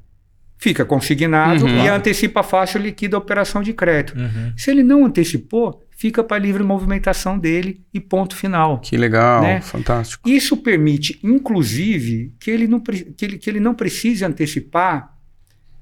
fica 0.58 0.86
consignado 0.86 1.66
Uhum. 1.66 1.84
e 1.84 1.90
a 1.90 1.96
antecipa 1.96 2.42
fácil 2.44 2.80
liquida 2.82 3.18
a 3.18 3.20
operação 3.20 3.62
de 3.62 3.74
crédito. 3.74 4.18
Uhum. 4.18 4.54
Se 4.56 4.72
ele 4.72 4.82
não 4.84 5.06
antecipou, 5.06 5.84
fica 5.92 6.24
para 6.24 6.38
livre 6.38 6.64
movimentação 6.64 7.38
dele 7.38 7.82
e 7.94 8.00
ponto 8.00 8.36
final. 8.36 8.80
Que 8.80 8.96
legal, 8.96 9.42
Né? 9.42 9.62
fantástico. 9.62 10.28
Isso 10.30 10.56
permite, 10.58 11.20
inclusive, 11.24 12.34
que 12.40 12.50
ele 12.50 12.68
não, 12.68 12.80
que 12.80 13.06
ele, 13.26 13.38
que 13.38 13.50
ele 13.50 13.60
não 13.60 13.74
precise 13.74 14.24
antecipar 14.24 15.12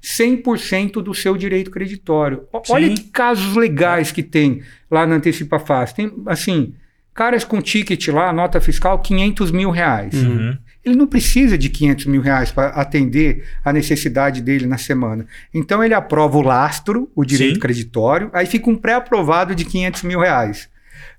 100% 0.02 1.02
do 1.02 1.14
seu 1.14 1.38
direito 1.38 1.70
creditório. 1.72 2.44
O-. 2.52 2.62
Olha 2.70 2.90
que 2.90 3.04
casos 3.04 3.56
legais 3.56 4.12
que 4.12 4.24
tem 4.24 4.62
lá 4.90 5.06
na 5.06 5.16
Antecipa 5.16 5.60
Fácil. 5.60 5.96
Tem, 5.96 6.12
assim, 6.26 6.74
caras 7.14 7.44
com 7.44 7.62
ticket 7.62 8.08
lá, 8.08 8.34
nota 8.34 8.60
fiscal, 8.60 8.98
500 9.00 9.52
mil 9.52 9.70
reais. 9.70 10.14
Uhum. 10.14 10.58
Ele 10.84 10.96
não 10.96 11.06
precisa 11.06 11.58
de 11.58 11.70
500 11.70 12.06
mil 12.08 12.22
reais 12.22 12.52
para 12.52 12.70
atender 12.70 13.46
a 13.64 13.72
necessidade 13.72 14.42
dele 14.42 14.66
na 14.66 14.78
semana. 14.78 15.28
Então 15.54 15.84
ele 15.84 15.94
aprova 15.94 16.38
o 16.38 16.42
lastro, 16.42 17.10
o 17.16 17.24
direito 17.24 17.56
Sim. 17.56 17.60
creditório, 17.60 18.30
aí 18.34 18.48
fica 18.48 18.70
um 18.70 18.76
pré-aprovado 18.76 19.54
de 19.54 19.64
500 19.64 20.04
mil 20.04 20.20
reais. 20.20 20.68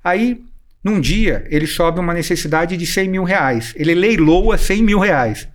Aí, 0.03 0.43
num 0.83 1.01
dia, 1.01 1.47
ele 1.49 1.67
sobe 1.67 2.01
uma 2.01 2.13
necessidade 2.13 2.77
de 2.77 2.87
100 2.87 3.09
mil 3.09 3.23
reais. 3.23 3.73
Ele 3.77 3.95
leiloa 3.95 4.59
100 4.59 4.83
mil 4.83 4.99
reais. 4.99 5.49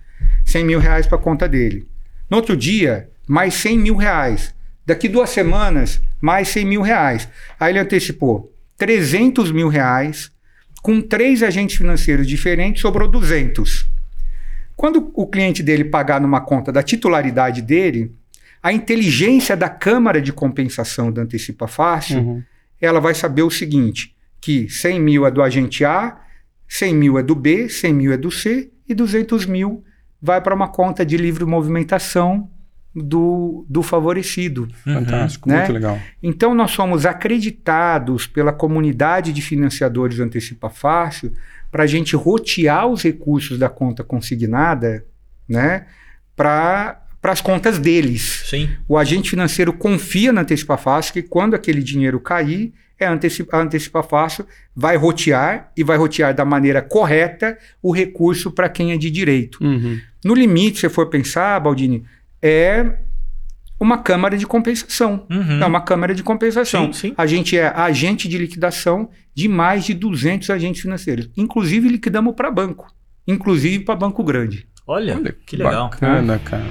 100 0.46 0.64
mil 0.64 0.80
reais 0.80 1.06
para 1.06 1.18
a 1.18 1.20
conta 1.20 1.46
dele. 1.46 1.86
No 2.30 2.38
outro 2.38 2.56
dia, 2.56 3.10
mais 3.26 3.54
100 3.54 3.78
mil 3.78 3.96
reais. 3.96 4.54
Daqui 4.86 5.06
duas 5.06 5.28
semanas, 5.28 6.00
mais 6.18 6.48
100 6.48 6.64
mil 6.64 6.80
reais. 6.80 7.28
Aí 7.60 7.72
ele 7.72 7.78
antecipou 7.78 8.50
300 8.78 9.52
mil 9.52 9.68
reais. 9.68 10.30
Com 10.80 11.02
três 11.02 11.42
agentes 11.42 11.76
financeiros 11.76 12.26
diferentes, 12.26 12.80
sobrou 12.80 13.06
200. 13.06 13.97
Quando 14.78 15.10
o 15.12 15.26
cliente 15.26 15.60
dele 15.60 15.84
pagar 15.84 16.20
numa 16.20 16.40
conta 16.40 16.70
da 16.70 16.84
titularidade 16.84 17.60
dele, 17.62 18.14
a 18.62 18.72
inteligência 18.72 19.56
da 19.56 19.68
Câmara 19.68 20.22
de 20.22 20.32
Compensação 20.32 21.10
da 21.10 21.22
Antecipa 21.22 21.66
Fácil, 21.66 22.20
Uhum. 22.20 22.42
ela 22.80 23.00
vai 23.00 23.12
saber 23.12 23.42
o 23.42 23.50
seguinte, 23.50 24.14
que 24.40 24.68
100 24.70 25.00
mil 25.00 25.26
é 25.26 25.32
do 25.32 25.42
agente 25.42 25.84
A, 25.84 26.16
100 26.68 26.94
mil 26.94 27.18
é 27.18 27.24
do 27.24 27.34
B, 27.34 27.68
100 27.68 27.92
mil 27.92 28.12
é 28.12 28.16
do 28.16 28.30
C 28.30 28.70
e 28.88 28.94
200 28.94 29.46
mil 29.46 29.82
vai 30.22 30.40
para 30.40 30.54
uma 30.54 30.68
conta 30.68 31.04
de 31.04 31.16
livre 31.16 31.44
movimentação 31.44 32.48
do, 32.94 33.66
do 33.68 33.82
favorecido. 33.82 34.68
Fantástico, 34.84 35.48
Né? 35.48 35.56
muito 35.58 35.72
legal. 35.72 35.98
Então, 36.22 36.54
nós 36.54 36.70
somos 36.70 37.04
acreditados 37.04 38.26
pela 38.28 38.52
comunidade 38.52 39.32
de 39.32 39.42
financiadores 39.42 40.20
Antecipa 40.20 40.68
Fácil 40.70 41.32
para 41.70 41.84
a 41.84 41.86
gente 41.86 42.16
rotear 42.16 42.86
os 42.86 43.02
recursos 43.02 43.58
da 43.58 43.68
conta 43.68 44.02
consignada 44.02 45.04
né, 45.48 45.86
para 46.36 47.02
as 47.22 47.40
contas 47.40 47.78
deles. 47.78 48.44
Sim. 48.46 48.68
O 48.86 48.96
agente 48.96 49.30
financeiro 49.30 49.72
confia 49.72 50.32
na 50.32 50.42
Antecipa 50.42 50.76
Fácil 50.76 51.12
que 51.12 51.22
quando 51.22 51.54
aquele 51.54 51.82
dinheiro 51.82 52.20
cair, 52.20 52.72
é 52.98 53.06
a 53.06 53.12
Antecipa, 53.12 53.56
a 53.56 53.60
Antecipa 53.62 54.02
Fácil 54.02 54.46
vai 54.74 54.96
rotear 54.96 55.70
e 55.76 55.84
vai 55.84 55.96
rotear 55.96 56.34
da 56.34 56.44
maneira 56.44 56.82
correta 56.82 57.56
o 57.82 57.92
recurso 57.92 58.50
para 58.50 58.68
quem 58.68 58.92
é 58.92 58.96
de 58.96 59.10
direito. 59.10 59.62
Uhum. 59.62 60.00
No 60.24 60.34
limite, 60.34 60.76
se 60.76 60.80
você 60.82 60.88
for 60.88 61.06
pensar, 61.06 61.60
Baldini, 61.60 62.04
é 62.42 62.98
uma 63.80 63.98
câmara 63.98 64.36
de 64.36 64.46
compensação. 64.46 65.26
Uhum. 65.30 65.62
É 65.62 65.66
uma 65.66 65.80
câmara 65.80 66.14
de 66.14 66.22
compensação. 66.22 66.92
Sim, 66.92 67.08
sim. 67.08 67.14
A 67.16 67.26
gente 67.26 67.56
é 67.56 67.68
agente 67.68 68.28
de 68.28 68.38
liquidação 68.38 69.08
de 69.34 69.48
mais 69.48 69.84
de 69.84 69.94
200 69.94 70.50
agentes 70.50 70.82
financeiros. 70.82 71.30
Inclusive, 71.36 71.88
liquidamos 71.88 72.34
para 72.34 72.50
banco. 72.50 72.92
Inclusive 73.26 73.84
para 73.84 73.94
banco 73.94 74.24
grande. 74.24 74.66
Olha, 74.86 75.16
Olha 75.16 75.36
que 75.46 75.56
legal. 75.56 75.90
Bacana, 75.90 76.38
cara. 76.38 76.64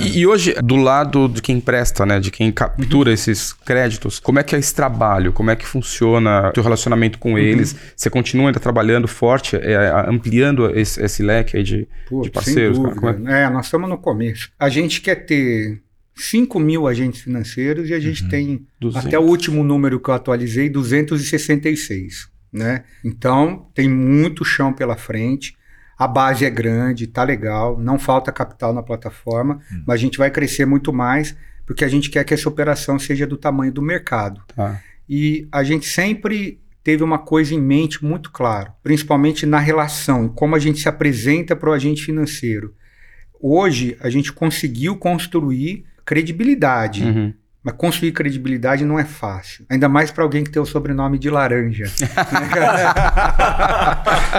E, 0.00 0.20
e 0.20 0.26
hoje, 0.26 0.54
do 0.62 0.76
lado 0.76 1.28
de 1.28 1.42
quem 1.42 1.60
presta, 1.60 2.06
né? 2.06 2.18
De 2.18 2.30
quem 2.30 2.50
captura 2.50 3.12
esses 3.12 3.52
créditos, 3.52 4.18
como 4.18 4.38
é 4.38 4.42
que 4.42 4.56
é 4.56 4.58
esse 4.58 4.74
trabalho? 4.74 5.32
Como 5.32 5.50
é 5.50 5.56
que 5.56 5.66
funciona 5.66 6.48
o 6.48 6.52
teu 6.52 6.62
relacionamento 6.62 7.18
com 7.18 7.38
eles? 7.38 7.76
Você 7.94 8.08
continua 8.08 8.46
ainda 8.46 8.60
trabalhando 8.60 9.06
forte, 9.06 9.56
é, 9.56 9.92
ampliando 10.08 10.70
esse, 10.78 11.02
esse 11.02 11.22
leque 11.22 11.56
aí 11.56 11.62
de, 11.62 11.88
Pô, 12.08 12.22
de 12.22 12.30
parceiros? 12.30 12.76
Sem 12.76 12.84
dúvida. 12.84 13.14
Como 13.14 13.28
é? 13.28 13.50
nós 13.50 13.66
estamos 13.66 13.90
no 13.90 13.98
começo. 13.98 14.50
A 14.58 14.68
gente 14.68 15.00
quer 15.02 15.26
ter 15.26 15.82
5 16.20 16.58
mil 16.60 16.86
agentes 16.86 17.22
financeiros 17.22 17.88
e 17.88 17.94
a 17.94 18.00
gente 18.00 18.28
tem, 18.28 18.66
200. 18.80 19.06
até 19.06 19.18
o 19.18 19.22
último 19.22 19.64
número 19.64 19.98
que 20.00 20.10
eu 20.10 20.14
atualizei, 20.14 20.68
266. 20.68 22.28
Né? 22.52 22.84
Então, 23.04 23.68
tem 23.74 23.88
muito 23.88 24.44
chão 24.44 24.72
pela 24.72 24.96
frente. 24.96 25.56
A 25.96 26.08
base 26.08 26.44
é 26.44 26.50
grande, 26.50 27.06
tá 27.06 27.22
legal, 27.22 27.78
não 27.78 27.98
falta 27.98 28.32
capital 28.32 28.72
na 28.72 28.82
plataforma, 28.82 29.60
mas 29.86 29.94
a 29.94 29.98
gente 29.98 30.18
vai 30.18 30.30
crescer 30.30 30.64
muito 30.64 30.92
mais 30.92 31.36
porque 31.70 31.84
a 31.84 31.88
gente 31.88 32.10
quer 32.10 32.24
que 32.24 32.34
essa 32.34 32.48
operação 32.48 32.98
seja 32.98 33.24
do 33.24 33.36
tamanho 33.36 33.72
do 33.72 33.80
mercado. 33.80 34.42
Tá. 34.56 34.82
E 35.08 35.46
a 35.52 35.62
gente 35.62 35.86
sempre 35.86 36.60
teve 36.82 37.04
uma 37.04 37.16
coisa 37.16 37.54
em 37.54 37.60
mente 37.60 38.04
muito 38.04 38.32
claro, 38.32 38.72
principalmente 38.82 39.46
na 39.46 39.60
relação, 39.60 40.28
como 40.28 40.56
a 40.56 40.58
gente 40.58 40.80
se 40.80 40.88
apresenta 40.88 41.54
para 41.54 41.70
o 41.70 41.72
agente 41.72 42.02
financeiro. 42.02 42.74
Hoje, 43.40 43.96
a 44.00 44.10
gente 44.10 44.32
conseguiu 44.32 44.96
construir 44.96 45.84
credibilidade, 46.04 47.04
Uhum. 47.04 47.32
mas 47.62 47.74
construir 47.76 48.12
credibilidade 48.12 48.84
não 48.84 48.98
é 48.98 49.04
fácil. 49.04 49.64
Ainda 49.68 49.88
mais 49.88 50.10
para 50.10 50.24
alguém 50.24 50.42
que 50.44 50.50
tem 50.50 50.60
o 50.62 50.66
sobrenome 50.66 51.18
de 51.18 51.28
laranja. 51.30 51.84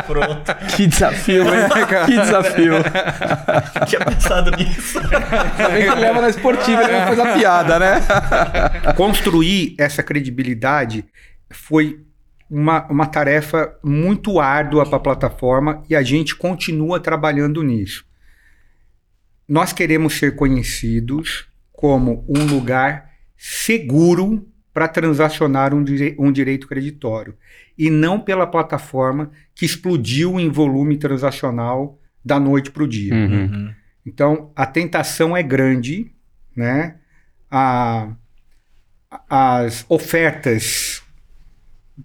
Pronto. 0.07 0.55
Que 0.75 0.87
desafio, 0.87 1.43
hein? 1.43 1.69
que 2.05 2.17
desafio. 2.19 2.73
Tinha 3.87 4.05
pensado 4.05 4.51
nisso. 4.51 4.99
Também 5.57 5.89
que 5.89 5.95
leva 5.95 6.21
na 6.21 6.29
esportiva, 6.29 6.83
ele 6.83 6.91
vai 6.91 7.07
fazer 7.07 7.21
a 7.21 7.33
piada, 7.37 7.79
né? 7.79 8.01
construir 8.95 9.75
essa 9.77 10.01
credibilidade 10.03 11.05
foi 11.51 11.99
uma, 12.49 12.85
uma 12.87 13.05
tarefa 13.05 13.73
muito 13.83 14.39
árdua 14.39 14.85
para 14.85 14.97
a 14.97 15.01
plataforma 15.01 15.83
e 15.89 15.95
a 15.95 16.01
gente 16.01 16.35
continua 16.35 16.99
trabalhando 16.99 17.63
nisso. 17.63 18.05
Nós 19.47 19.73
queremos 19.73 20.17
ser 20.17 20.35
conhecidos 20.35 21.47
como 21.81 22.23
um 22.29 22.45
lugar 22.45 23.09
seguro 23.35 24.47
para 24.71 24.87
transacionar 24.87 25.73
um, 25.73 25.83
dire 25.83 26.15
um 26.19 26.31
direito 26.31 26.67
creditório 26.67 27.35
e 27.75 27.89
não 27.89 28.19
pela 28.19 28.45
plataforma 28.45 29.31
que 29.55 29.65
explodiu 29.65 30.39
em 30.39 30.47
volume 30.47 30.95
transacional 30.97 31.99
da 32.23 32.39
noite 32.39 32.69
para 32.69 32.83
o 32.83 32.87
dia. 32.87 33.15
Uhum. 33.15 33.33
Uhum. 33.33 33.73
Então, 34.05 34.51
a 34.55 34.67
tentação 34.67 35.35
é 35.35 35.41
grande, 35.41 36.11
né? 36.55 36.97
A, 37.49 38.13
as 39.27 39.83
ofertas 39.89 41.01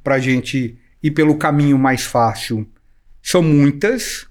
para 0.03 0.15
a 0.15 0.19
gente 0.19 0.79
ir 1.03 1.11
pelo 1.11 1.37
caminho 1.37 1.79
mais 1.79 2.03
fácil 2.03 2.67
são 3.23 3.43
muitas, 3.43 4.27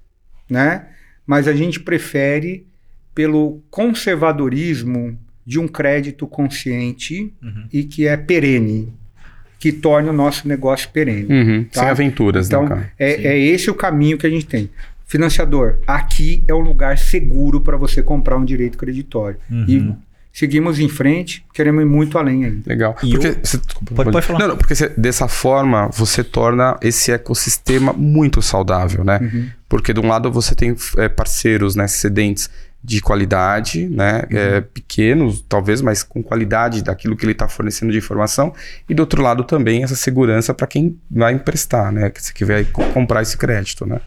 né? 0.50 0.90
Mas 1.24 1.48
a 1.48 1.54
gente 1.54 1.80
prefere 1.80 2.68
pelo 3.14 3.64
conservadorismo 3.70 5.20
de 5.46 5.60
um 5.60 5.68
crédito 5.68 6.26
consciente 6.28 7.32
Uhum. 7.42 7.66
e 7.72 7.84
que 7.84 8.08
é 8.08 8.18
perene, 8.18 8.92
que 9.60 9.72
torne 9.72 10.10
o 10.10 10.14
nosso 10.14 10.48
negócio 10.48 10.90
perene. 10.90 11.28
Uhum. 11.32 11.64
Tá. 11.72 11.82
Sem 11.82 11.90
aventuras, 11.90 12.48
Então, 12.48 12.64
né, 12.64 12.70
cara? 12.70 12.82
Sim. 12.82 12.88
é, 13.00 13.12
é 13.28 13.40
esse 13.40 13.70
o 13.70 13.76
caminho 13.76 14.18
que 14.18 14.26
a 14.26 14.30
gente 14.30 14.46
tem. 14.46 14.70
Financiador, 15.08 15.76
aqui 15.86 16.44
é 16.48 16.54
um 16.54 16.60
lugar 16.62 16.98
seguro 16.98 17.62
para 17.62 17.78
você 17.78 18.02
comprar 18.02 18.38
um 18.38 18.44
direito 18.46 18.78
creditório. 18.78 19.38
Uhum. 19.50 19.66
E 19.68 19.94
seguimos 20.34 20.80
em 20.80 20.90
frente, 20.90 21.46
queremos 21.54 21.84
ir 21.84 21.86
muito 21.86 22.18
além 22.18 22.44
ainda. 22.44 22.64
Legal. 22.66 22.96
E 23.04 23.12
porque, 23.12 23.28
o- 23.30 23.38
você- 23.42 23.58
desculpa, 23.58 23.96
Pode- 23.96 24.12
pode 24.12 24.26
falar. 24.26 24.40
Não, 24.40 24.48
não, 24.50 24.58
porque 24.58 24.74
você- 24.76 24.90
dessa 24.98 25.28
forma 25.28 25.88
você 25.94 26.24
torna 26.24 26.76
esse 26.82 27.12
ecossistema 27.12 27.94
muito 27.94 28.42
saudável, 28.42 29.04
né? 29.04 29.20
Uhum. 29.22 29.48
Porque 29.70 29.94
de 29.94 30.00
um 30.00 30.08
lado 30.08 30.32
você 30.32 30.56
tem 30.56 30.76
é, 30.98 31.08
parceiros, 31.08 31.76
né, 31.76 31.88
cedentes 31.88 32.50
de 32.86 33.02
qualidade, 33.02 33.88
né, 33.90 34.24
Uhum. 34.32 34.38
é, 34.38 34.62
pequenos 34.62 35.44
talvez, 35.50 35.82
mas 35.82 36.04
com 36.04 36.22
qualidade 36.22 36.84
daquilo 36.84 37.16
que 37.18 37.26
ele 37.26 37.32
está 37.32 37.48
fornecendo 37.48 37.92
de 37.92 37.98
informação, 37.98 38.54
e 38.88 38.94
do 38.94 39.00
outro 39.00 39.22
lado 39.22 39.44
também 39.44 39.84
essa 39.84 39.96
segurança 39.96 40.54
para 40.54 40.68
quem 40.68 40.98
vai 41.10 41.34
emprestar, 41.34 41.92
né, 41.92 42.12
que, 42.34 42.46
vai 42.46 42.64
co- 42.66 42.84
comprar 42.94 43.22
esse 43.24 43.36
crédito, 43.38 43.86
né. 43.86 44.00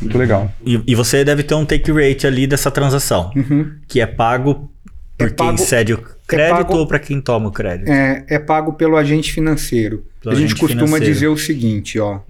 Muito 0.00 0.16
legal. 0.18 0.52
E, 0.64 0.82
e 0.86 0.94
você 0.94 1.24
deve 1.24 1.42
ter 1.42 1.54
um 1.54 1.64
take 1.64 1.90
rate 1.92 2.26
ali 2.26 2.46
dessa 2.46 2.70
transação, 2.70 3.30
Uhum. 3.34 3.72
que 3.88 4.00
é 4.00 4.06
pago 4.06 4.70
por 5.18 5.26
É 5.28 5.30
quem 5.30 5.46
pago- 5.46 5.58
cede 5.58 5.94
o 5.94 6.04
crédito 6.26 6.56
pago- 6.66 6.76
ou 6.78 6.86
para 6.86 6.98
quem 6.98 7.20
toma 7.20 7.48
o 7.48 7.52
crédito? 7.52 7.88
É, 7.90 8.24
é 8.28 8.38
pago 8.38 8.72
pelo 8.74 8.96
agente 8.96 9.32
financeiro. 9.32 10.04
Pelo 10.22 10.34
a 10.34 10.38
gente 10.38 10.54
costuma 10.56 10.82
financeiro. 10.86 11.12
dizer 11.12 11.28
o 11.28 11.36
seguinte, 11.36 11.98
ó. 11.98 12.20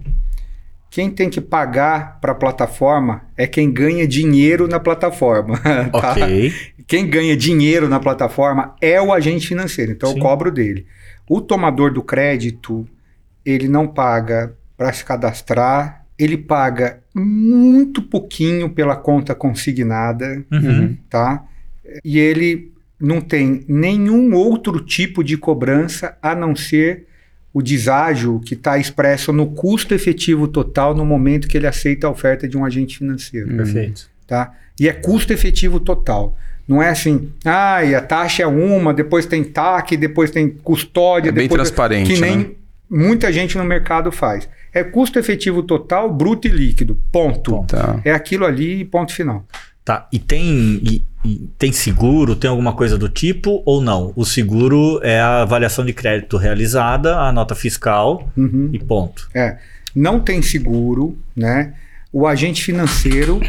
Quem 0.89 1.09
tem 1.11 1.29
que 1.29 1.41
pagar 1.41 2.19
para 2.19 2.31
a 2.31 2.35
plataforma 2.35 3.23
é 3.35 3.45
quem 3.45 3.71
ganha 3.71 4.07
dinheiro 4.07 4.67
na 4.67 4.79
plataforma. 4.79 5.57
tá? 5.91 6.11
Ok. 6.13 6.53
Quem 6.87 7.09
ganha 7.09 7.35
dinheiro 7.35 7.89
na 7.89 7.99
plataforma 7.99 8.75
é 8.81 9.01
o 9.01 9.11
agente 9.13 9.47
financeiro, 9.47 9.91
então 9.91 10.09
Sim. 10.11 10.17
eu 10.17 10.21
cobro 10.23 10.51
dele. 10.51 10.85
O 11.29 11.41
tomador 11.41 11.91
do 11.91 12.01
crédito, 12.01 12.87
ele 13.45 13.67
não 13.67 13.87
paga 13.87 14.55
para 14.77 14.93
se 14.93 15.03
cadastrar, 15.03 16.05
ele 16.17 16.37
paga 16.37 16.99
muito 17.13 18.01
pouquinho 18.01 18.69
pela 18.69 18.95
conta 18.95 19.35
consignada, 19.35 20.43
Uhum. 20.51 20.95
tá? 21.09 21.43
E 22.03 22.17
ele 22.17 22.71
não 22.99 23.19
tem 23.21 23.65
nenhum 23.67 24.33
outro 24.33 24.79
tipo 24.79 25.23
de 25.23 25.37
cobrança 25.37 26.17
a 26.21 26.33
não 26.33 26.55
ser 26.55 27.05
o 27.57 27.61
deságio 27.63 28.39
que 28.39 28.53
está 28.53 28.77
expresso 28.77 29.33
no 29.33 29.47
custo 29.47 29.95
efetivo 29.95 30.47
total 30.47 30.93
no 30.93 31.03
momento 31.03 31.47
que 31.47 31.57
ele 31.57 31.65
aceita 31.65 32.05
a 32.05 32.11
oferta 32.11 32.47
de 32.47 32.55
um 32.55 32.63
agente 32.63 32.99
financeiro 32.99 33.47
Perfeito. 33.47 34.07
tá? 34.27 34.53
E 34.79 34.87
é 34.87 34.93
custo 34.93 35.33
efetivo 35.33 35.79
total. 35.79 36.37
Não 36.67 36.83
é 36.83 36.89
assim, 36.89 37.31
ah, 37.43 37.83
e 37.83 37.95
a 37.95 38.01
taxa 38.01 38.43
é 38.43 38.45
uma, 38.45 38.93
depois 38.93 39.25
tem 39.25 39.43
TAC, 39.43 39.97
depois 39.97 40.29
tem 40.29 40.49
custódia, 40.49 41.29
É 41.29 41.31
bem 41.31 41.49
transparente, 41.49 42.13
que 42.13 42.21
nem 42.21 42.37
né? 42.37 42.45
muita 42.87 43.33
gente 43.33 43.57
no 43.57 43.63
mercado 43.63 44.11
faz. 44.11 44.47
É 44.71 44.83
custo 44.83 45.17
efetivo 45.17 45.63
total, 45.63 46.13
bruto 46.13 46.47
e 46.47 46.51
líquido. 46.51 47.01
Ponto. 47.11 47.49
Ponto. 47.49 47.75
Tá. 47.75 47.99
É 48.05 48.11
aquilo 48.11 48.45
ali, 48.45 48.85
ponto 48.85 49.11
final. 49.11 49.47
Tá. 49.87 50.05
E 50.11 50.19
tem, 50.19 50.45
e- 50.83 51.01
e 51.23 51.49
tem 51.57 51.71
seguro? 51.71 52.35
Tem 52.35 52.49
alguma 52.49 52.73
coisa 52.73 52.97
do 52.97 53.07
tipo 53.07 53.63
ou 53.65 53.79
não? 53.79 54.11
O 54.17 54.25
seguro 54.25 54.99
é 55.01 55.17
a 55.21 55.43
avaliação 55.43 55.85
de 55.85 55.93
crédito 55.93 56.35
realizada, 56.35 57.17
a 57.17 57.31
nota 57.31 57.55
fiscal 57.55 58.29
Uhum. 58.35 58.69
e 58.73 58.79
ponto. 58.79 59.29
É, 59.33 59.57
não 59.95 60.19
tem 60.19 60.41
seguro, 60.41 61.17
né? 61.33 61.73
O 62.11 62.27
agente 62.27 62.61
financeiro 62.65 63.39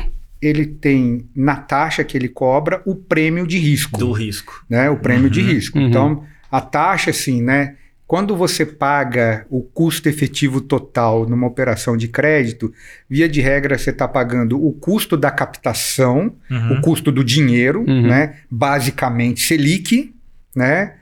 ele 0.41 0.65
tem 0.65 1.27
na 1.35 1.57
taxa 1.57 2.05
que 2.05 2.17
ele 2.17 2.29
cobra 2.29 2.81
o 2.87 2.95
prêmio 2.95 3.45
de 3.45 3.59
risco. 3.59 3.99
Do 3.99 4.13
risco. 4.13 4.65
né? 4.71 4.89
O 4.89 4.97
prêmio 4.99 5.29
de 5.29 5.41
Uhum, 5.41 5.47
risco. 5.49 5.77
uhum. 5.77 5.89
Então, 5.89 6.23
a 6.53 6.61
taxa, 6.61 7.11
assim, 7.11 7.43
né? 7.43 7.75
Quando 8.09 8.35
você 8.35 8.65
paga 8.65 9.45
o 9.51 9.61
custo 9.63 10.09
efetivo 10.09 10.63
total 10.63 11.29
numa 11.29 11.47
operação 11.47 11.95
de 11.95 12.09
crédito, 12.09 12.73
via 13.09 13.29
de 13.29 13.43
regra 13.43 13.77
você 13.77 13.91
está 13.91 14.09
pagando 14.09 14.59
o 14.67 14.73
custo 14.73 15.15
da 15.15 15.31
captação, 15.31 16.33
Uhum. 16.51 16.79
o 16.79 16.81
custo 16.81 17.13
do 17.13 17.23
dinheiro, 17.23 17.85
Uhum. 17.87 18.07
né? 18.09 18.37
Basicamente 18.51 19.43
Selic, 19.43 20.15
né? 20.57 20.95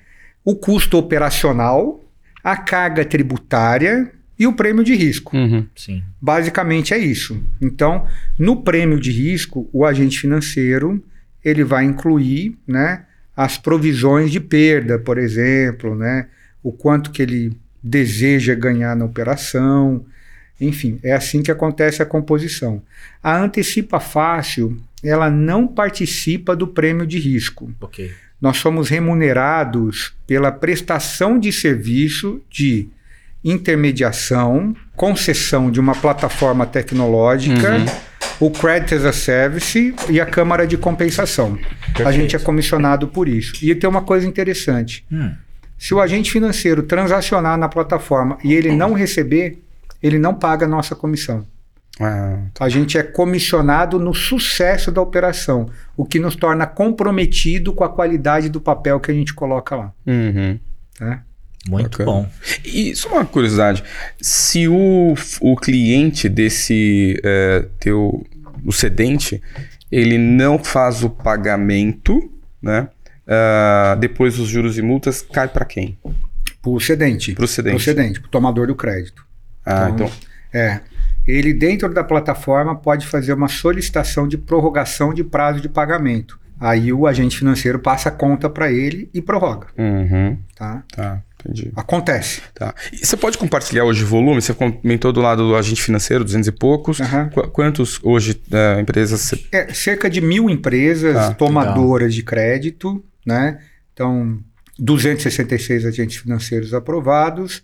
O 0.44 0.57
custo 0.57 0.98
operacional, 0.98 2.04
a 2.42 2.57
carga 2.57 3.04
tributária 3.04 4.11
e 4.36 4.44
o 4.44 4.52
prêmio 4.52 4.82
de 4.82 4.96
risco. 4.96 5.36
Uhum. 5.36 5.64
Sim. 5.76 6.02
Basicamente 6.20 6.92
é 6.92 6.98
isso. 6.98 7.40
Então, 7.62 8.04
no 8.36 8.62
prêmio 8.64 8.98
de 8.98 9.12
risco, 9.12 9.70
o 9.72 9.84
agente 9.86 10.18
financeiro 10.18 11.00
ele 11.44 11.62
vai 11.62 11.84
incluir, 11.84 12.59
né, 12.66 13.04
as 13.36 13.57
provisões 13.57 14.32
de 14.32 14.40
perda, 14.40 14.98
por 14.98 15.18
exemplo, 15.18 15.94
né, 15.94 16.26
o 16.67 16.73
quanto 16.73 17.12
que 17.12 17.23
ele 17.23 17.57
deseja 17.81 18.53
ganhar 18.53 18.97
na 18.97 19.05
operação, 19.05 20.05
enfim, 20.61 20.99
é 21.01 21.12
assim 21.12 21.41
que 21.41 21.51
acontece 21.53 22.03
a 22.03 22.07
composição. 22.07 22.83
A 23.23 23.37
antecipa 23.39 24.01
fácil, 24.01 24.77
ela 25.01 25.31
não 25.31 25.69
participa 25.69 26.57
do 26.57 26.67
prêmio 26.67 27.07
de 27.07 27.21
risco. 27.21 27.73
Ok. 27.81 28.11
Nós 28.41 28.57
somos 28.57 28.89
remunerados 28.89 30.12
pela 30.27 30.51
prestação 30.51 31.39
de 31.39 31.53
serviço 31.53 32.43
de 32.51 32.89
intermediação, 33.45 34.75
concessão 34.97 35.71
de 35.71 35.79
uma 35.79 35.95
plataforma 35.95 36.67
tecnológica, 36.67 37.77
o 38.41 38.51
Credit 38.51 38.93
as 38.97 39.05
a 39.05 39.12
Service 39.12 39.95
e 40.11 40.21
a 40.21 40.27
Câmara 40.27 40.67
de 40.67 40.77
Compensação. 40.77 41.57
A 42.05 42.11
gente 42.11 42.35
é 42.35 42.41
comissionado 42.41 43.07
por 43.07 43.29
isso. 43.29 43.53
E 43.64 43.73
tem 43.73 43.89
uma 43.89 44.03
coisa 44.03 44.27
interessante: 44.27 45.05
Hum. 45.12 45.31
Se 45.79 45.95
o 45.95 46.01
agente 46.01 46.31
financeiro 46.31 46.83
transacionar 46.83 47.59
na 47.59 47.68
plataforma 47.68 48.39
e 48.43 48.55
ele 48.55 48.74
não 48.74 48.93
receber, 48.93 49.62
ele 50.03 50.18
não 50.18 50.35
paga 50.35 50.66
a 50.66 50.68
nossa 50.68 50.95
comissão. 50.95 51.45
Ah, 51.99 52.39
A 52.61 52.68
gente 52.68 52.99
é 52.99 53.03
comissionado 53.03 53.99
no 53.99 54.12
sucesso 54.12 54.93
da 54.93 55.01
operação, 55.01 55.66
o 55.97 56.05
que 56.05 56.18
nos 56.18 56.37
torna 56.37 56.66
comprometido 56.66 57.72
com 57.72 57.85
a 57.85 57.89
qualidade 57.89 58.49
do 58.49 58.61
papel 58.61 59.01
que 59.01 59.11
a 59.11 59.14
gente 59.14 59.33
coloca 59.33 59.77
lá. 59.77 59.93
uhum. 60.07 60.59
Né? 61.01 61.20
Muito 61.68 61.99
Bacana. 61.99 62.11
bom. 62.11 62.29
E 62.64 62.95
só 62.95 63.09
uma 63.09 63.24
curiosidade, 63.24 63.83
se 64.20 64.68
o, 64.68 65.14
o 65.41 65.57
cliente 65.57 66.29
desse 66.29 67.20
é, 67.24 67.66
teu, 67.81 68.24
o 68.64 68.72
cedente, 68.72 69.43
ele 69.91 70.16
não 70.16 70.62
faz 70.62 71.03
o 71.03 71.11
pagamento, 71.11 72.31
né? 72.62 72.89
Ah, 73.27 73.97
depois 73.99 74.39
os 74.39 74.49
juros 74.49 74.77
e 74.79 74.83
multas 74.83 75.22
cai 75.22 75.49
para 75.49 75.64
quem? 75.64 75.99
Para 76.62 76.70
o 76.70 76.81
cedente. 76.81 77.33
Para 77.35 77.45
o 77.45 77.49
cedente. 77.49 77.74
Pro 77.77 77.85
cedente, 77.85 78.20
pro 78.20 78.31
tomador 78.31 78.66
do 78.66 78.74
crédito. 78.74 79.24
Ah, 79.64 79.91
Então, 79.93 80.07
então, 80.07 80.11
É. 80.53 80.81
Ele, 81.27 81.53
dentro 81.53 81.93
da 81.93 82.05
plataforma, 82.05 82.77
pode 82.77 83.05
fazer 83.05 83.33
uma 83.33 83.49
solicitação 83.49 84.29
de 84.29 84.39
prorrogação 84.39 85.12
de 85.12 85.24
prazo 85.24 85.61
de 85.61 85.68
pagamento. 85.68 86.39
Aí 86.61 86.93
o 86.93 87.05
agente 87.07 87.37
financeiro 87.37 87.81
passa 87.81 88.09
a 88.11 88.12
conta 88.12 88.49
para 88.49 88.70
ele 88.70 89.11
e 89.12 89.20
prorroga. 89.20 89.66
uhum, 89.77 90.39
Tá? 90.55 90.85
tá, 90.95 91.20
entendi. 91.41 91.72
Acontece. 91.74 92.41
Tá. 92.55 92.72
E 92.93 93.05
você 93.05 93.16
pode 93.16 93.37
compartilhar 93.39 93.85
hoje 93.85 94.05
o 94.05 94.07
volume? 94.07 94.41
Você 94.41 94.55
comentou 94.55 95.12
do 95.12 95.20
lado 95.20 95.47
do 95.49 95.57
agente 95.57 95.83
financeiro, 95.83 96.22
200 96.24 96.47
e 96.49 96.53
poucos. 96.53 97.01
Aham. 97.01 97.29
Qu- 97.29 97.49
quantos 97.49 97.99
hoje 98.05 98.41
é, 98.53 98.81
empresas 98.81 99.20
você 99.20 99.45
É, 99.53 99.74
cerca 99.74 100.09
de 100.09 100.20
mil 100.20 100.49
empresas 100.49 101.14
Tá, 101.14 101.35
tomadoras 101.35 102.14
de 102.14 102.22
crédito, 102.22 103.05
né? 103.27 103.59
Então, 103.93 104.39
266 104.79 105.85
agentes 105.85 106.16
financeiros 106.18 106.72
aprovados 106.72 107.62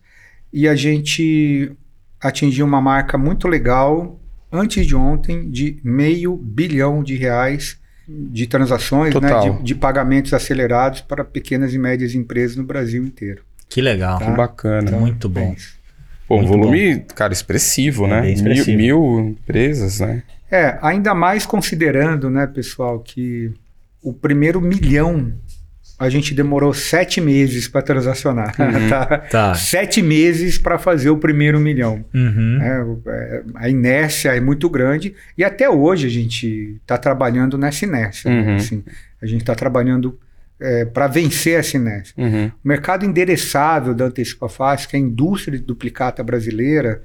e 0.52 0.66
a 0.68 0.74
gente 0.74 1.72
atingiu 2.20 2.66
uma 2.66 2.80
marca 2.80 3.16
muito 3.16 3.46
legal 3.48 4.20
antes 4.50 4.86
de 4.86 4.94
ontem 4.94 5.50
de 5.50 5.78
meio 5.82 6.36
bilhão 6.36 7.02
de 7.02 7.16
reais 7.16 7.78
de 8.08 8.46
transações, 8.46 9.14
né, 9.14 9.40
de, 9.40 9.62
de 9.62 9.74
pagamentos 9.74 10.34
acelerados 10.34 11.00
para 11.00 11.24
pequenas 11.24 11.72
e 11.72 11.78
médias 11.78 12.14
empresas 12.14 12.56
no 12.56 12.64
Brasil 12.64 13.04
inteiro. 13.04 13.42
Que 13.68 13.80
legal. 13.80 14.18
Tá. 14.18 14.26
Que 14.26 14.36
bacana. 14.36 14.90
Muito 14.98 15.28
bom. 15.28 15.54
É. 15.58 15.82
Pô, 16.28 16.38
um 16.38 16.46
volume, 16.46 17.04
cara, 17.14 17.32
expressivo, 17.32 18.06
É 18.06 18.08
né? 18.08 18.20
bem 18.22 18.30
Mil, 18.30 18.36
expressivo. 18.36 18.76
mil 18.76 19.20
empresas, 19.20 20.00
né? 20.00 20.22
É, 20.50 20.78
ainda 20.82 21.14
mais 21.14 21.46
considerando, 21.46 22.28
né, 22.28 22.46
pessoal, 22.46 23.00
que 23.00 23.50
o 24.02 24.12
primeiro 24.12 24.60
milhão 24.60 25.32
a 26.02 26.10
gente 26.10 26.34
demorou 26.34 26.74
sete 26.74 27.20
meses 27.20 27.68
para 27.68 27.82
transacionar. 27.82 28.54
Uhum. 28.62 28.88
tá? 28.88 29.18
Tá. 29.18 29.54
Sete 29.54 30.00
meses 30.02 30.56
para 30.56 30.78
fazer 30.78 31.10
o 31.10 31.16
primeiro 31.16 31.58
milhão. 31.58 32.04
Uhum. 32.14 32.58
É, 32.60 33.10
é, 33.10 33.42
a 33.56 33.68
inércia 33.68 34.30
é 34.30 34.40
muito 34.40 34.68
grande 34.70 35.14
e 35.36 35.44
até 35.44 35.68
hoje 35.68 36.06
a 36.06 36.10
gente 36.10 36.78
está 36.80 36.96
trabalhando 36.96 37.58
nessa 37.58 37.84
inércia. 37.84 38.30
né? 38.30 38.42
Uhum. 38.42 38.56
Assim, 38.56 38.84
a 39.20 39.26
gente 39.26 39.40
está 39.40 39.54
trabalhando 39.54 40.18
para 40.94 41.08
vencer 41.08 41.58
essa 41.58 41.76
inércia. 41.76 42.14
Uhum. 42.16 42.46
O 42.64 42.68
mercado 42.68 43.04
endereçável 43.04 43.92
da 43.94 44.04
Antecipa 44.04 44.48
Fácil, 44.48 44.88
que 44.88 44.96
é 44.96 44.98
a 44.98 45.02
indústria 45.02 45.58
de 45.58 45.64
duplicata 45.64 46.22
brasileira, 46.22 47.02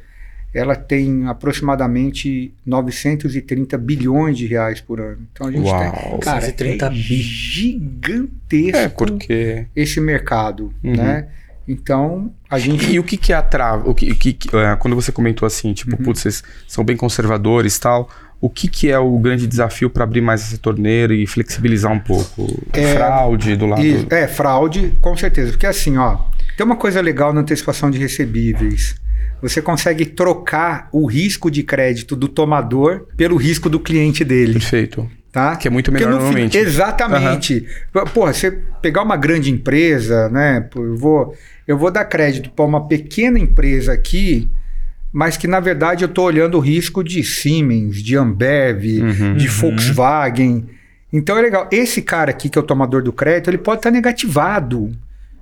ela 0.54 0.76
tem 0.76 1.28
aproximadamente 1.28 2.54
930 2.66 3.78
bilhões 3.78 4.38
de 4.38 4.46
reais 4.48 4.82
por 4.82 5.00
ano. 5.00 5.20
Então 5.32 5.48
a 5.48 5.52
gente 5.52 5.66
Uau. 5.66 5.80
tem, 5.80 6.20
cara, 6.20 6.36
930 6.42 6.86
é 6.86 6.90
bi. 6.90 6.98
gigantesco 7.22 8.78
É, 8.78 8.88
porque. 8.90 9.66
esse 9.76 10.00
mercado, 10.00 10.74
Uhum. 10.84 10.96
né? 10.96 11.28
Então 11.68 12.32
a 12.50 12.58
gente 12.58 12.90
E 12.92 12.98
o 12.98 13.04
que 13.04 13.18
que 13.18 13.34
é 13.34 13.36
a 13.36 13.42
trava? 13.42 13.90
O 13.90 13.94
que, 13.94 14.10
o 14.12 14.16
que 14.16 14.34
que- 14.34 14.56
é, 14.56 14.76
quando 14.78 14.96
você 14.96 15.12
comentou 15.12 15.46
assim, 15.46 15.74
tipo, 15.74 15.98
Uhum. 15.98 16.04
putz, 16.04 16.22
vocês 16.22 16.44
são 16.68 16.84
bem 16.84 16.96
conservadores 16.96 17.76
e 17.76 17.80
tal, 17.82 18.10
o 18.40 18.50
que 18.50 18.68
que 18.70 18.90
é 18.90 18.98
o 18.98 19.18
grande 19.20 19.46
desafio 19.46 19.90
para 19.90 20.04
abrir 20.06 20.22
mais 20.22 20.42
essa 20.42 20.58
torneira 20.58 21.14
e 21.14 21.28
flexibilizar 21.28 21.92
um 21.92 22.00
pouco? 22.00 22.48
Fraude 22.96 23.56
do 23.58 23.66
lado... 23.66 23.84
E- 23.86 24.06
é, 24.10 24.28
fraude, 24.28 24.94
com 25.02 25.16
certeza. 25.18 25.52
Porque 25.52 25.66
assim, 25.66 25.98
ó, 25.98 26.18
tem 26.56 26.66
uma 26.66 26.78
coisa 26.78 27.02
legal 27.02 27.34
na 27.34 27.42
antecipação 27.42 27.92
de 27.92 27.98
recebíveis. 27.98 28.96
Você 29.42 29.62
consegue 29.62 30.06
trocar 30.06 30.90
o 30.92 31.06
risco 31.06 31.52
de 31.52 31.62
crédito 31.64 32.16
do 32.16 32.28
tomador 32.28 33.06
pelo 33.16 33.36
risco 33.38 33.70
do 33.70 33.80
cliente 33.80 34.24
dele, 34.26 34.54
Perfeito. 34.54 35.10
tá? 35.32 35.56
Que 35.56 35.68
é 35.68 35.72
muito 35.72 35.92
melhor 35.92 36.10
no 36.12 36.18
fim- 36.18 36.24
normalmente. 36.26 36.58
Exatamente. 36.58 37.66
Pô, 38.14 38.26
você 38.26 38.52
pegar 38.82 39.04
uma 39.04 39.16
grande 39.16 39.52
empresa, 39.52 40.28
né? 40.30 40.68
Eu 40.76 40.96
vou, 40.98 41.36
eu 41.68 41.78
vou 41.78 41.92
dar 41.92 42.06
crédito 42.06 42.50
para 42.50 42.66
uma 42.66 42.88
pequena 42.88 43.38
empresa 43.38 43.94
aqui, 43.94 44.50
mas 45.14 45.38
que 45.38 45.48
na 45.48 45.60
verdade 45.60 46.04
eu 46.04 46.08
estou 46.10 46.26
olhando 46.26 46.58
o 46.58 46.62
risco 46.62 47.04
de 47.04 47.24
Siemens, 47.24 48.02
de 48.02 48.16
Ambev, 48.18 48.84
Uhum. 49.02 49.36
de 49.36 49.48
Volkswagen. 49.48 50.66
Então 51.14 51.38
é 51.38 51.42
legal. 51.42 51.70
Esse 51.72 52.02
cara 52.02 52.32
aqui, 52.32 52.50
que 52.50 52.58
é 52.58 52.62
o 52.62 52.66
tomador 52.66 53.02
do 53.04 53.14
crédito, 53.14 53.50
ele 53.50 53.58
pode 53.60 53.80
estar 53.80 53.92
negativado. 53.92 54.92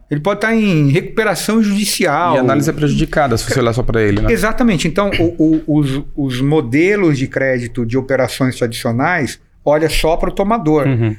Ele 0.10 0.20
pode 0.20 0.38
estar 0.38 0.54
em 0.56 0.90
recuperação 0.90 1.62
judicial. 1.64 2.36
E 2.36 2.38
a 2.38 2.42
análise 2.42 2.70
é 2.70 2.74
prejudicada 2.74 3.38
se 3.38 3.46
você 3.52 3.60
olhar 3.60 3.74
só 3.74 3.82
para 3.84 4.02
ele, 4.02 4.22
né? 4.22 4.32
Exatamente. 4.32 4.88
Então, 4.88 5.10
o- 5.20 5.62
o- 5.68 5.78
os, 5.80 6.02
os 6.16 6.42
modelos 6.42 7.18
de 7.18 7.28
crédito 7.28 7.86
de 7.86 7.98
operações 7.98 8.56
tradicionais 8.56 9.40
olha 9.64 9.90
só 9.90 10.16
para 10.16 10.30
o 10.30 10.32
tomador. 10.32 10.86
Uhum. 10.88 11.16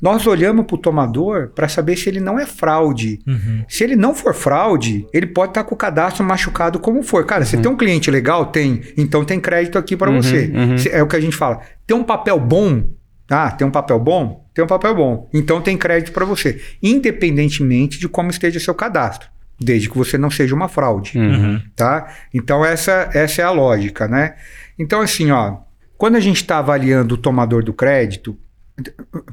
Nós 0.00 0.26
olhamos 0.26 0.64
para 0.64 0.74
o 0.74 0.78
tomador 0.78 1.48
para 1.54 1.68
saber 1.68 1.94
se 1.96 2.08
ele 2.08 2.20
não 2.20 2.38
é 2.38 2.46
fraude. 2.46 3.18
Uhum. 3.26 3.62
Se 3.68 3.84
ele 3.84 3.94
não 3.96 4.14
for 4.14 4.32
fraude, 4.32 5.06
ele 5.12 5.26
pode 5.26 5.50
estar 5.50 5.62
com 5.64 5.74
o 5.74 5.78
cadastro 5.78 6.24
machucado 6.24 6.78
como 6.78 7.02
for. 7.02 7.26
Cara, 7.26 7.44
você 7.44 7.58
tem 7.58 7.70
um 7.70 7.76
cliente 7.76 8.10
legal? 8.10 8.46
Tem. 8.46 8.80
Então 8.96 9.22
tem 9.26 9.38
crédito 9.38 9.76
aqui 9.76 9.94
para 9.98 10.10
Uhum, 10.10 10.22
você. 10.22 10.50
uhum. 10.54 10.78
Se- 10.78 10.88
É 10.88 11.02
o 11.02 11.06
que 11.06 11.16
a 11.16 11.20
gente 11.20 11.36
fala. 11.36 11.60
Tem 11.86 11.94
um 11.94 12.02
papel 12.02 12.40
bom? 12.40 12.82
Ah, 13.30 13.50
tem 13.50 13.66
um 13.66 13.70
papel 13.70 13.98
bom? 14.00 14.39
Tem 14.54 14.64
um 14.64 14.68
papel 14.68 14.94
bom. 14.94 15.28
Então 15.32 15.60
tem 15.60 15.76
crédito 15.76 16.12
para 16.12 16.24
você. 16.24 16.60
Independentemente 16.82 17.98
de 17.98 18.08
como 18.08 18.30
esteja 18.30 18.58
seu 18.60 18.74
cadastro. 18.74 19.28
Desde 19.58 19.90
que 19.90 19.96
você 19.98 20.16
não 20.16 20.30
seja 20.30 20.54
uma 20.54 20.68
fraude 20.68 21.18
Uhum. 21.18 21.60
tá? 21.76 22.14
Então 22.32 22.64
essa, 22.64 23.10
essa 23.12 23.42
é 23.42 23.44
a 23.44 23.50
lógica, 23.50 24.08
né? 24.08 24.34
Então 24.78 25.00
assim, 25.02 25.30
ó, 25.30 25.58
quando 25.98 26.16
a 26.16 26.20
gente 26.20 26.36
está 26.38 26.58
avaliando 26.58 27.14
o 27.14 27.18
tomador 27.18 27.62
do 27.62 27.72
crédito, 27.74 28.38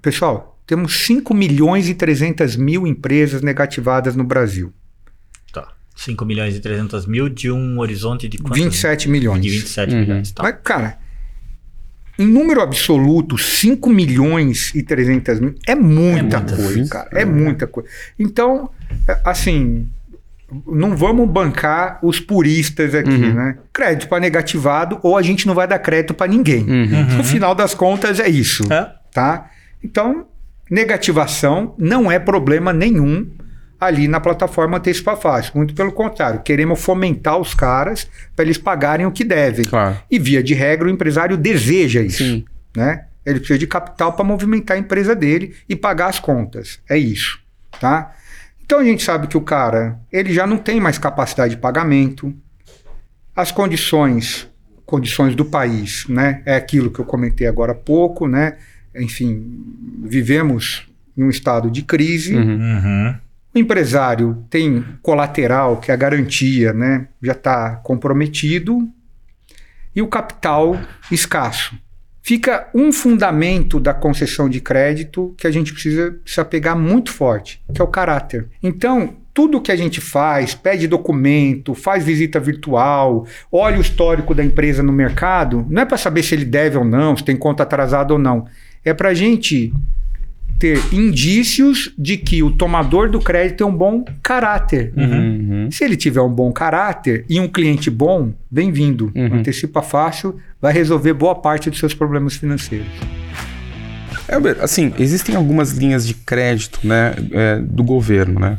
pessoal, 0.02 0.60
temos 0.66 0.94
5 1.06 1.34
milhões 1.34 1.88
e 1.88 1.94
300 1.94 2.56
mil 2.58 2.86
empresas 2.86 3.42
negativadas 3.42 4.16
no 4.18 4.24
Brasil. 4.26 4.74
Tá. 5.54 5.70
5 5.96 6.26
milhões 6.26 6.56
e 6.56 6.60
300 6.60 7.06
mil 7.06 7.30
de 7.30 7.50
um 7.50 7.80
horizonte 7.80 8.28
de 8.28 8.38
quantos? 8.38 8.60
27 8.62 9.10
milhões. 9.10 9.42
De 9.42 9.50
27 9.50 9.94
Uhum. 9.94 10.00
milhões. 10.02 10.32
Tá. 10.34 10.44
Mas, 10.44 10.56
cara, 10.62 11.00
em 12.20 12.26
número 12.28 12.62
absoluto, 12.62 13.38
5 13.38 13.90
milhões 13.90 14.72
e 14.76 14.82
300 14.84 15.40
mil 15.40 15.56
é 15.68 15.76
muita 15.76 16.20
É 16.20 16.22
muita 16.24 16.42
coisa, 16.42 16.64
coisa. 16.74 16.90
cara. 16.90 17.10
É 17.14 17.26
muita 17.26 17.68
coisa. 17.68 17.90
Então, 18.18 18.70
é, 19.08 19.20
assim, 19.24 19.88
não 20.66 20.96
vamos 20.96 21.30
bancar 21.30 22.00
os 22.02 22.20
puristas 22.20 22.96
aqui, 22.96 23.10
Uhum. 23.10 23.34
né? 23.34 23.58
Crédito 23.74 24.08
para 24.08 24.20
negativado 24.20 25.00
ou 25.04 25.18
a 25.18 25.22
gente 25.22 25.46
não 25.46 25.54
vai 25.54 25.68
dar 25.68 25.78
crédito 25.80 26.14
para 26.14 26.28
ninguém. 26.32 26.64
Uhum. 26.64 27.18
No 27.18 27.24
final 27.24 27.54
das 27.54 27.74
contas, 27.74 28.20
é 28.20 28.28
isso, 28.30 28.64
É? 28.72 28.90
tá? 29.14 29.50
Então, 29.84 30.26
negativação 30.72 31.76
não 31.78 32.12
é 32.12 32.18
problema 32.20 32.72
nenhum 32.74 33.28
ali 33.80 34.08
na 34.08 34.20
plataforma 34.20 34.78
Antecipa 34.78 35.16
Fácil. 35.16 35.54
Muito 35.56 35.74
pelo 35.74 35.92
contrário, 35.92 36.42
queremos 36.42 36.82
fomentar 36.82 37.38
os 37.38 37.54
caras 37.54 38.10
para 38.36 38.46
eles 38.46 38.58
pagarem 38.58 39.06
o 39.06 39.12
que 39.12 39.24
devem. 39.24 39.66
Claro. 39.66 39.98
E 40.10 40.18
via 40.18 40.42
de 40.42 40.54
regra, 40.54 40.88
o 40.88 40.92
empresário 40.92 41.38
deseja 41.38 42.02
isso. 42.02 42.24
Sim. 42.24 42.46
Né? 42.76 43.06
Ele 43.26 43.40
precisa 43.40 43.60
de 43.60 43.68
capital 43.68 44.14
para 44.14 44.26
movimentar 44.26 44.78
a 44.78 44.80
empresa 44.80 45.16
dele 45.16 45.56
e 45.68 45.76
pagar 45.76 46.08
as 46.08 46.20
contas. 46.20 46.80
É 46.90 46.98
isso. 46.98 47.40
Tá? 47.80 48.14
Então 48.66 48.80
a 48.80 48.84
gente 48.84 49.04
sabe 49.04 49.28
que 49.28 49.38
o 49.38 49.42
cara 49.42 50.00
ele 50.12 50.34
já 50.34 50.48
não 50.48 50.58
tem 50.58 50.80
mais 50.80 50.98
capacidade 50.98 51.56
de 51.56 51.62
pagamento. 51.62 52.34
As 53.36 53.52
condições, 53.52 54.50
condições 54.86 55.36
do 55.36 55.46
país, 55.46 56.08
né? 56.08 56.42
É 56.46 56.56
aquilo 56.56 56.90
que 56.90 57.00
eu 57.00 57.06
comentei 57.06 57.46
agora 57.48 57.72
há 57.72 57.76
pouco, 57.76 58.28
né? 58.28 58.58
Enfim, 58.96 59.64
vivemos 60.04 60.88
em 61.16 61.24
um 61.24 61.30
estado 61.30 61.70
de 61.70 61.84
crise. 61.84 62.36
Uhum. 62.36 62.44
Uhum. 62.44 63.16
O 63.58 63.60
empresário 63.60 64.46
tem 64.52 64.86
colateral, 65.02 65.78
que 65.78 65.90
é 65.90 65.94
a 65.96 65.98
garantia, 65.98 66.74
né? 66.74 67.08
Já 67.20 67.32
está 67.32 67.78
comprometido. 67.78 68.88
E 69.96 70.00
o 70.00 70.08
capital 70.08 70.80
escasso. 71.12 71.76
Fica 72.22 72.70
um 72.72 72.92
fundamento 72.92 73.80
da 73.80 73.96
concessão 73.96 74.48
de 74.48 74.62
crédito 74.62 75.34
que 75.36 75.48
a 75.48 75.52
gente 75.52 75.74
precisa 75.74 76.20
se 76.24 76.40
apegar 76.40 76.78
muito 76.78 77.12
forte, 77.12 77.60
que 77.74 77.82
é 77.82 77.84
o 77.84 77.88
caráter. 77.88 78.48
Então, 78.62 79.16
tudo 79.34 79.60
que 79.60 79.72
a 79.72 79.76
gente 79.76 80.00
faz, 80.00 80.54
pede 80.54 80.88
documento, 80.88 81.74
faz 81.74 82.06
visita 82.06 82.40
virtual, 82.40 83.26
olha 83.52 83.80
o 83.80 83.82
histórico 83.82 84.36
da 84.36 84.46
empresa 84.46 84.84
no 84.84 84.94
mercado, 84.94 85.66
não 85.68 85.82
é 85.82 85.86
para 85.86 85.98
saber 85.98 86.22
se 86.22 86.36
ele 86.36 86.46
deve 86.46 86.78
ou 86.78 86.86
não, 86.86 87.18
se 87.18 87.24
tem 87.24 87.36
conta 87.36 87.64
atrasada 87.64 88.14
ou 88.14 88.20
não. 88.20 88.46
É 88.86 88.94
para 88.94 89.10
a 89.10 89.14
gente 89.16 89.74
ter 90.60 90.80
indícios 90.92 91.94
de 91.98 92.18
que 92.18 92.42
o 92.42 92.52
tomador 92.52 93.10
do 93.10 93.20
crédito 93.20 93.58
tem 93.58 93.68
um 93.68 93.76
bom 93.76 94.04
caráter. 94.24 94.94
Uhum. 94.96 95.70
Se 95.72 95.84
ele 95.84 95.96
tiver 95.96 96.22
um 96.22 96.32
bom 96.32 96.52
caráter 96.52 97.26
e 97.30 97.40
um 97.40 97.48
cliente 97.48 97.90
bom, 97.90 98.34
bem-vindo. 98.50 99.12
Uhum. 99.16 99.36
Antecipa 99.36 99.82
fácil, 99.82 100.38
vai 100.62 100.74
resolver 100.74 101.14
boa 101.14 101.36
parte 101.36 101.70
dos 101.70 101.80
seus 101.80 101.94
problemas 101.94 102.36
financeiros. 102.36 102.88
Elber, 104.30 104.58
assim, 104.60 104.94
existem 105.00 105.36
algumas 105.36 105.72
linhas 105.72 106.06
de 106.06 106.14
crédito, 106.14 106.86
né, 106.86 107.16
é, 107.32 107.60
do 107.62 107.82
governo, 107.82 108.40
né? 108.40 108.58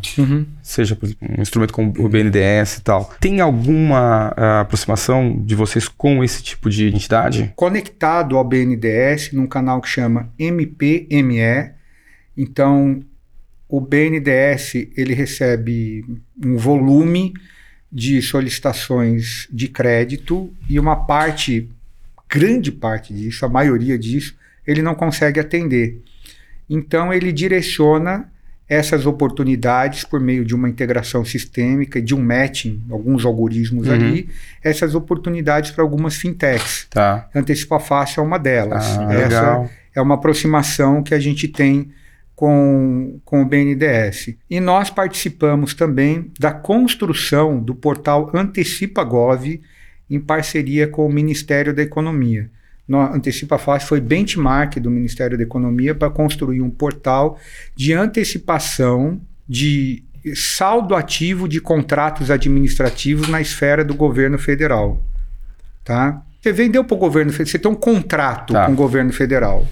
Seja 0.62 0.96
por 0.96 1.06
exemplo, 1.06 1.28
um 1.38 1.42
instrumento 1.42 1.72
como 1.74 1.92
o 1.98 2.08
BNDES 2.08 2.78
e 2.78 2.82
tal. 2.82 3.12
Tem 3.20 3.40
alguma 3.40 4.32
ah, 4.36 4.60
aproximação 4.60 5.40
de 5.44 5.54
vocês 5.54 5.86
com 5.86 6.24
esse 6.24 6.42
tipo 6.42 6.70
de 6.70 6.88
entidade? 6.88 7.52
Conectado 7.54 8.36
ao 8.36 8.44
BNDES 8.44 9.32
num 9.32 9.46
canal 9.46 9.80
que 9.80 9.88
chama 9.88 10.30
MPME. 10.38 11.77
Então, 12.38 13.02
o 13.68 13.80
BNDES 13.80 14.74
ele 14.96 15.12
recebe 15.12 16.04
um 16.42 16.56
volume 16.56 17.34
de 17.90 18.22
solicitações 18.22 19.48
de 19.50 19.66
crédito 19.66 20.50
e 20.68 20.78
uma 20.78 20.94
parte, 20.94 21.68
grande 22.28 22.70
parte 22.70 23.12
disso, 23.12 23.44
a 23.44 23.48
maioria 23.48 23.98
disso, 23.98 24.36
ele 24.66 24.82
não 24.82 24.94
consegue 24.94 25.40
atender. 25.40 26.00
Então, 26.70 27.12
ele 27.12 27.32
direciona 27.32 28.30
essas 28.68 29.06
oportunidades 29.06 30.04
por 30.04 30.20
meio 30.20 30.44
de 30.44 30.54
uma 30.54 30.68
integração 30.68 31.24
sistêmica, 31.24 32.02
de 32.02 32.14
um 32.14 32.20
matching, 32.22 32.82
alguns 32.90 33.24
algoritmos 33.24 33.88
Uhum. 33.88 33.94
ali, 33.94 34.28
essas 34.62 34.94
oportunidades 34.94 35.70
para 35.70 35.82
algumas 35.82 36.16
fintechs. 36.16 36.86
Tá. 36.90 37.30
Antecipa 37.34 37.80
Fácil 37.80 38.20
é 38.20 38.26
uma 38.26 38.38
delas. 38.38 38.84
Ah, 38.98 39.12
Essa 39.14 39.26
legal. 39.40 39.70
é 39.94 40.00
uma 40.02 40.16
aproximação 40.16 41.02
que 41.02 41.14
a 41.14 41.18
gente 41.18 41.48
tem 41.48 41.90
com, 42.38 43.18
com 43.24 43.42
o 43.42 43.44
BNDES. 43.44 44.36
E 44.48 44.60
nós 44.60 44.90
participamos 44.90 45.74
também 45.74 46.30
da 46.38 46.52
construção 46.52 47.58
do 47.58 47.74
portal 47.74 48.30
Antecipa 48.32 49.02
Gov 49.02 49.60
em 50.08 50.20
parceria 50.20 50.86
com 50.86 51.04
o 51.04 51.12
Ministério 51.12 51.74
da 51.74 51.82
Economia. 51.82 52.48
No 52.86 53.00
Antecipa 53.00 53.58
Fácil 53.58 53.88
foi 53.88 54.00
benchmark 54.00 54.76
do 54.78 54.88
Ministério 54.88 55.36
da 55.36 55.42
Economia 55.42 55.96
para 55.96 56.10
construir 56.10 56.62
um 56.62 56.70
portal 56.70 57.40
de 57.74 57.92
antecipação 57.92 59.20
de 59.48 60.04
saldo 60.36 60.94
ativo 60.94 61.48
de 61.48 61.60
contratos 61.60 62.30
administrativos 62.30 63.26
na 63.28 63.40
esfera 63.40 63.84
do 63.84 63.94
governo 63.94 64.38
federal. 64.38 65.02
Tá? 65.84 66.22
Você 66.40 66.52
vendeu 66.52 66.84
para 66.84 66.94
o 66.94 66.98
governo 66.98 67.32
federal, 67.32 67.50
você 67.50 67.58
tem 67.58 67.68
um 67.72 67.74
contrato 67.74 68.52
Tá. 68.52 68.66
com 68.66 68.74
o 68.74 68.76
governo 68.76 69.12
federal. 69.12 69.66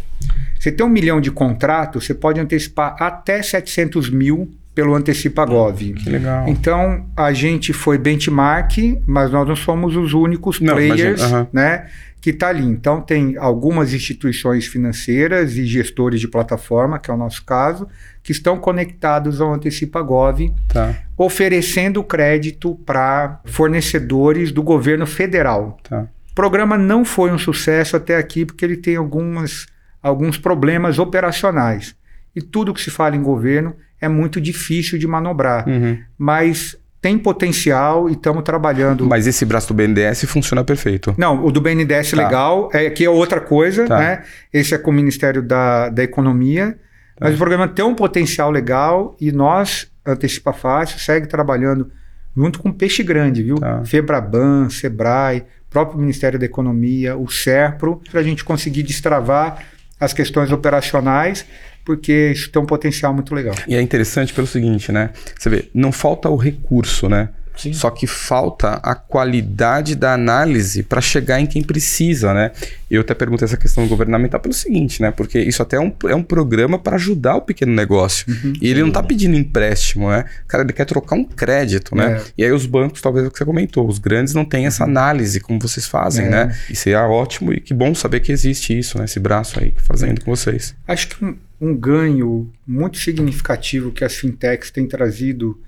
Você 0.59 0.73
tem 0.73 0.85
um 0.85 0.89
milhão 0.89 1.21
de 1.21 1.31
contratos, 1.31 2.05
você 2.07 2.15
pode 2.15 2.41
antecipar 2.41 2.97
até 3.01 3.43
700 3.43 4.11
mil 4.11 4.51
pelo 4.75 4.95
Antecipa 4.95 5.45
Gov. 5.47 5.79
Que 5.95 6.11
legal. 6.11 6.47
Então, 6.49 7.07
a 7.17 7.33
gente 7.33 7.73
foi 7.73 7.97
benchmark, 7.97 8.77
mas 9.07 9.31
nós 9.31 9.47
não 9.49 9.57
somos 9.57 9.97
os 9.97 10.13
únicos 10.13 10.61
Não, 10.61 10.75
players 10.75 11.01
imagino, 11.21 11.23
aham. 11.37 11.49
né, 11.53 11.87
que 12.21 12.31
está 12.31 12.49
ali. 12.49 12.65
Então, 12.65 13.01
tem 13.01 13.37
algumas 13.39 13.95
instituições 13.95 14.67
financeiras 14.67 15.57
e 15.57 15.65
gestores 15.65 16.21
de 16.21 16.29
plataforma, 16.29 16.99
que 16.99 17.11
é 17.11 17.15
o 17.15 17.17
nosso 17.17 17.43
caso, 17.45 17.89
que 18.23 18.33
estão 18.33 18.59
conectados 18.59 19.41
ao 19.41 19.55
Antecipa 19.55 20.03
Gov, 20.03 20.53
Tá, 20.69 20.95
oferecendo 21.17 22.03
crédito 22.05 22.75
para 22.85 23.41
fornecedores 23.45 24.53
do 24.53 24.63
governo 24.63 25.07
federal. 25.07 25.79
tá. 25.89 26.07
O 26.33 26.35
programa 26.35 26.77
não 26.77 27.03
foi 27.03 27.31
um 27.33 27.39
sucesso 27.39 27.97
até 27.97 28.17
aqui 28.19 28.45
porque 28.45 28.63
ele 28.63 28.77
tem 28.77 28.97
algumas, 28.97 29.67
alguns 30.07 30.39
problemas 30.39 30.99
operacionais. 30.99 31.97
E 32.35 32.41
tudo 32.41 32.73
que 32.73 32.81
se 32.81 32.91
fala 32.91 33.17
em 33.17 33.23
governo 33.23 33.75
é 34.01 34.09
muito 34.09 34.41
difícil 34.41 34.99
de 34.99 35.07
manobrar. 35.07 35.69
Uhum. 35.69 35.99
Mas 36.17 36.77
tem 37.01 37.19
potencial 37.19 38.09
e 38.09 38.13
estamos 38.13 38.43
trabalhando. 38.43 39.07
Mas 39.07 39.27
esse 39.27 39.45
braço 39.45 39.69
do 39.69 39.75
BNDES 39.75 40.25
funciona 40.25 40.63
perfeito. 40.63 41.15
Não, 41.17 41.45
o 41.45 41.51
do 41.51 41.61
BNDES 41.61 42.11
Tá. 42.11 42.17
legal, 42.17 42.69
é, 42.73 42.91
que 42.91 43.05
é 43.05 43.11
outra 43.11 43.41
coisa, 43.41 43.87
Tá. 43.87 43.99
né? 43.99 44.23
Esse 44.53 44.75
é 44.75 44.79
com 44.79 44.91
o 44.91 44.95
Ministério 44.95 45.43
da, 45.43 45.89
da 45.89 46.03
Economia. 46.03 46.77
Mas 47.21 47.35
o 47.35 47.39
programa 47.39 47.67
tem 47.67 47.85
um 47.85 47.95
potencial 47.95 48.51
legal 48.51 49.17
e 49.21 49.33
nós, 49.33 49.91
Antecipa 50.05 50.53
Fácil, 50.53 50.99
segue 51.01 51.27
trabalhando 51.27 51.91
junto 52.37 52.59
com 52.59 52.71
Peixe 52.71 53.03
Grande, 53.03 53.43
viu? 53.43 53.57
Tá. 53.57 53.83
Febraban, 53.87 54.69
Sebrae, 54.69 55.45
próprio 55.71 55.99
Ministério 55.99 56.39
da 56.39 56.45
Economia, 56.45 57.17
o 57.17 57.27
SERPRO, 57.29 58.03
para 58.11 58.21
a 58.21 58.23
gente 58.23 58.45
conseguir 58.45 58.83
destravar 58.83 59.65
as 59.99 60.13
questões 60.13 60.53
operacionais, 60.53 61.47
porque 61.85 62.33
isso 62.33 62.51
tem 62.51 62.61
um 62.61 62.67
potencial 62.67 63.15
muito 63.15 63.35
legal. 63.35 63.55
E 63.67 63.75
é 63.75 63.81
interessante 63.81 64.33
pelo 64.33 64.47
seguinte, 64.47 64.91
né? 64.93 65.11
Você 65.39 65.49
vê, 65.49 65.69
não 65.73 65.93
falta 65.93 66.29
o 66.29 66.37
recurso, 66.37 67.09
né? 67.09 67.31
Sim. 67.57 67.73
Só 67.73 67.91
que 67.91 68.07
falta 68.07 68.75
a 68.83 68.95
qualidade 68.95 69.95
da 69.95 70.13
análise 70.13 70.83
para 70.83 71.01
chegar 71.01 71.41
em 71.41 71.47
quem 71.47 71.63
precisa, 71.63 72.33
né? 72.35 72.53
Eu 72.91 73.01
até 73.01 73.15
perguntei 73.15 73.45
essa 73.47 73.57
questão 73.57 73.87
governamental 73.89 74.39
pelo 74.41 74.55
seguinte, 74.55 75.01
né? 75.03 75.11
Porque 75.11 75.39
isso 75.41 75.63
até 75.63 75.77
é 75.77 75.81
um, 75.81 75.93
é 76.09 76.15
um 76.15 76.23
programa 76.23 76.79
para 76.79 76.97
ajudar 76.97 77.37
o 77.37 77.41
pequeno 77.43 77.73
negócio. 77.73 78.27
e 78.61 78.69
ele 78.69 78.81
não 78.81 78.89
está 78.89 79.03
pedindo 79.03 79.37
empréstimo, 79.37 80.11
né? 80.11 80.25
Cara, 80.47 80.63
ele 80.65 80.73
quer 80.73 80.85
trocar 80.85 81.17
um 81.17 81.25
crédito, 81.25 81.95
né? 81.97 82.17
É. 82.19 82.23
E 82.39 82.45
aí 82.45 82.53
os 82.53 82.67
bancos, 82.67 83.01
talvez 83.01 83.25
é 83.25 83.29
o 83.29 83.31
que 83.31 83.39
você 83.39 83.45
comentou, 83.45 83.89
os 83.89 83.99
grandes 83.99 84.35
não 84.35 84.45
têm 84.45 84.67
essa 84.67 84.85
análise 84.85 85.41
como 85.41 85.59
vocês 85.61 85.87
fazem, 85.87 86.27
É. 86.27 86.31
né? 86.31 86.59
Isso 86.71 86.89
é 86.89 86.97
ótimo 86.97 87.53
e 87.53 87.61
que 87.61 87.73
bom 87.75 87.95
saber 87.95 88.21
que 88.21 88.31
existe 88.33 88.77
isso, 88.79 88.99
né? 88.99 89.05
Esse 89.07 89.19
braço 89.19 89.59
aí 89.59 89.75
fazendo 89.79 90.23
com 90.25 90.35
vocês. 90.35 90.75
Acho 90.87 91.09
que 91.09 91.25
um, 91.25 91.37
um 91.61 91.75
ganho 91.77 92.51
muito 92.67 92.99
significativo 92.99 93.91
que 93.93 94.05
as 94.05 94.15
fintechs 94.15 94.71
têm 94.71 94.87
trazido 94.87 95.59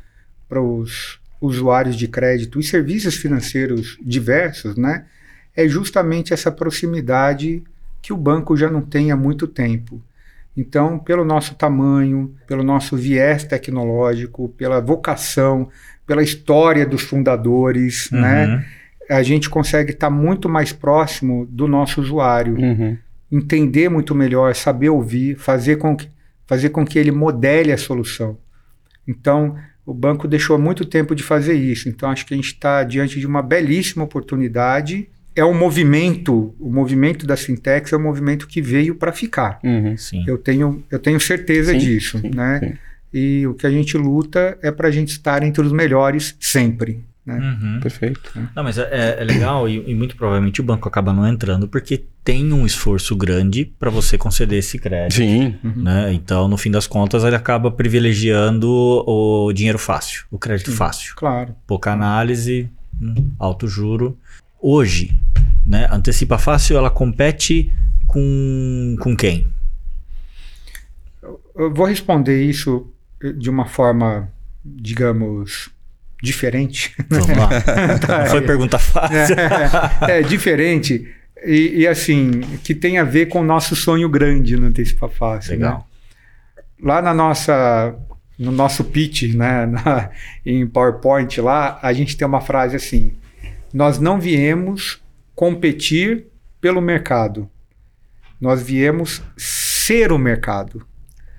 para 0.48 0.60
os 0.62 1.18
usuários 1.40 1.96
de 1.96 2.08
crédito 2.08 2.58
e 2.58 2.62
serviços 2.62 3.14
financeiros 3.16 3.96
diversos, 4.02 4.76
né, 4.76 5.04
é 5.56 5.68
justamente 5.68 6.32
essa 6.32 6.50
proximidade 6.50 7.62
que 8.02 8.12
o 8.12 8.16
banco 8.16 8.56
já 8.56 8.70
não 8.70 8.80
tem 8.80 9.10
há 9.10 9.16
muito 9.16 9.46
tempo. 9.46 10.02
Então, 10.56 10.98
pelo 10.98 11.24
nosso 11.24 11.54
tamanho, 11.54 12.34
pelo 12.46 12.62
nosso 12.64 12.96
viés 12.96 13.44
tecnológico, 13.44 14.48
pela 14.50 14.80
vocação, 14.80 15.68
pela 16.06 16.22
história 16.22 16.84
dos 16.86 17.02
fundadores, 17.02 18.08
né, 18.10 18.46
Uhum. 18.46 18.62
a 19.16 19.22
gente 19.22 19.48
consegue 19.48 19.92
estar 19.92 20.10
muito 20.10 20.48
mais 20.48 20.72
próximo 20.72 21.46
do 21.50 21.66
nosso 21.68 22.00
usuário 22.00 22.56
Uhum. 22.58 22.96
entender 23.30 23.88
muito 23.88 24.14
melhor, 24.14 24.54
saber 24.54 24.88
ouvir, 24.90 25.36
fazer 25.36 25.76
com 25.76 25.94
que, 25.96 26.08
fazer 26.46 26.70
com 26.70 26.84
que 26.84 26.98
ele 26.98 27.10
modele 27.12 27.70
a 27.72 27.78
solução. 27.78 28.38
Então, 29.06 29.54
o 29.88 29.94
banco 29.94 30.28
deixou 30.28 30.58
muito 30.58 30.84
tempo 30.84 31.14
de 31.14 31.22
fazer 31.22 31.54
isso. 31.54 31.88
Então, 31.88 32.10
acho 32.10 32.26
que 32.26 32.34
a 32.34 32.36
gente 32.36 32.48
está 32.52 32.84
diante 32.84 33.18
de 33.18 33.26
uma 33.26 33.40
belíssima 33.40 34.04
oportunidade. 34.04 35.08
É 35.34 35.42
um 35.42 35.54
movimento, 35.54 36.54
o 36.60 36.70
movimento 36.70 37.26
das 37.26 37.42
fintechs 37.42 37.90
é 37.90 37.96
um 37.96 38.02
movimento 38.02 38.46
que 38.46 38.60
veio 38.60 38.96
para 38.96 39.12
ficar. 39.12 39.58
Uhum. 39.64 39.96
Sim. 39.96 40.24
Eu 40.26 40.36
tenho, 40.36 40.84
eu 40.90 40.98
tenho 40.98 41.18
certeza 41.18 41.72
Sim, 41.72 41.78
disso, 41.78 42.18
sim, 42.18 42.30
né? 42.34 42.60
sim. 42.62 42.74
E 43.14 43.46
o 43.46 43.54
que 43.54 43.66
a 43.66 43.70
gente 43.70 43.96
luta 43.96 44.58
é 44.60 44.70
para 44.70 44.88
a 44.88 44.90
gente 44.90 45.12
estar 45.12 45.42
entre 45.42 45.64
os 45.64 45.72
melhores 45.72 46.36
sempre. 46.38 47.02
Né? 47.28 47.58
Uhum. 47.60 47.80
Perfeito. 47.80 48.32
Não, 48.56 48.64
mas 48.64 48.78
é, 48.78 49.18
é 49.20 49.24
legal 49.24 49.68
e, 49.68 49.90
e 49.90 49.94
muito 49.94 50.16
provavelmente 50.16 50.62
o 50.62 50.64
banco 50.64 50.88
acaba 50.88 51.12
não 51.12 51.28
entrando 51.28 51.68
porque 51.68 52.06
tem 52.24 52.52
um 52.54 52.64
esforço 52.64 53.14
grande 53.14 53.66
para 53.66 53.90
você 53.90 54.16
conceder 54.16 54.58
esse 54.58 54.78
crédito. 54.78 55.18
Sim. 55.18 55.56
Né? 55.62 56.14
Então, 56.14 56.48
no 56.48 56.56
fim 56.56 56.70
das 56.70 56.86
contas, 56.86 57.24
ele 57.24 57.36
acaba 57.36 57.70
privilegiando 57.70 58.68
o 59.06 59.52
dinheiro 59.52 59.78
fácil, 59.78 60.24
o 60.30 60.38
crédito 60.38 60.72
fácil. 60.72 61.14
Claro. 61.16 61.54
Pouca 61.66 61.92
análise, 61.92 62.70
hum, 63.00 63.30
alto 63.38 63.68
juro. 63.68 64.16
Hoje, 64.60 65.14
né, 65.66 65.86
Antecipa 65.90 66.38
Fácil, 66.38 66.78
ela 66.78 66.90
compete 66.90 67.70
com, 68.06 68.96
com 69.00 69.14
quem? 69.14 69.46
Eu 71.54 71.72
vou 71.74 71.84
responder 71.84 72.42
isso 72.42 72.90
de 73.36 73.50
uma 73.50 73.66
forma, 73.66 74.30
digamos, 74.64 75.70
diferente. 76.22 76.94
Vamos 77.08 77.28
lá. 77.36 77.48
Não 78.20 78.26
foi 78.26 78.42
pergunta 78.42 78.78
fácil. 78.78 79.36
é, 80.08 80.18
é 80.18 80.22
diferente 80.22 81.14
e, 81.44 81.80
e, 81.82 81.86
assim 81.86 82.40
que 82.64 82.74
tem 82.74 82.98
a 82.98 83.04
ver 83.04 83.26
com 83.26 83.40
o 83.40 83.44
nosso 83.44 83.76
sonho 83.76 84.08
grande 84.08 84.56
no 84.56 84.66
Antecipa 84.66 85.08
Fácil. 85.08 85.52
Legal. 85.52 85.78
né? 86.56 86.62
Lá 86.82 87.00
na 87.02 87.14
nossa 87.14 87.94
no 88.38 88.52
nosso 88.52 88.84
pitch, 88.84 89.34
né, 89.34 89.66
na- 89.66 90.10
em 90.46 90.66
PowerPoint 90.66 91.40
lá, 91.40 91.78
a 91.82 91.92
gente 91.92 92.16
tem 92.16 92.26
uma 92.26 92.40
frase 92.40 92.76
assim: 92.76 93.12
nós 93.72 93.98
não 93.98 94.20
viemos 94.20 95.00
competir 95.34 96.26
pelo 96.60 96.80
mercado, 96.80 97.48
nós 98.40 98.62
viemos 98.62 99.22
ser 99.36 100.12
o 100.12 100.18
mercado. 100.18 100.84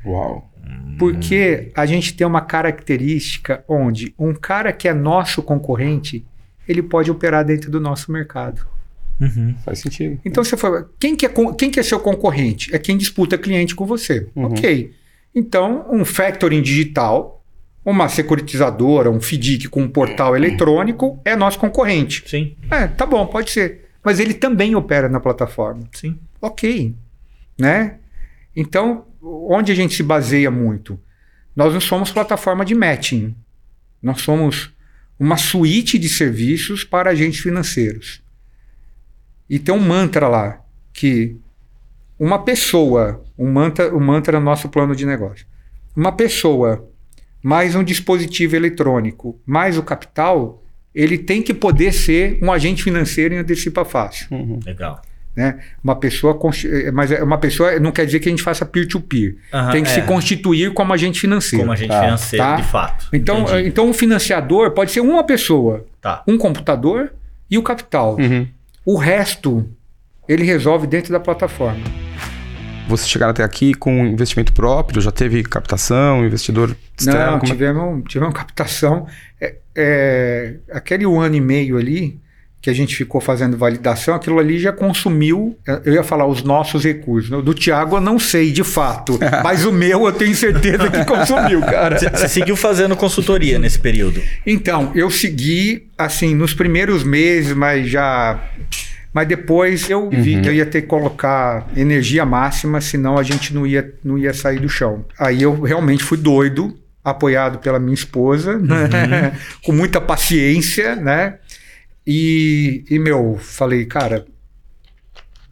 Uau. 0.06 0.49
Porque 0.97 1.72
a 1.76 1.86
gente 1.86 2.14
tem 2.14 2.28
uma 2.28 2.41
característica 2.41 3.64
onde 3.68 4.14
um 4.20 4.34
cara 4.34 4.74
que 4.74 4.88
é 4.88 4.93
nosso 4.93 5.41
concorrente, 5.41 6.26
ele 6.68 6.84
pode 6.84 7.10
operar 7.10 7.45
dentro 7.45 7.72
do 7.72 7.80
nosso 7.80 8.12
mercado. 8.12 8.68
Uhum. 9.20 9.55
Faz 9.66 9.80
sentido. 9.80 10.20
Então 10.24 10.43
você 10.43 10.55
fala, 10.55 10.89
quem 10.99 11.16
que 11.16 11.26
é, 11.26 11.30
quem 11.57 11.70
que 11.70 11.80
é 11.80 11.84
seu 11.84 11.99
concorrente? 11.99 12.74
É 12.74 12.80
quem 12.80 12.97
disputa 12.97 13.38
cliente 13.38 13.76
com 13.76 13.86
você. 13.86 14.28
Uhum. 14.36 14.45
Ok. 14.45 14.93
Então, 15.34 15.86
um 15.91 16.03
factoring 16.03 16.62
digital, 16.62 17.43
uma 17.86 18.10
securitizadora, 18.10 19.10
um 19.10 19.22
FDIC 19.22 19.68
com 19.70 19.82
um 19.82 19.88
portal 19.88 20.36
eletrônico 20.36 21.20
é 21.24 21.36
nosso 21.36 21.60
concorrente. 21.60 22.24
Sim, 22.28 22.55
É, 22.70 22.88
tá 22.88 23.05
bom, 23.05 23.26
pode 23.26 23.51
ser. 23.51 23.89
Mas 24.03 24.20
ele 24.20 24.34
também 24.34 24.76
opera 24.76 25.07
na 25.10 25.20
plataforma. 25.20 25.84
sim. 25.93 26.18
Ok. 26.41 26.95
Né? 27.57 27.97
Então, 28.55 29.05
onde 29.22 29.72
a 29.72 29.76
gente 29.76 29.96
se 29.96 30.04
baseia 30.04 30.50
muito? 30.50 31.00
Nós 31.56 31.74
não 31.74 31.82
somos 31.82 32.12
plataforma 32.12 32.64
de 32.64 32.76
matching. 32.76 33.36
Nós 34.02 34.22
somos 34.22 34.74
uma 35.20 35.38
suíte 35.38 35.98
de 35.98 36.08
serviços 36.08 36.84
para 36.84 37.10
agentes 37.10 37.40
financeiros. 37.40 38.22
E 39.50 39.60
tem 39.60 39.74
um 39.74 39.80
mantra 39.80 40.28
lá 40.28 40.62
que 40.94 41.36
uma 42.18 42.44
pessoa, 42.44 43.24
um 43.38 43.52
mantra, 43.52 43.96
um 43.96 44.00
mantra 44.00 44.40
no 44.40 44.46
nosso 44.46 44.70
plano 44.70 44.96
de 44.96 45.06
negócio. 45.06 45.46
Uma 45.96 46.12
pessoa 46.12 46.88
mais 47.42 47.76
um 47.76 47.84
dispositivo 47.84 48.56
eletrônico, 48.56 49.40
mais 49.46 49.78
o 49.78 49.84
capital, 49.84 50.64
ele 50.94 51.18
tem 51.18 51.42
que 51.42 51.54
poder 51.54 51.94
ser 51.94 52.38
um 52.42 52.52
agente 52.52 52.84
financeiro 52.84 53.34
em 53.34 53.38
antecipa 53.38 53.86
fácil 53.86 54.28
Uhum. 54.32 54.60
Legal. 54.66 55.02
Né? 55.40 55.58
Uma 55.82 55.96
pessoa, 55.96 56.38
eh, 56.66 56.92
mas 56.92 57.12
é 57.14 57.24
uma 57.24 57.38
pessoa 57.38 57.80
não 57.80 57.94
quer 57.94 58.06
dizer 58.06 58.20
que 58.20 58.28
a 58.28 58.32
gente 58.32 58.44
faça 58.44 58.66
peer-to-peer. 58.66 59.38
Aham, 59.54 59.72
Tem 59.72 59.84
que 59.84 59.90
se 59.90 60.00
é. 60.02 60.04
constituir 60.04 60.74
como 60.74 60.92
agente 60.92 61.18
financeiro. 61.18 61.64
Como 61.64 61.72
agente 61.72 61.88
Tá. 61.92 62.02
financeiro, 62.04 62.46
Tá. 62.46 62.56
de 62.58 62.64
fato. 62.64 63.08
Então, 63.14 63.40
Entendi. 63.44 63.54
eh, 63.58 63.68
então, 63.68 63.90
o 63.90 63.94
financiador 63.94 64.72
pode 64.72 64.92
ser 64.92 65.00
uma 65.00 65.24
pessoa, 65.24 65.86
Tá. 66.02 66.22
um 66.28 66.38
computador 66.38 67.14
e 67.50 67.58
o 67.58 67.64
capital. 67.64 68.18
Uhum. 68.20 68.46
O 68.86 68.98
resto 68.98 69.66
ele 70.28 70.44
resolve 70.44 70.86
dentro 70.86 71.12
da 71.14 71.22
plataforma. 71.22 71.84
Vocês 72.90 73.08
chegaram 73.10 73.32
até 73.32 73.44
aqui 73.44 73.74
com 73.74 74.06
investimento 74.06 74.52
próprio? 74.52 75.00
Já 75.02 75.12
teve 75.12 75.42
captação, 75.44 76.26
investidor 76.26 76.76
externo? 76.98 77.20
Não, 77.32 77.38
é- 77.38 77.42
tivemos, 77.42 78.04
tivemos 78.10 78.34
captação. 78.36 79.08
É, 79.40 79.56
é, 79.76 80.56
aquele 80.72 81.06
um 81.06 81.22
ano 81.22 81.36
e 81.36 81.42
meio 81.42 81.78
ali 81.78 82.20
que 82.62 82.70
a 82.70 82.74
gente 82.74 82.95
ficou 82.95 83.22
fazendo 83.22 83.57
validação, 83.57 84.14
aquilo 84.16 84.38
ali 84.38 84.60
já 84.60 84.74
consumiu, 84.74 85.57
eu 85.86 85.93
ia 85.93 86.03
falar 86.03 86.28
os 86.28 86.43
nossos 86.43 86.84
recursos. 86.84 87.30
né? 87.30 87.41
Do 87.41 87.53
Tiago 87.53 87.95
eu 87.95 88.01
não 88.01 88.20
sei 88.20 88.51
de 88.51 88.64
fato, 88.64 89.18
mas 89.43 89.64
o 89.66 89.72
meu 89.72 90.05
eu 90.05 90.12
tenho 90.12 90.36
certeza 90.36 90.89
que 90.89 91.05
consumiu, 91.05 91.62
cara. 91.62 91.97
Você 91.97 92.28
seguiu 92.28 92.55
fazendo 92.57 92.95
consultoria 92.97 93.57
nesse 93.57 93.80
período? 93.80 94.22
Então, 94.45 94.91
eu 94.93 95.10
segui, 95.10 95.88
assim, 95.97 96.36
nos 96.36 96.53
primeiros 96.53 97.03
meses, 97.03 97.53
mas 97.53 97.89
já 97.89 98.38
Mas 99.14 99.28
depois 99.28 99.89
eu 99.89 100.10
vi 100.10 100.41
que 100.41 100.49
eu 100.49 100.53
ia 100.53 100.66
ter 100.66 100.82
que 100.82 100.88
colocar 100.88 101.68
energia 101.76 102.26
máxima, 102.26 102.82
senão 102.82 103.18
a 103.18 103.24
gente 103.24 103.53
não 103.53 103.66
ia, 103.66 103.91
não 104.03 104.18
ia 104.18 104.34
sair 104.34 104.60
do 104.60 104.70
chão. 104.70 105.05
Aí 105.18 105.41
eu 105.41 105.62
realmente 105.62 106.03
fui 106.03 106.18
doido, 106.18 106.78
apoiado 107.03 107.60
pela 107.60 107.80
minha 107.80 107.93
esposa, 107.93 108.57
né? 108.57 109.32
com 109.64 109.72
muita 109.72 109.99
paciência, 109.99 110.95
né? 110.95 111.36
E, 112.12 112.86
e, 112.89 112.97
meu, 112.97 113.38
falei, 113.38 113.86
cara, 113.86 114.26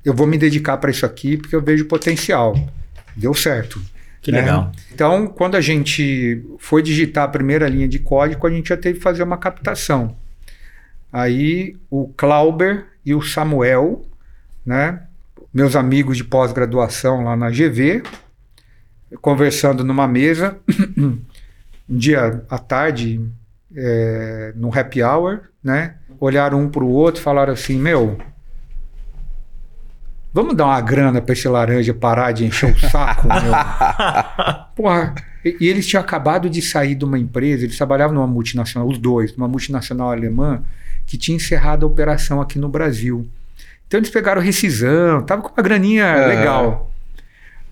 eu 0.03 0.11
vou 0.11 0.25
me 0.25 0.39
dedicar 0.39 0.75
para 0.77 0.89
isso 0.89 1.05
aqui 1.05 1.37
porque 1.37 1.55
eu 1.55 1.61
vejo 1.61 1.85
potencial. 1.85 2.55
Deu 3.15 3.31
certo. 3.35 3.79
Que 4.23 4.31
né? 4.31 4.41
legal. 4.41 4.71
Então, 4.91 5.27
quando 5.27 5.53
a 5.53 5.61
gente 5.61 6.43
foi 6.57 6.81
digitar 6.81 7.25
a 7.25 7.27
primeira 7.27 7.69
linha 7.69 7.87
de 7.87 7.99
código, 7.99 8.47
a 8.47 8.49
gente 8.49 8.69
já 8.69 8.75
teve 8.75 8.97
que 8.97 9.03
fazer 9.03 9.21
uma 9.21 9.37
captação. 9.37 10.17
Aí 11.13 11.77
o 11.91 12.07
Clauber 12.17 12.87
e 13.05 13.13
o 13.13 13.21
Samuel, 13.21 14.03
né, 14.65 15.03
meus 15.53 15.75
amigos 15.75 16.17
de 16.17 16.23
pós-graduação 16.23 17.23
lá 17.23 17.35
na 17.35 17.51
GV, 17.51 18.01
conversando 19.21 19.83
numa 19.83 20.07
mesa, 20.07 20.57
um 20.97 21.19
dia 21.87 22.43
à 22.49 22.57
tarde, 22.57 23.23
é, 23.75 24.53
no 24.55 24.75
happy 24.75 25.03
hour, 25.03 25.41
né, 25.63 25.97
olharam 26.19 26.61
um 26.61 26.69
para 26.69 26.83
o 26.83 26.89
outro 26.89 27.21
e 27.21 27.23
falaram 27.23 27.53
assim: 27.53 27.77
Meu, 27.77 28.17
vamos 30.33 30.55
dar 30.55 30.65
uma 30.65 30.81
grana 30.81 31.21
para 31.21 31.33
esse 31.33 31.47
laranja 31.47 31.93
parar 31.93 32.31
de 32.31 32.45
encher 32.45 32.73
o 32.73 32.79
saco, 32.79 33.27
meu. 33.27 33.53
Porra. 34.75 35.15
E, 35.45 35.67
eles 35.67 35.87
tinham 35.87 36.01
acabado 36.01 36.49
de 36.49 36.61
sair 36.61 36.95
de 36.95 37.05
uma 37.05 37.17
empresa, 37.17 37.63
eles 37.63 37.77
trabalhavam 37.77 38.15
numa 38.15 38.27
multinacional, 38.27 38.87
os 38.87 38.97
dois, 38.97 39.35
numa 39.35 39.47
multinacional 39.47 40.11
alemã, 40.11 40.61
que 41.05 41.17
tinha 41.17 41.35
encerrado 41.35 41.85
a 41.85 41.87
operação 41.87 42.41
aqui 42.41 42.59
no 42.59 42.67
Brasil. 42.67 43.27
Então 43.87 43.99
eles 43.99 44.09
pegaram 44.09 44.41
rescisão, 44.41 45.23
tava 45.23 45.41
com 45.41 45.49
uma 45.49 45.63
graninha 45.63 46.27
legal. 46.27 46.91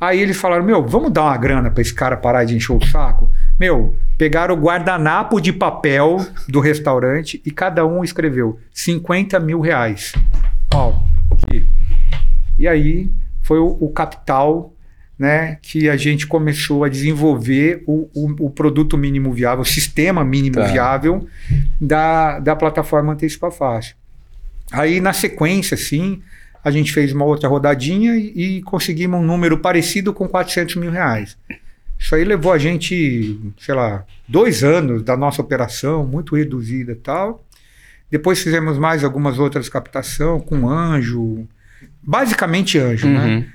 Aí 0.05 0.19
eles 0.21 0.37
falaram: 0.37 0.63
Meu, 0.63 0.85
vamos 0.85 1.11
dar 1.11 1.23
uma 1.23 1.37
grana 1.37 1.71
para 1.71 1.81
esse 1.81 1.93
cara 1.93 2.15
parar 2.15 2.43
de 2.43 2.55
encher 2.55 2.73
o 2.75 2.85
saco? 2.85 3.31
Meu, 3.59 3.95
pegaram 4.17 4.53
o 4.53 4.57
guardanapo 4.57 5.41
de 5.41 5.51
papel 5.51 6.23
do 6.47 6.59
restaurante 6.59 7.41
e 7.45 7.49
cada 7.49 7.85
um 7.87 8.03
escreveu 8.03 8.59
50 8.71 9.39
mil 9.39 9.59
reais. 9.59 10.13
Ó, 10.73 10.93
aqui. 11.31 11.65
E 12.59 12.67
aí 12.67 13.09
foi 13.41 13.57
o, 13.59 13.77
o 13.79 13.89
capital 13.89 14.73
né, 15.17 15.57
que 15.61 15.89
a 15.89 15.95
gente 15.95 16.27
começou 16.27 16.83
a 16.83 16.89
desenvolver 16.89 17.83
o, 17.87 18.09
o, 18.13 18.47
o 18.47 18.49
produto 18.49 18.97
mínimo 18.97 19.31
viável, 19.31 19.61
o 19.61 19.65
sistema 19.65 20.23
mínimo 20.25 20.55
Tá. 20.55 20.65
viável 20.65 21.25
da, 21.79 22.39
da 22.39 22.55
plataforma 22.55 23.13
Antecipa 23.13 23.49
Fácil. 23.49 23.95
Aí, 24.71 24.99
na 24.99 25.13
sequência, 25.13 25.77
sim, 25.77 26.21
a 26.65 26.71
gente 26.71 26.91
fez 26.91 27.13
uma 27.13 27.23
outra 27.23 27.47
rodadinha 27.47 28.17
e, 28.17 28.57
e 28.57 28.61
conseguimos 28.63 29.19
um 29.19 29.23
número 29.23 29.59
parecido 29.59 30.11
com 30.11 30.27
400 30.27 30.77
mil 30.77 30.89
reais. 30.89 31.37
Isso 31.99 32.15
aí 32.15 32.23
levou 32.23 32.51
a 32.51 32.57
gente, 32.57 33.39
sei 33.59 33.75
lá, 33.75 34.03
dois 34.27 34.63
anos 34.63 35.03
da 35.03 35.15
nossa 35.15 35.43
operação, 35.43 36.07
muito 36.07 36.35
reduzida 36.35 36.93
e 36.93 36.95
tal. 36.95 37.45
Depois 38.09 38.41
fizemos 38.41 38.79
mais 38.79 39.03
algumas 39.03 39.37
outras 39.37 39.69
captação 39.69 40.39
com 40.39 40.67
anjo, 40.67 41.47
basicamente 42.01 42.79
anjo, 42.79 43.07
né? 43.09 43.45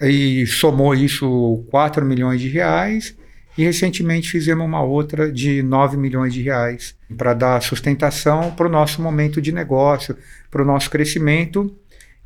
Uhum. 0.00 0.08
E 0.08 0.46
somou 0.46 0.94
isso 0.94 1.64
4 1.70 2.04
milhões 2.04 2.42
de 2.42 2.48
reais. 2.48 3.16
E 3.56 3.64
recentemente 3.64 4.30
fizemos 4.30 4.66
uma 4.66 4.82
outra 4.82 5.32
de 5.32 5.62
9 5.62 5.96
milhões 5.96 6.34
de 6.34 6.42
reais 6.42 6.94
para 7.16 7.32
dar 7.32 7.62
sustentação 7.62 8.50
para 8.50 8.66
o 8.66 8.70
nosso 8.70 9.00
momento 9.00 9.40
de 9.40 9.50
negócio, 9.50 10.14
para 10.50 10.62
o 10.62 10.64
nosso 10.64 10.90
crescimento 10.90 11.74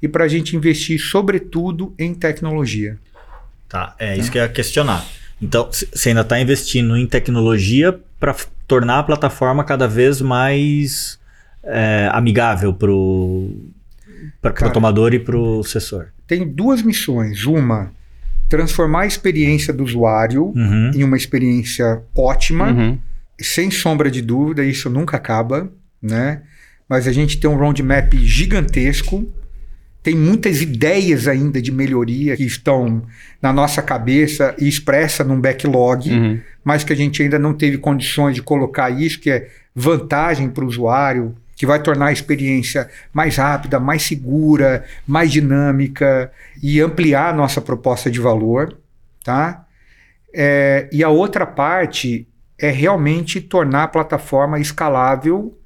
e 0.03 0.09
para 0.09 0.25
a 0.25 0.29
gente 0.29 0.57
investir, 0.57 0.99
sobretudo, 1.01 1.95
em 1.99 2.15
tecnologia. 2.15 2.99
Tá, 3.69 3.95
é 3.99 4.17
isso 4.17 4.31
que 4.31 4.39
eu 4.39 4.43
ia 4.43 4.49
questionar. 4.49 5.05
Então, 5.41 5.69
você 5.71 6.11
ainda 6.11 6.21
está 6.21 6.39
investindo 6.41 6.97
em 6.97 7.07
tecnologia 7.07 7.99
para 8.21 8.35
tornar 8.69 9.01
a 9.01 9.03
plataforma 9.03 9.65
cada 9.65 9.89
vez 9.89 10.21
mais 10.21 11.19
é, 11.63 12.09
amigável 12.13 12.73
para 12.73 12.93
o 12.93 13.51
tomador 14.73 15.13
e 15.15 15.19
para 15.19 15.37
o 15.37 15.61
assessor. 15.61 16.07
Tem 16.27 16.47
duas 16.47 16.83
missões. 16.83 17.45
Uma, 17.47 17.91
transformar 18.49 19.03
a 19.03 19.07
experiência 19.07 19.73
do 19.73 19.83
usuário 19.85 20.53
Uhum. 20.55 20.91
em 20.95 21.03
uma 21.05 21.17
experiência 21.17 22.03
ótima. 22.17 22.71
Uhum. 22.71 22.99
sem 23.41 23.69
sombra 23.69 24.09
de 24.11 24.23
dúvida, 24.23 24.65
isso 24.65 24.89
nunca 24.89 25.17
acaba, 25.17 25.69
né? 26.01 26.43
Mas 26.89 27.09
a 27.09 27.13
gente 27.13 27.39
tem 27.39 27.51
um 27.51 27.57
roadmap 27.57 28.15
gigantesco, 28.17 29.29
tem 30.05 30.15
muitas 30.15 30.61
ideias 30.61 31.27
ainda 31.27 31.61
de 31.63 31.73
melhoria 31.73 32.37
que 32.37 32.45
estão 32.45 33.03
na 33.41 33.53
nossa 33.55 33.81
cabeça 33.83 34.55
e 34.59 34.69
expressa 34.69 35.25
num 35.25 35.41
backlog, 35.41 36.11
Uhum. 36.11 36.41
mas 36.63 36.85
que 36.85 36.93
a 36.93 36.97
gente 36.97 37.23
ainda 37.23 37.39
não 37.39 37.55
teve 37.55 37.79
condições 37.79 38.35
de 38.35 38.43
colocar 38.43 38.91
isso, 38.91 39.19
que 39.19 39.31
é 39.31 39.49
vantagem 39.75 40.51
para 40.51 40.63
o 40.63 40.69
usuário, 40.69 41.35
que 41.57 41.65
vai 41.65 41.83
tornar 41.83 42.07
a 42.09 42.13
experiência 42.13 42.89
mais 43.15 43.37
rápida, 43.37 43.81
mais 43.81 44.03
segura, 44.03 44.85
mais 45.07 45.33
dinâmica 45.33 46.31
e 46.63 46.81
ampliar 46.83 47.31
a 47.31 47.37
nossa 47.37 47.61
proposta 47.63 48.11
de 48.11 48.21
valor, 48.21 48.77
tá? 49.25 49.65
É, 50.35 50.87
e 50.93 51.03
a 51.03 51.09
outra 51.09 51.47
parte 51.47 52.29
é 52.59 52.69
realmente 52.71 53.41
tornar 53.41 53.85
a 53.85 53.89
plataforma 53.89 54.61
escalável 54.61 55.57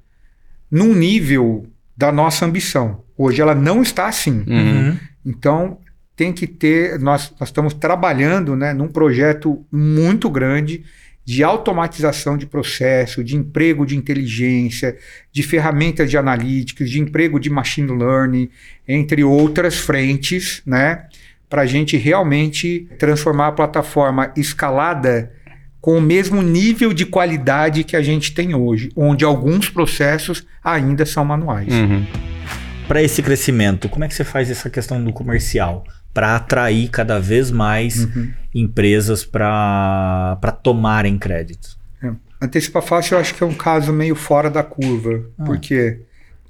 num 0.71 0.93
nível 0.95 1.65
da 1.97 2.09
nossa 2.11 2.45
ambição. 2.45 3.03
Hoje 3.21 3.41
ela 3.41 3.53
não 3.53 3.81
está 3.81 4.07
assim. 4.07 4.45
Uhum. 4.47 4.97
Então, 5.25 5.77
tem 6.15 6.31
que 6.31 6.47
ter. 6.47 6.97
Nós, 6.99 7.33
nós 7.37 7.49
estamos 7.49 7.73
trabalhando 7.73 8.55
né, 8.55 8.73
num 8.73 8.87
projeto 8.87 9.65
muito 9.69 10.29
grande 10.29 10.85
de 11.25 11.43
automatização 11.43 12.37
de 12.37 12.45
processo, 12.45 13.21
de 13.21 13.35
emprego 13.35 13.85
de 13.85 13.97
inteligência, 13.97 14.97
de 15.33 15.43
ferramentas 15.43 16.09
de 16.09 16.17
analytics, 16.17 16.89
de 16.89 17.01
emprego 17.01 17.37
de 17.41 17.49
machine 17.49 17.91
learning, 17.91 18.49
entre 18.87 19.21
outras 19.21 19.77
frentes, 19.77 20.61
né, 20.65 21.03
para 21.49 21.63
a 21.63 21.65
gente 21.65 21.97
realmente 21.97 22.87
transformar 22.97 23.47
a 23.47 23.51
plataforma 23.51 24.31
escalada 24.35 25.29
com 25.81 25.97
o 25.97 26.01
mesmo 26.01 26.41
nível 26.41 26.93
de 26.93 27.05
qualidade 27.05 27.83
que 27.83 27.97
a 27.97 28.01
gente 28.01 28.33
tem 28.33 28.55
hoje, 28.55 28.89
onde 28.95 29.25
alguns 29.25 29.69
processos 29.69 30.47
ainda 30.63 31.05
são 31.05 31.23
manuais. 31.23 31.71
Uhum. 31.71 32.05
Para 32.89 33.01
esse 33.03 33.21
crescimento, 33.21 33.87
como 33.87 34.03
é 34.03 34.07
que 34.07 34.13
você 34.15 34.23
faz 34.25 34.49
essa 34.51 34.69
questão 34.69 35.01
do 35.03 35.13
comercial? 35.13 35.83
Para 36.13 36.35
atrair 36.35 36.89
cada 36.89 37.19
vez 37.19 37.51
mais 37.51 38.03
Uhum. 38.03 38.31
empresas 38.53 39.23
para 39.23 40.35
tomarem 40.63 41.17
crédito. 41.17 41.77
Antecipa 42.41 42.81
Fácil 42.81 43.15
eu 43.15 43.19
acho 43.21 43.35
que 43.35 43.43
é 43.43 43.45
um 43.45 43.53
caso 43.53 43.91
meio 43.93 44.15
fora 44.15 44.49
da 44.49 44.63
curva, 44.63 45.25
Ah. 45.37 45.43
porque 45.43 45.99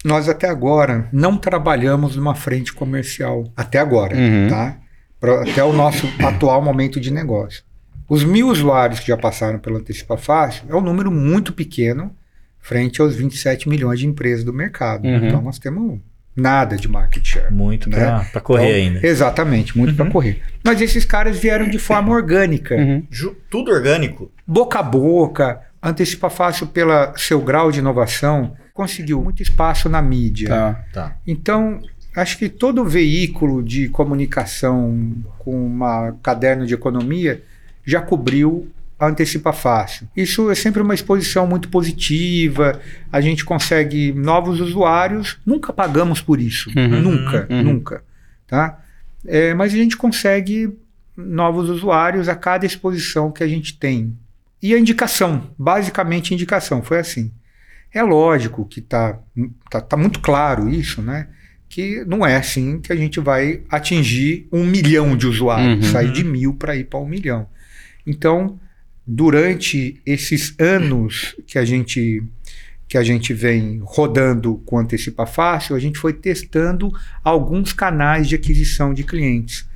nós 0.06 0.30
até 0.30 0.48
agora 0.48 1.10
não 1.12 1.36
trabalhamos 1.36 2.16
numa 2.16 2.36
frente 2.36 2.72
comercial. 2.72 3.52
Até 3.58 3.80
agora, 3.80 4.16
Uhum. 4.16 4.48
tá? 4.50 4.78
Pra- 5.20 5.42
até 5.42 5.64
o 5.64 5.74
nosso 5.74 6.08
atual 6.24 6.62
momento 6.62 7.00
de 7.02 7.12
negócio. 7.12 7.64
Os 8.08 8.24
mil 8.24 8.48
usuários 8.50 9.00
que 9.02 9.08
já 9.08 9.18
passaram 9.18 9.58
pelo 9.60 9.78
Antecipa 9.78 10.16
Fácil 10.16 10.64
é 10.70 10.76
um 10.76 10.82
número 10.82 11.12
muito 11.12 11.52
pequeno 11.52 12.16
frente 12.60 13.02
aos 13.02 13.16
27 13.16 13.68
milhões 13.68 14.00
de 14.00 14.06
empresas 14.08 14.44
do 14.46 14.54
mercado. 14.54 15.06
Uhum. 15.06 15.28
Então 15.28 15.42
nós 15.42 15.58
temos 15.60 16.00
nada 16.36 16.78
de 16.78 16.88
market 16.88 17.24
share. 17.26 17.54
Muito 17.54 17.90
Né? 17.90 18.28
para 18.32 18.42
correr 18.42 18.82
Então, 18.82 18.96
ainda. 18.96 19.08
Exatamente, 19.08 19.78
muito 19.78 19.96
para 19.96 20.10
correr. 20.10 20.42
Mas 20.64 20.82
esses 20.82 21.06
caras 21.06 21.38
vieram 21.38 21.68
de 21.70 21.80
forma 21.80 22.14
orgânica 22.14 22.76
Uhum. 22.76 23.04
Tudo 23.50 23.72
orgânico. 23.72 24.32
boca 24.46 24.80
a 24.80 24.84
boca, 24.84 25.62
antecipa 25.82 26.30
fácil 26.30 26.68
pela 26.68 27.14
seu 27.18 27.42
grau 27.42 27.72
de 27.72 27.80
inovação, 27.80 28.56
conseguiu 28.74 29.22
muito 29.22 29.42
espaço 29.42 29.90
na 29.90 30.02
mídia. 30.02 30.50
Tá. 30.50 30.86
Tá. 30.94 31.16
Então, 31.28 31.82
acho 32.16 32.38
que 32.38 32.48
todo 32.50 32.86
veículo 32.86 33.62
de 33.64 33.90
comunicação 33.90 35.14
com 35.38 35.66
uma 35.66 36.16
caderno 36.24 36.66
de 36.66 36.74
economia 36.74 37.42
já 37.86 38.02
cobriu 38.02 38.68
Antecipa 39.08 39.54
Fácil. 39.54 40.08
Isso 40.16 40.50
é 40.52 40.56
sempre 40.56 40.82
uma 40.82 40.94
exposição 40.94 41.48
muito 41.48 41.70
positiva, 41.70 42.80
a 43.12 43.22
gente 43.22 43.46
consegue 43.46 44.12
novos 44.14 44.60
usuários, 44.60 45.38
nunca 45.46 45.72
pagamos 45.72 46.22
por 46.22 46.40
isso, 46.40 46.70
Uhum. 46.76 47.02
nunca, 47.02 47.48
Uhum. 47.50 47.64
nunca, 47.64 48.04
tá? 48.48 48.80
É, 49.26 49.54
mas 49.54 49.74
a 49.74 49.78
gente 49.78 49.96
consegue 49.98 50.74
novos 51.16 51.70
usuários 51.70 52.28
a 52.30 52.36
cada 52.36 52.66
exposição 52.66 53.32
que 53.32 53.44
a 53.44 53.48
gente 53.48 53.78
tem. 53.78 54.18
E 54.62 54.74
a 54.74 54.80
indicação, 54.80 55.50
basicamente 55.58 56.34
indicação, 56.34 56.82
foi 56.82 57.00
assim. 57.00 57.32
É 57.94 58.04
lógico 58.04 58.66
que 58.66 58.80
está 58.80 59.18
tá, 59.70 59.82
tá 59.82 59.98
muito 59.98 60.20
claro 60.20 60.70
isso, 60.70 61.02
né? 61.02 61.28
Que 61.68 62.04
não 62.06 62.26
é 62.26 62.36
assim 62.36 62.80
que 62.80 62.92
a 62.92 62.96
gente 62.96 63.20
vai 63.20 63.62
atingir 63.70 64.48
um 64.52 64.64
milhão 64.66 65.16
de 65.16 65.28
usuários, 65.28 65.86
Uhum. 65.86 65.92
sair 65.92 66.12
de 66.12 66.24
mil 66.24 66.54
para 66.54 66.76
ir 66.76 66.84
para 66.86 67.00
um 67.00 67.08
milhão. 67.08 67.48
Então, 68.06 68.60
durante 69.12 70.00
esses 70.06 70.54
anos 70.60 71.36
que 71.48 71.58
a 71.58 71.66
gente 71.66 72.24
que 72.88 72.98
a 72.98 73.04
gente 73.04 73.36
vem 73.36 73.82
rodando 73.84 74.58
com 74.66 74.80
Antecipa 74.80 75.26
Fácil, 75.26 75.76
a 75.76 75.80
gente 75.80 76.00
foi 76.00 76.12
testando 76.12 76.92
alguns 77.24 77.72
canais 77.72 78.28
de 78.28 78.34
aquisição 78.34 78.96
de 78.96 79.04
clientes. 79.04 79.68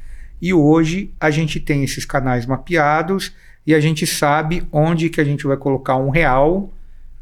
E 0.42 0.52
hoje 0.52 1.14
a 1.20 1.30
gente 1.30 1.60
tem 1.60 1.84
esses 1.84 2.06
canais 2.06 2.48
mapeados 2.48 3.36
e 3.68 3.76
a 3.76 3.80
gente 3.80 4.08
sabe 4.08 4.68
onde 4.72 5.12
que 5.12 5.22
a 5.22 5.24
gente 5.24 5.46
vai 5.46 5.58
colocar 5.58 5.96
um 5.96 6.10
real 6.10 6.74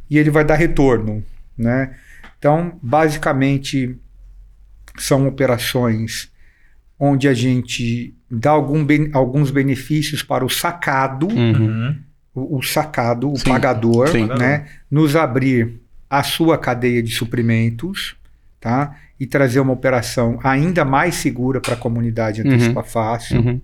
e 0.09 0.17
ele 0.17 0.29
vai 0.29 0.45
dar 0.45 0.55
retorno, 0.55 1.23
né? 1.57 1.97
Então, 2.39 2.79
basicamente, 2.81 3.97
são 4.97 5.27
operações 5.27 6.31
onde 6.97 7.27
a 7.27 7.33
gente 7.33 8.15
dá 8.31 8.51
algum, 8.51 8.85
alguns 9.13 9.51
benefícios 9.51 10.23
para 10.23 10.45
o 10.45 10.49
sacado, 10.49 11.27
Uhum. 11.27 11.95
o, 12.33 12.57
o 12.57 12.61
sacado, 12.61 13.31
o 13.31 13.37
Sim, 13.37 13.49
pagador, 13.49 14.07
sim. 14.07 14.25
né? 14.27 14.67
Nos 14.89 15.15
abrir 15.15 15.81
a 16.09 16.23
sua 16.23 16.57
cadeia 16.57 17.03
de 17.03 17.11
suprimentos, 17.13 18.15
tá? 18.59 18.95
E 19.19 19.25
trazer 19.27 19.59
uma 19.59 19.73
operação 19.73 20.39
ainda 20.43 20.83
mais 20.85 21.15
segura 21.15 21.59
para 21.59 21.73
a 21.73 21.77
comunidade 21.77 22.41
Uhum. 22.41 22.47
Antecipa 22.51 22.83
Fácil. 22.83 23.41
Uhum. 23.41 23.61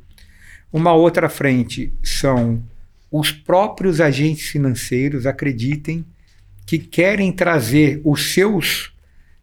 Uma 0.71 0.93
outra 0.93 1.29
frente 1.29 1.93
são 2.03 2.61
os 3.09 3.31
próprios 3.31 4.01
agentes 4.01 4.47
financeiros 4.49 5.25
acreditem 5.25 6.05
que 6.65 6.77
querem 6.77 7.31
trazer 7.31 8.01
os 8.03 8.33
seus 8.33 8.91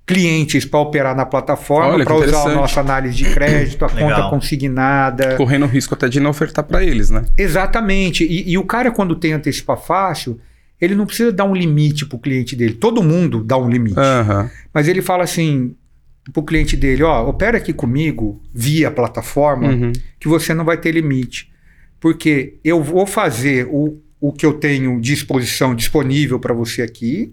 clientes 0.06 0.64
para 0.66 0.80
operar 0.80 1.16
na 1.16 1.24
plataforma, 1.24 2.04
para 2.04 2.14
usar 2.14 2.50
a 2.50 2.54
nossa 2.54 2.80
análise 2.80 3.14
de 3.14 3.24
crédito, 3.32 3.84
a 3.84 3.88
Legal. 3.94 4.08
conta 4.10 4.30
consignada. 4.30 5.36
Correndo 5.36 5.64
o 5.64 5.68
risco 5.68 5.94
até 5.94 6.08
de 6.08 6.20
não 6.20 6.30
ofertar 6.30 6.64
para 6.64 6.82
eles, 6.84 7.10
né? 7.10 7.24
Exatamente. 7.38 8.24
E, 8.24 8.50
e 8.50 8.58
o 8.58 8.64
cara, 8.64 8.90
quando 8.90 9.16
tem 9.16 9.32
antecipa 9.32 9.76
fácil, 9.76 10.38
ele 10.80 10.94
não 10.94 11.06
precisa 11.06 11.32
dar 11.32 11.44
um 11.44 11.54
limite 11.54 12.04
para 12.04 12.16
o 12.16 12.18
cliente 12.18 12.54
dele. 12.54 12.74
Todo 12.74 13.02
mundo 13.02 13.42
dá 13.42 13.56
um 13.56 13.68
limite. 13.68 13.98
Aham. 13.98 14.50
Mas 14.72 14.88
ele 14.88 15.00
fala 15.00 15.24
assim 15.24 15.74
para 16.32 16.40
o 16.40 16.44
cliente 16.44 16.76
dele: 16.76 17.02
ó, 17.02 17.26
opera 17.28 17.56
aqui 17.56 17.72
comigo 17.72 18.42
via 18.52 18.90
plataforma 18.90 19.68
Uhum. 19.68 19.92
que 20.20 20.28
você 20.28 20.52
não 20.52 20.64
vai 20.64 20.76
ter 20.76 20.92
limite. 20.92 21.50
Porque 21.98 22.58
eu 22.62 22.82
vou 22.82 23.06
fazer 23.06 23.66
o, 23.70 23.98
o 24.20 24.32
que 24.32 24.44
eu 24.44 24.52
tenho 24.54 25.00
de 25.00 25.14
exposição 25.14 25.74
disponível 25.74 26.38
para 26.38 26.52
você 26.52 26.82
aqui, 26.82 27.32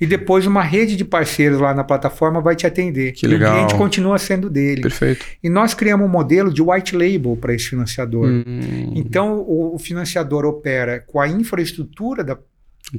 e 0.00 0.06
depois 0.06 0.46
uma 0.46 0.62
rede 0.62 0.96
de 0.96 1.04
parceiros 1.04 1.60
lá 1.60 1.72
na 1.72 1.84
plataforma 1.84 2.40
vai 2.40 2.56
te 2.56 2.66
atender. 2.66 3.12
Que 3.12 3.24
E 3.24 3.28
legal. 3.28 3.52
o 3.52 3.54
cliente 3.56 3.74
continua 3.76 4.18
sendo 4.18 4.50
dele. 4.50 4.82
Perfeito. 4.82 5.24
E 5.42 5.48
nós 5.48 5.74
criamos 5.74 6.06
um 6.06 6.10
modelo 6.10 6.52
de 6.52 6.60
white 6.60 6.96
label 6.96 7.36
para 7.36 7.54
esse 7.54 7.68
financiador. 7.68 8.26
Hum. 8.28 8.92
Então 8.96 9.38
o, 9.40 9.74
o 9.76 9.78
financiador 9.78 10.44
opera 10.44 10.98
com 11.06 11.20
a 11.20 11.28
infraestrutura 11.28 12.24
da, 12.24 12.36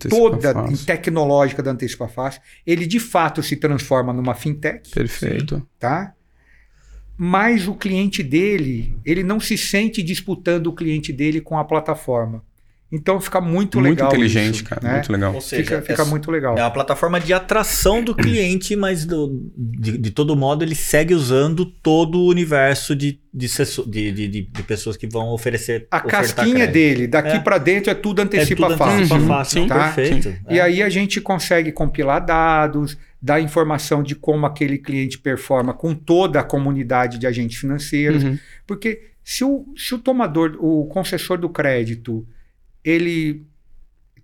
toda 0.10 0.54
tecnológica 0.86 1.62
da 1.62 1.72
Antecipa 1.72 2.08
Fácil. 2.08 2.42
Ele 2.66 2.86
de 2.86 3.00
fato 3.00 3.44
se 3.44 3.58
transforma 3.58 4.14
numa 4.14 4.34
fintech 4.34 4.90
Perfeito. 4.92 5.62
tá? 5.78 6.14
Mas 7.18 7.68
o 7.68 7.76
cliente 7.76 8.24
dele, 8.24 8.96
ele 9.06 9.24
não 9.24 9.40
se 9.40 9.58
sente 9.58 10.02
disputando 10.02 10.68
o 10.68 10.74
cliente 10.74 11.14
dele 11.14 11.42
com 11.42 11.58
a 11.58 11.64
plataforma. 11.64 12.44
Então 12.96 13.20
fica 13.20 13.42
muito, 13.42 13.80
Muito 13.80 13.90
legal. 13.96 14.08
inteligente, 14.10 14.56
isso, 14.58 14.64
cara. 14.66 14.80
né? 14.84 14.94
Muito 14.94 15.12
legal. 15.12 15.34
Ou 15.34 15.42
seja, 15.42 15.64
Fica, 15.64 15.82
fica 15.82 16.04
é, 16.04 16.06
muito 16.06 16.30
legal. 16.30 16.56
é 16.56 16.62
uma 16.62 16.70
plataforma 16.70 17.20
de 17.20 17.34
atração 17.34 18.04
do 18.04 18.14
cliente, 18.14 18.76
mas 18.76 19.04
do- 19.04 19.52
de, 19.58 19.98
de 19.98 20.12
todo 20.12 20.36
modo 20.36 20.64
ele 20.64 20.76
segue 20.76 21.16
usando 21.16 21.66
todo 21.66 22.20
o 22.20 22.28
universo 22.30 22.96
de, 22.96 23.20
de, 23.34 23.48
de, 23.88 24.12
de- 24.12 24.28
de- 24.28 24.42
de 24.44 24.64
pessoas 24.64 24.96
que 24.96 25.08
vão 25.08 25.30
oferecer. 25.30 25.88
A 25.90 26.00
casquinha 26.02 26.54
crédito. 26.68 26.74
dele, 26.74 27.08
daqui 27.08 27.30
É. 27.38 27.40
para 27.40 27.58
dentro 27.58 27.90
é 27.90 27.96
tudo 27.96 28.22
é 28.22 28.26
antecipa 28.26 28.68
tudo 28.68 28.78
fácil. 28.78 28.94
antecipa 28.98 29.16
Uhum, 29.20 29.28
fácil, 29.28 29.62
sim, 29.64 29.68
tá? 29.68 29.76
perfeito. 29.92 30.36
E 30.52 30.60
É. 30.60 30.62
aí 30.62 30.84
a 30.84 30.90
gente 30.90 31.20
consegue 31.20 31.72
compilar 31.72 32.24
dados, 32.24 32.96
dar 33.20 33.42
informação 33.42 34.04
de 34.04 34.14
como 34.14 34.46
aquele 34.46 34.78
cliente 34.78 35.18
performa 35.18 35.74
com 35.74 35.96
toda 35.96 36.40
a 36.42 36.44
comunidade 36.44 37.18
de 37.18 37.26
agentes 37.26 37.58
financeiros. 37.58 38.24
Uhum. 38.24 38.38
Porque 38.68 39.02
se 39.24 39.44
o, 39.44 39.66
se 39.76 39.96
o 39.96 39.98
tomador, 39.98 40.58
o 40.60 40.86
concessor 40.86 41.40
do 41.40 41.50
crédito, 41.50 42.24
ele 42.84 43.46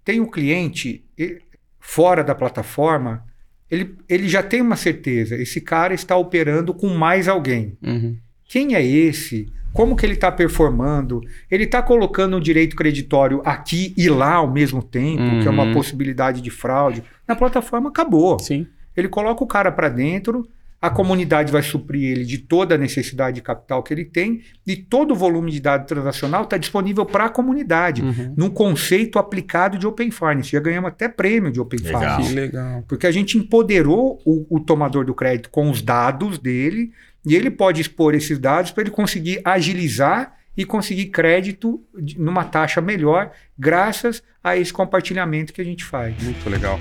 tem 0.03 0.20
o 0.20 0.30
cliente 0.30 1.03
e- 1.18 1.41
fora 1.80 2.24
da 2.24 2.36
plataforma, 2.36 3.24
ele, 3.70 3.95
ele 4.07 4.28
já 4.28 4.41
tem 4.43 4.62
uma 4.62 4.76
certeza. 4.76 5.36
Esse 5.36 5.62
cara 5.62 5.93
está 5.93 6.16
operando 6.16 6.74
com 6.74 6.89
mais 6.89 7.28
alguém. 7.28 7.78
Uhum. 7.84 8.18
Quem 8.45 8.76
é 8.76 8.84
esse? 8.86 9.51
Como 9.72 9.95
que 9.95 10.03
ele 10.05 10.14
está 10.14 10.32
performando? 10.32 11.22
Ele 11.49 11.66
está 11.66 11.80
colocando 11.82 12.38
o 12.38 12.41
direito 12.41 12.76
creditório 12.76 13.41
aqui 13.45 13.93
e 13.95 14.10
lá 14.10 14.34
ao 14.36 14.51
mesmo 14.51 14.82
tempo, 14.82 15.39
que 15.41 15.47
é 15.47 15.51
uma 15.51 15.66
Uhum. 15.66 15.74
possibilidade 15.74 16.41
de 16.41 16.49
fraude. 16.49 17.03
Na 17.28 17.36
plataforma 17.36 17.89
acabou. 17.89 18.39
Sim. 18.39 18.66
Ele 18.97 19.07
coloca 19.07 19.43
o 19.43 19.47
cara 19.47 19.72
para 19.72 19.88
dentro, 19.88 20.47
a 20.82 20.89
comunidade 20.89 21.51
vai 21.51 21.61
suprir 21.61 22.11
ele 22.11 22.23
de 22.25 22.38
toda 22.38 22.75
a 22.75 22.77
necessidade 22.77 23.36
de 23.36 23.41
capital 23.41 23.84
que 23.84 23.93
ele 23.93 24.05
tem 24.05 24.41
e 24.65 24.75
todo 24.77 25.11
o 25.11 25.15
volume 25.15 25.51
de 25.51 25.59
dado 25.59 25.86
transacional 25.86 26.43
está 26.43 26.57
disponível 26.57 27.05
para 27.05 27.25
a 27.25 27.30
comunidade, 27.30 28.01
Uhum. 28.01 28.34
num 28.38 28.49
conceito 28.49 29.19
aplicado 29.19 29.77
de 29.77 29.86
Open 29.86 30.09
Finance. 30.09 30.51
Já 30.51 30.59
ganhamos 30.59 30.88
até 30.89 31.09
prêmio 31.09 31.51
de 31.51 31.59
Open 31.59 31.80
Legal. 31.82 32.01
Finance. 32.01 32.30
Que 32.30 32.36
legal. 32.39 32.84
Porque 32.88 33.05
a 33.07 33.11
gente 33.11 33.38
empoderou 33.38 34.21
o, 34.25 34.45
o 34.49 34.59
tomador 34.59 35.03
do 35.05 35.13
crédito 35.13 35.49
com 35.49 35.69
os 35.69 35.82
dados 35.82 36.38
dele 36.39 36.91
e 37.25 37.36
ele 37.36 37.51
pode 37.51 37.82
expor 37.82 38.15
esses 38.15 38.39
dados 38.39 38.71
para 38.71 38.84
ele 38.84 38.91
conseguir 38.91 39.41
agilizar 39.43 40.34
e 40.55 40.63
conseguir 40.65 41.07
crédito 41.07 41.82
numa 42.17 42.43
taxa 42.45 42.80
melhor, 42.82 43.32
graças 43.57 44.23
a 44.43 44.55
esse 44.57 44.71
compartilhamento 44.73 45.51
que 45.53 45.61
a 45.61 45.65
gente 45.65 45.84
faz. 45.84 46.15
Muito 46.23 46.49
legal. 46.49 46.80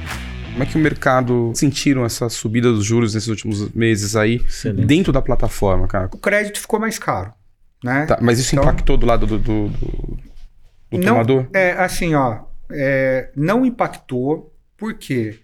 Como 0.59 0.69
é 0.69 0.73
que 0.73 0.77
o 0.77 0.81
mercado 0.81 1.53
sentiram 1.55 2.05
essa 2.05 2.29
subida 2.29 2.73
dos 2.73 2.85
juros 2.85 3.15
nesses 3.15 3.29
últimos 3.29 3.71
meses 3.73 4.17
aí 4.17 4.37
Excelente. 4.45 4.87
dentro 4.87 5.13
da 5.13 5.23
plataforma, 5.23 5.87
cara? 5.87 6.11
O 6.13 6.19
crédito 6.19 6.59
ficou 6.59 6.81
mais 6.81 6.99
caro, 6.99 7.33
né? 7.85 8.07
Tá, 8.07 8.19
mas 8.21 8.41
isso 8.41 8.57
Então- 8.57 8.65
impactou 8.65 8.97
do 8.97 9.07
lado 9.07 9.25
do, 9.25 9.39
do, 9.39 9.69
do- 9.69 10.19
do 10.91 10.99
Não, 10.99 11.01
tomador? 11.13 11.47
É 11.55 11.73
assim, 11.73 12.15
ó, 12.15 12.41
é, 12.73 13.31
não 13.37 13.65
impactou 13.65 14.53
porque 14.77 15.39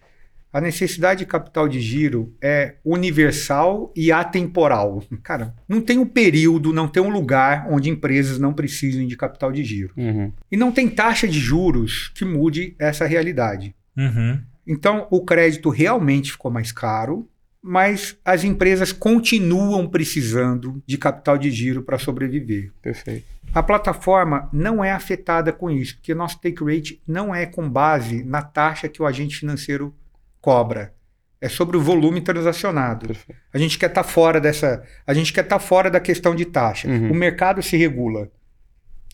a 0.52 0.60
necessidade 0.60 1.20
de 1.20 1.26
capital 1.26 1.68
de 1.68 1.80
giro 1.80 2.34
é 2.42 2.74
universal 2.84 3.92
e 3.94 4.10
atemporal. 4.10 5.02
Cara, 5.22 5.54
não 5.68 5.80
tem 5.80 5.98
um 5.98 6.06
período, 6.06 6.72
não 6.72 6.88
tem 6.88 7.02
um 7.02 7.08
lugar 7.08 7.66
onde 7.70 7.88
empresas 7.88 8.38
não 8.38 8.52
precisem 8.52 9.06
de 9.06 9.16
capital 9.16 9.52
de 9.52 9.62
giro. 9.62 9.92
Uhum. 9.96 10.32
E 10.50 10.56
não 10.56 10.72
tem 10.72 10.88
taxa 10.88 11.28
de 11.28 11.38
juros 11.38 12.10
que 12.14 12.24
mude 12.24 12.74
essa 12.80 13.06
realidade. 13.06 13.74
Uhum. 13.96 14.40
Então, 14.66 15.06
o 15.10 15.24
crédito 15.24 15.68
realmente 15.68 16.32
ficou 16.32 16.50
mais 16.50 16.72
caro, 16.72 17.28
mas 17.62 18.18
as 18.24 18.44
empresas 18.44 18.92
continuam 18.92 19.88
precisando 19.88 20.82
de 20.86 20.98
capital 20.98 21.38
de 21.38 21.50
giro 21.50 21.82
para 21.82 21.98
sobreviver. 21.98 22.70
Perfeito. 22.82 23.26
A 23.54 23.62
plataforma 23.62 24.48
não 24.52 24.84
é 24.84 24.90
afetada 24.90 25.52
com 25.52 25.70
isso, 25.70 25.96
porque 25.96 26.14
nosso 26.14 26.40
take 26.40 26.62
rate 26.64 27.00
não 27.06 27.34
é 27.34 27.46
com 27.46 27.68
base 27.68 28.24
na 28.24 28.42
taxa 28.42 28.88
que 28.88 29.00
o 29.00 29.06
agente 29.06 29.36
financeiro 29.36 29.94
cobra. 30.40 30.92
É 31.40 31.48
sobre 31.48 31.76
o 31.76 31.80
volume 31.80 32.20
transacionado. 32.20 33.06
Perfeito. 33.06 33.40
A 33.52 33.58
gente 33.58 33.78
quer 33.78 33.90
estar 33.90 34.02
fora 34.02 34.40
dessa. 34.40 34.82
A 35.06 35.14
gente 35.14 35.32
quer 35.32 35.44
estar 35.44 35.58
fora 35.58 35.90
da 35.90 36.00
questão 36.00 36.34
de 36.34 36.44
taxa. 36.44 36.88
Uhum. 36.88 37.12
O 37.12 37.14
mercado 37.14 37.62
se 37.62 37.76
regula. 37.76 38.30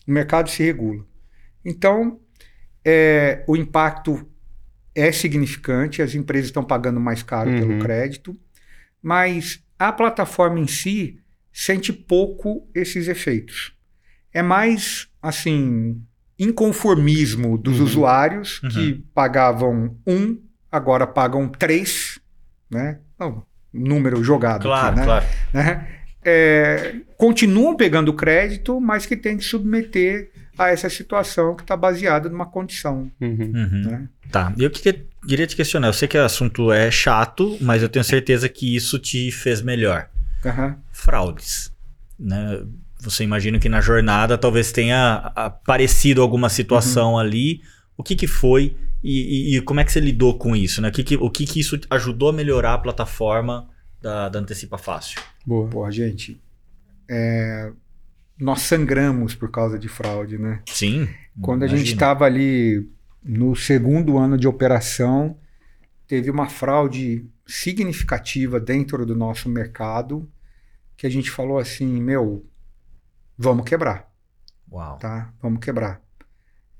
O 0.07 0.11
mercado 0.11 0.49
se 0.49 0.63
regula. 0.63 1.05
Então, 1.63 2.19
é, 2.83 3.43
o 3.47 3.55
impacto 3.55 4.27
é 4.95 5.11
significante, 5.11 6.01
as 6.01 6.13
empresas 6.15 6.47
estão 6.47 6.63
pagando 6.63 6.99
mais 6.99 7.23
caro 7.23 7.49
Uhum. 7.49 7.59
pelo 7.59 7.79
crédito, 7.79 8.37
mas 9.01 9.63
a 9.79 9.91
plataforma 9.91 10.59
em 10.59 10.67
si 10.67 11.19
sente 11.51 11.91
pouco 11.93 12.67
esses 12.73 13.07
efeitos. 13.07 13.73
É 14.33 14.41
mais, 14.41 15.07
assim, 15.21 16.01
inconformismo 16.37 17.57
dos 17.57 17.79
Uhum. 17.79 17.85
usuários 17.85 18.61
Uhum. 18.63 18.69
que 18.69 18.93
pagavam 19.13 19.97
um, 20.07 20.37
agora 20.71 21.05
pagam 21.07 21.47
três, 21.49 22.19
né? 22.69 22.99
Não, 23.19 23.43
número 23.73 24.23
jogado 24.23 24.63
Claro, 24.63 24.87
aqui, 24.87 24.95
né? 24.99 25.05
claro. 25.05 25.25
né? 25.53 25.87
É, 26.23 26.95
continuam 27.17 27.75
pegando 27.75 28.13
crédito, 28.13 28.79
mas 28.79 29.05
que 29.05 29.17
tem 29.17 29.37
que 29.37 29.43
submeter 29.43 30.30
a 30.65 30.69
essa 30.69 30.89
situação 30.89 31.55
que 31.55 31.61
está 31.63 31.75
baseada 31.77 32.29
numa 32.29 32.45
condição. 32.45 33.11
Uhum. 33.19 33.51
Uhum. 33.55 33.81
Né? 33.85 34.09
Tá, 34.31 34.53
e 34.57 34.63
eu 34.63 34.69
que- 34.71 35.05
queria 35.27 35.47
te 35.47 35.55
questionar. 35.55 35.87
Eu 35.87 35.93
sei 35.93 36.07
que 36.07 36.17
o 36.17 36.23
assunto 36.23 36.71
é 36.71 36.89
chato, 36.91 37.57
mas 37.61 37.81
eu 37.81 37.89
tenho 37.89 38.03
certeza 38.03 38.47
que 38.49 38.75
isso 38.75 38.97
te 38.99 39.31
fez 39.31 39.61
melhor. 39.61 40.09
Aham. 40.45 40.77
Fraudes. 40.91 41.71
Né? 42.19 42.63
Você 43.01 43.23
imagina 43.23 43.57
que 43.59 43.67
na 43.69 43.81
jornada 43.81 44.37
talvez 44.37 44.71
tenha 44.71 45.31
aparecido 45.35 46.21
alguma 46.21 46.49
situação 46.49 47.17
ali. 47.17 47.61
O 47.97 48.03
que, 48.03 48.15
que 48.15 48.27
foi 48.27 48.75
e, 49.03 49.53
e- 49.53 49.57
e 49.57 49.61
como 49.61 49.79
é 49.79 49.83
que 49.83 49.91
você 49.91 49.99
lidou 49.99 50.37
com 50.37 50.55
isso? 50.55 50.81
Né? 50.81 50.89
O, 50.89 50.91
que, 50.91 51.03
que, 51.03 51.15
o 51.17 51.29
que, 51.29 51.45
que 51.45 51.59
isso 51.59 51.79
ajudou 51.89 52.29
a 52.29 52.33
melhorar 52.33 52.75
a 52.75 52.77
plataforma 52.77 53.67
da, 54.01 54.29
da 54.29 54.39
Antecipa 54.39 54.77
Fácil? 54.77 55.19
Boa. 55.45 55.67
Porra, 55.67 55.91
gente, 55.91 56.39
é, 57.09 57.71
nós 58.41 58.61
sangramos 58.63 59.35
por 59.35 59.51
causa 59.51 59.77
de 59.77 59.87
fraude, 59.87 60.35
né? 60.35 60.63
Sim. 60.65 61.07
Quando 61.39 61.61
a 61.61 61.67
gente 61.67 61.93
estava 61.93 62.25
ali 62.25 62.89
no 63.23 63.55
segundo 63.55 64.17
ano 64.17 64.35
de 64.35 64.47
operação, 64.47 65.37
teve 66.07 66.31
uma 66.31 66.49
fraude 66.49 67.23
significativa 67.45 68.59
dentro 68.59 69.05
do 69.05 69.15
nosso 69.15 69.47
mercado 69.47 70.27
que 70.97 71.05
a 71.05 71.09
gente 71.09 71.29
falou 71.29 71.59
assim, 71.59 72.01
meu, 72.01 72.43
vamos 73.37 73.63
quebrar, 73.63 74.11
Uau. 74.71 74.97
tá? 74.97 75.31
Vamos 75.39 75.59
quebrar. 75.63 76.01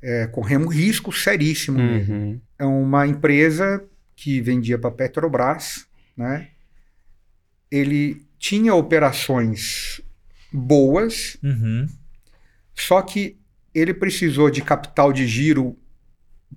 É, 0.01 0.25
corremos 0.25 0.73
risco 0.73 1.11
seríssimo 1.11 1.77
mesmo. 1.77 2.15
Uhum. 2.15 2.41
É 2.57 2.65
uma 2.65 3.05
empresa 3.05 3.83
que 4.15 4.41
vendia 4.41 4.79
para 4.79 4.89
Petrobras, 4.89 5.87
né? 6.17 6.49
Ele 7.69 8.25
tinha 8.39 8.73
operações 8.73 10.01
boas, 10.51 11.37
Uhum. 11.43 11.87
só 12.75 13.01
que 13.01 13.37
ele 13.73 13.93
precisou 13.93 14.49
de 14.49 14.61
capital 14.61 15.13
de 15.13 15.25
giro 15.27 15.77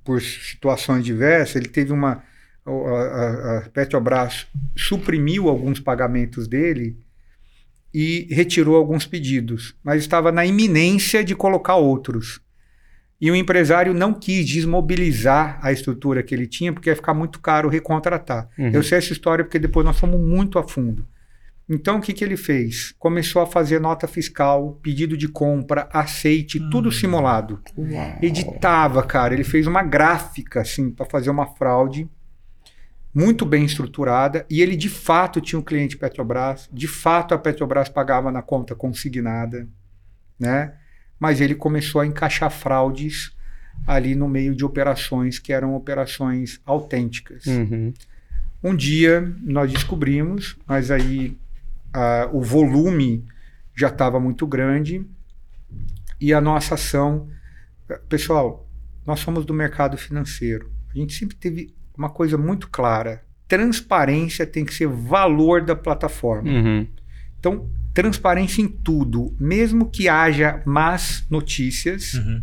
por 0.03 0.20
situações 0.20 1.05
diversas. 1.05 1.57
Ele 1.57 1.68
teve 1.68 1.92
uma. 1.92 2.22
A, 2.66 2.70
a- 3.66 3.70
Petrobras 3.72 4.47
suprimiu 4.76 5.49
alguns 5.49 5.78
pagamentos 5.80 6.49
dele 6.49 6.97
e 7.92 8.26
retirou 8.30 8.74
alguns 8.74 9.07
pedidos, 9.07 9.74
mas 9.84 10.01
estava 10.03 10.32
na 10.32 10.45
iminência 10.47 11.22
de 11.22 11.34
colocar 11.34 11.76
outros. 11.76 12.40
E 13.20 13.30
o 13.30 13.36
empresário 13.36 13.95
não 13.95 14.12
quis 14.12 14.45
desmobilizar 14.47 15.59
a 15.62 15.72
estrutura 15.72 16.22
que 16.22 16.34
ele 16.34 16.47
tinha, 16.47 16.72
porque 16.72 16.88
ia 16.90 16.97
ficar 16.97 17.14
muito 17.14 17.38
caro 17.38 17.68
recontratar. 17.68 18.49
Uhum. 18.59 18.70
Eu 18.70 18.82
sei 18.82 18.99
essa 18.99 19.12
história 19.12 19.45
porque 19.45 19.59
depois 19.59 19.86
nós 19.86 19.99
fomos 20.01 20.20
muito 20.20 20.59
a 20.59 20.66
fundo. 20.66 21.07
Então, 21.68 21.96
o 21.96 22.00
que, 22.00 22.12
que 22.12 22.22
ele 22.22 22.36
fez? 22.36 22.94
Começou 22.98 23.40
a 23.40 23.46
fazer 23.46 23.80
nota 23.80 24.06
fiscal, 24.06 24.78
pedido 24.82 25.16
de 25.16 25.28
compra, 25.28 25.88
aceite, 25.92 26.60
tudo 26.70 26.92
simulado. 26.92 27.62
Uau. 27.76 28.18
Editava, 28.20 29.02
cara. 29.02 29.32
Ele 29.32 29.44
fez 29.44 29.66
uma 29.66 29.82
gráfica, 29.82 30.60
assim, 30.60 30.90
para 30.90 31.06
fazer 31.06 31.30
uma 31.30 31.46
fraude 31.46 32.08
muito 33.14 33.46
bem 33.46 33.64
estruturada. 33.64 34.44
E 34.50 34.60
ele, 34.60 34.76
de 34.76 34.90
fato, 34.90 35.40
tinha 35.40 35.58
um 35.58 35.62
cliente 35.62 35.96
Petrobras. 35.96 36.68
De 36.70 36.86
fato, 36.86 37.32
a 37.32 37.38
Petrobras 37.38 37.88
pagava 37.88 38.30
na 38.30 38.42
conta 38.42 38.74
consignada, 38.74 39.66
né? 40.38 40.74
Mas 41.18 41.40
ele 41.40 41.54
começou 41.54 42.00
a 42.00 42.06
encaixar 42.06 42.50
fraudes 42.50 43.32
ali 43.86 44.14
no 44.14 44.28
meio 44.28 44.54
de 44.54 44.64
operações 44.64 45.38
que 45.38 45.52
eram 45.52 45.74
operações 45.74 46.60
autênticas. 46.66 47.46
Uhum. 47.46 47.94
Um 48.62 48.74
dia 48.74 49.32
nós 49.42 49.72
descobrimos, 49.72 50.56
mas 50.66 50.90
aí 50.90 51.38
o 52.32 52.40
volume 52.42 53.24
já 53.74 53.88
estava 53.88 54.18
muito 54.20 54.47
grande 54.47 55.05
e 56.20 56.32
a 56.32 56.40
nossa 56.40 56.74
ação. 56.74 57.28
Pessoal, 58.09 58.68
nós 59.07 59.20
somos 59.20 59.45
do 59.45 59.53
mercado 59.53 59.97
financeiro. 59.97 60.70
A 60.95 60.99
gente 60.99 61.12
sempre 61.14 61.36
teve 61.36 61.74
uma 61.97 62.09
coisa 62.11 62.38
muito 62.38 62.68
clara: 62.70 63.22
transparência 63.49 64.47
tem 64.47 64.64
que 64.64 64.74
ser 64.74 64.86
valor 64.86 65.62
da 65.62 65.76
plataforma. 65.76 66.51
Uhum. 66.51 66.86
Então, 67.38 67.70
transparência 67.92 68.62
em 68.62 68.68
tudo, 68.68 69.36
mesmo 69.38 69.90
que 69.90 70.09
haja 70.09 70.62
más 70.64 71.26
notícias, 71.30 72.14
Uhum. 72.14 72.42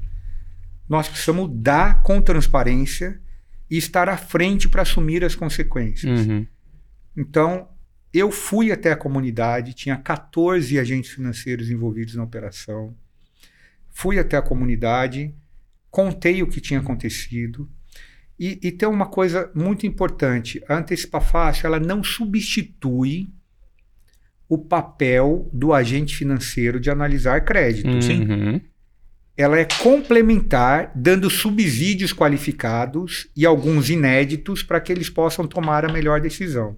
nós 0.88 1.08
precisamos 1.08 1.50
dar 1.54 2.04
com 2.04 2.22
transparência 2.22 3.20
e 3.70 3.78
estar 3.78 4.08
à 4.10 4.18
frente 4.18 4.70
para 4.70 4.82
assumir 4.84 5.24
as 5.24 5.34
consequências. 5.34 6.28
Uhum. 6.28 6.46
Então, 7.18 7.68
eu 8.14 8.30
fui 8.30 8.72
até 8.72 8.92
a 8.92 8.98
comunidade, 8.98 9.74
tinha 9.74 9.96
14 9.96 10.78
agentes 10.78 11.12
financeiros 11.12 11.70
envolvidos 11.70 12.16
na 12.16 12.24
operação. 12.24 12.96
Fui 13.90 14.20
até 14.20 14.38
a 14.38 14.42
comunidade, 14.42 15.34
contei 15.90 16.44
o 16.44 16.48
que 16.48 16.60
tinha 16.60 16.80
acontecido. 16.80 17.70
E, 18.40 18.60
e 18.62 18.72
tem 18.72 18.90
uma 18.90 19.06
coisa 19.06 19.52
muito 19.54 19.86
importante: 19.86 20.62
a 20.68 20.78
Antecipa 20.78 21.22
Fácil 21.22 21.68
ela 21.68 21.80
não 21.80 22.04
substitui 22.04 23.30
o 24.50 24.58
papel 24.58 25.50
do 25.54 25.74
agente 25.74 26.16
financeiro 26.16 26.80
de 26.80 26.90
analisar 26.90 27.46
crédito. 27.46 28.02
Sim. 28.02 28.30
Uhum. 28.30 28.62
Ela 29.38 29.58
é 29.60 29.66
complementar, 29.82 30.92
dando 30.94 31.30
subsídios 31.30 32.12
qualificados 32.12 33.30
e 33.36 33.46
alguns 33.46 33.90
inéditos 33.90 34.62
para 34.62 34.82
que 34.82 34.92
eles 34.92 35.10
possam 35.10 35.48
tomar 35.48 35.86
a 35.86 35.94
melhor 35.94 36.20
decisão. 36.20 36.78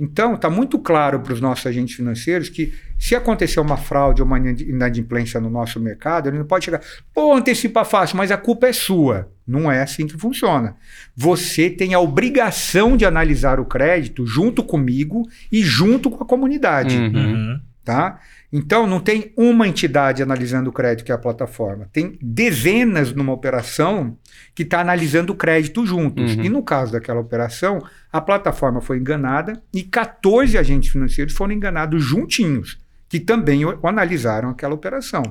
Então, 0.00 0.34
está 0.34 0.48
muito 0.48 0.78
claro 0.78 1.20
para 1.20 1.34
os 1.34 1.42
nossos 1.42 1.66
agentes 1.66 1.94
financeiros 1.94 2.48
que 2.48 2.72
se 2.98 3.14
acontecer 3.14 3.60
uma 3.60 3.76
fraude 3.76 4.22
ou 4.22 4.26
uma 4.26 4.38
inadimplência 4.38 5.38
no 5.38 5.50
nosso 5.50 5.78
mercado, 5.78 6.28
ele 6.28 6.38
não 6.38 6.46
pode 6.46 6.64
chegar, 6.64 6.80
pô, 7.12 7.34
antecipa 7.34 7.84
fácil, 7.84 8.16
mas 8.16 8.30
a 8.30 8.38
culpa 8.38 8.66
é 8.66 8.72
sua. 8.72 9.30
Não 9.46 9.70
é 9.70 9.82
assim 9.82 10.06
que 10.06 10.16
funciona. 10.16 10.74
Você 11.14 11.68
tem 11.68 11.92
a 11.92 12.00
obrigação 12.00 12.96
de 12.96 13.04
analisar 13.04 13.60
o 13.60 13.64
crédito 13.66 14.24
junto 14.24 14.62
comigo 14.62 15.28
e 15.52 15.62
junto 15.62 16.10
com 16.10 16.24
a 16.24 16.26
comunidade 16.26 16.96
Uhum. 16.96 17.12
Uhum. 17.14 17.60
tá? 17.84 18.20
Então 18.52 18.86
não 18.86 19.00
tem 19.00 19.32
uma 19.36 19.68
entidade 19.68 20.22
analisando 20.22 20.70
o 20.70 20.72
crédito 20.72 21.04
que 21.04 21.12
é 21.12 21.14
a 21.14 21.18
plataforma, 21.18 21.88
tem 21.92 22.18
dezenas 22.20 23.12
numa 23.12 23.32
operação 23.32 24.16
que 24.54 24.62
está 24.62 24.80
analisando 24.80 25.32
o 25.32 25.36
crédito 25.36 25.84
juntos. 25.86 26.36
Uhum. 26.36 26.44
E 26.44 26.48
no 26.48 26.62
caso 26.62 26.92
daquela 26.92 27.20
operação, 27.20 27.80
a 28.12 28.20
plataforma 28.20 28.80
foi 28.80 28.98
enganada 28.98 29.62
e 29.72 29.82
14 29.82 30.56
agentes 30.58 30.90
financeiros 30.90 31.32
foram 31.34 31.52
enganados 31.54 32.02
juntinhos, 32.04 32.78
que 33.08 33.20
também 33.20 33.62
analisaram 33.82 34.50
aquela 34.50 34.74
operação. 34.74 35.22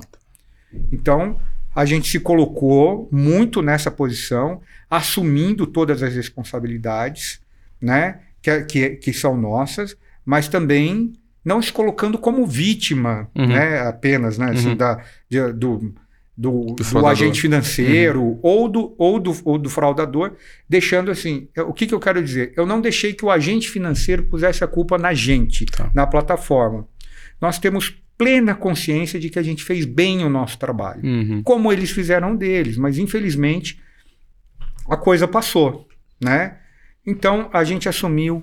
Então 0.92 1.38
a 1.74 1.84
gente 1.84 2.08
se 2.10 2.18
colocou 2.20 3.08
muito 3.12 3.62
nessa 3.62 3.90
posição, 3.90 4.60
assumindo 4.90 5.66
todas 5.66 6.02
as 6.02 6.14
responsabilidades, 6.14 7.40
né, 7.80 8.20
que, 8.42 8.62
que, 8.64 8.90
que 8.96 9.12
são 9.12 9.36
nossas, 9.36 9.96
mas 10.24 10.48
também 10.48 11.12
não 11.44 11.62
se 11.62 11.72
colocando 11.72 12.18
como 12.18 12.46
vítima, 12.46 13.28
Uhum. 13.34 13.46
né, 13.46 13.80
apenas, 13.80 14.36
né, 14.36 14.50
assim, 14.50 14.70
Uhum. 14.70 14.76
da, 14.76 15.02
de- 15.28 15.52
do, 15.52 15.94
do, 16.40 16.74
do 16.74 16.82
fraudador. 16.84 17.10
agente 17.10 17.40
financeiro 17.40 18.38
ou, 18.42 18.66
do, 18.68 18.94
ou, 18.96 19.20
do, 19.20 19.36
ou 19.44 19.58
do 19.58 19.68
fraudador, 19.68 20.32
deixando 20.68 21.10
assim, 21.10 21.48
eu- 21.54 21.68
o 21.68 21.72
que, 21.74 21.86
que 21.86 21.94
eu 21.94 22.00
quero 22.00 22.22
dizer? 22.24 22.54
Eu 22.56 22.64
não 22.64 22.80
deixei 22.80 23.12
que 23.12 23.24
o 23.24 23.30
agente 23.30 23.68
financeiro 23.68 24.22
pusesse 24.24 24.64
a 24.64 24.66
culpa 24.66 24.96
na 24.96 25.12
gente, 25.12 25.66
Tá. 25.66 25.90
na 25.94 26.06
plataforma. 26.06 26.88
Nós 27.40 27.58
temos 27.58 27.94
plena 28.16 28.54
consciência 28.54 29.20
de 29.20 29.28
que 29.28 29.38
a 29.38 29.42
gente 29.42 29.62
fez 29.62 29.84
bem 29.84 30.24
o 30.24 30.30
nosso 30.30 30.58
trabalho 30.58 31.02
Uhum. 31.04 31.42
como 31.42 31.70
eles 31.72 31.90
fizeram 31.90 32.34
deles, 32.36 32.76
mas 32.78 32.96
infelizmente 32.98 33.78
a 34.88 34.96
coisa 34.96 35.28
passou, 35.28 35.86
né? 36.22 36.56
Então 37.06 37.50
a 37.52 37.64
gente 37.64 37.88
assumiu, 37.88 38.42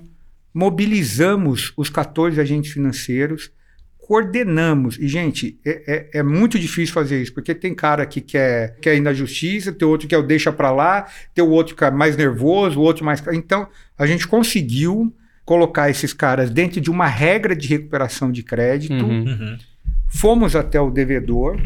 mobilizamos 0.54 1.72
os 1.76 1.88
14 1.90 2.40
agentes 2.40 2.72
financeiros, 2.72 3.50
coordenamos. 4.08 4.96
E, 4.98 5.06
gente, 5.06 5.60
é, 5.64 5.82
é- 6.14 6.18
é 6.20 6.22
muito 6.22 6.58
difícil 6.58 6.94
fazer 6.94 7.20
isso, 7.20 7.34
porque 7.34 7.54
tem 7.54 7.74
cara 7.74 8.06
que 8.06 8.22
quer, 8.22 8.74
quer 8.80 8.96
ir 8.96 9.00
na 9.00 9.12
justiça, 9.12 9.70
tem 9.70 9.86
outro 9.86 10.08
que 10.08 10.14
é 10.14 10.18
o 10.18 10.22
deixa 10.22 10.50
para 10.50 10.70
lá, 10.72 11.06
tem 11.34 11.44
o 11.44 11.50
outro 11.50 11.76
que 11.76 11.84
é 11.84 11.90
mais 11.90 12.16
nervoso, 12.16 12.80
o 12.80 12.82
outro 12.82 13.04
mais. 13.04 13.22
Então, 13.34 13.68
a 13.98 14.06
gente 14.06 14.26
conseguiu 14.26 15.14
colocar 15.44 15.90
esses 15.90 16.14
caras 16.14 16.48
dentro 16.50 16.80
de 16.80 16.90
uma 16.90 17.06
regra 17.06 17.54
de 17.54 17.68
recuperação 17.68 18.32
de 18.32 18.42
crédito 18.42 18.94
Uhum. 18.94 19.24
Uhum. 19.26 19.58
fomos 20.08 20.56
até 20.56 20.80
o 20.80 20.90
devedor, 20.90 21.60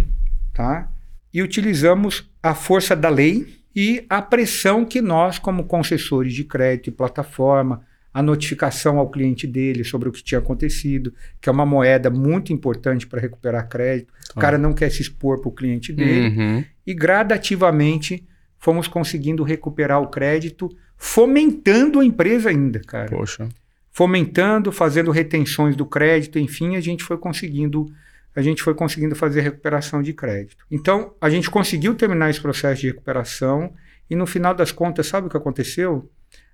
tá? 0.52 0.88
E 1.32 1.40
utilizamos 1.42 2.28
a 2.42 2.54
força 2.56 2.96
da 2.96 3.08
lei 3.08 3.56
e 3.74 4.04
a 4.10 4.20
pressão 4.20 4.84
que 4.84 5.00
nós, 5.00 5.38
como 5.38 5.64
concessores 5.64 6.34
de 6.34 6.42
crédito 6.42 6.88
e 6.88 6.92
plataforma, 6.92 7.82
a 8.12 8.22
notificação 8.22 8.98
ao 8.98 9.10
cliente 9.10 9.46
dele 9.46 9.84
sobre 9.84 10.08
o 10.08 10.12
que 10.12 10.22
tinha 10.22 10.38
acontecido, 10.38 11.14
que 11.40 11.48
é 11.48 11.52
uma 11.52 11.64
moeda 11.64 12.10
muito 12.10 12.52
importante 12.52 13.06
para 13.06 13.20
recuperar 13.20 13.68
crédito. 13.68 14.12
O 14.36 14.40
cara 14.40 14.58
não 14.58 14.74
quer 14.74 14.90
se 14.90 15.00
expor 15.00 15.40
para 15.40 15.48
o 15.48 15.52
cliente 15.52 15.92
dele. 15.92 16.36
Uhum. 16.36 16.64
E 16.86 16.92
gradativamente 16.92 18.26
fomos 18.58 18.86
conseguindo 18.86 19.42
recuperar 19.42 20.00
o 20.00 20.08
crédito, 20.08 20.68
fomentando 20.96 22.00
a 22.00 22.04
empresa 22.04 22.50
ainda, 22.50 22.80
cara 22.80 23.08
Poxa. 23.08 23.48
fomentando, 23.90 24.70
fazendo 24.70 25.10
retenções 25.10 25.74
do 25.74 25.86
crédito, 25.86 26.38
enfim, 26.38 26.76
a 26.76 26.80
gente 26.80 27.02
foi 27.02 27.16
conseguindo 27.16 27.86
a 28.34 28.40
gente 28.40 28.62
foi 28.62 28.74
conseguindo 28.74 29.14
fazer 29.14 29.42
recuperação 29.42 30.02
de 30.02 30.14
crédito. 30.14 30.64
Então, 30.70 31.12
a 31.20 31.28
gente 31.28 31.50
conseguiu 31.50 31.94
terminar 31.94 32.30
esse 32.30 32.40
processo 32.40 32.80
de 32.80 32.86
recuperação 32.86 33.74
e 34.08 34.16
no 34.16 34.26
final 34.26 34.54
das 34.54 34.72
contas, 34.72 35.06
sabe 35.06 35.26
o 35.26 35.30
que 35.30 35.36
aconteceu? 35.36 36.10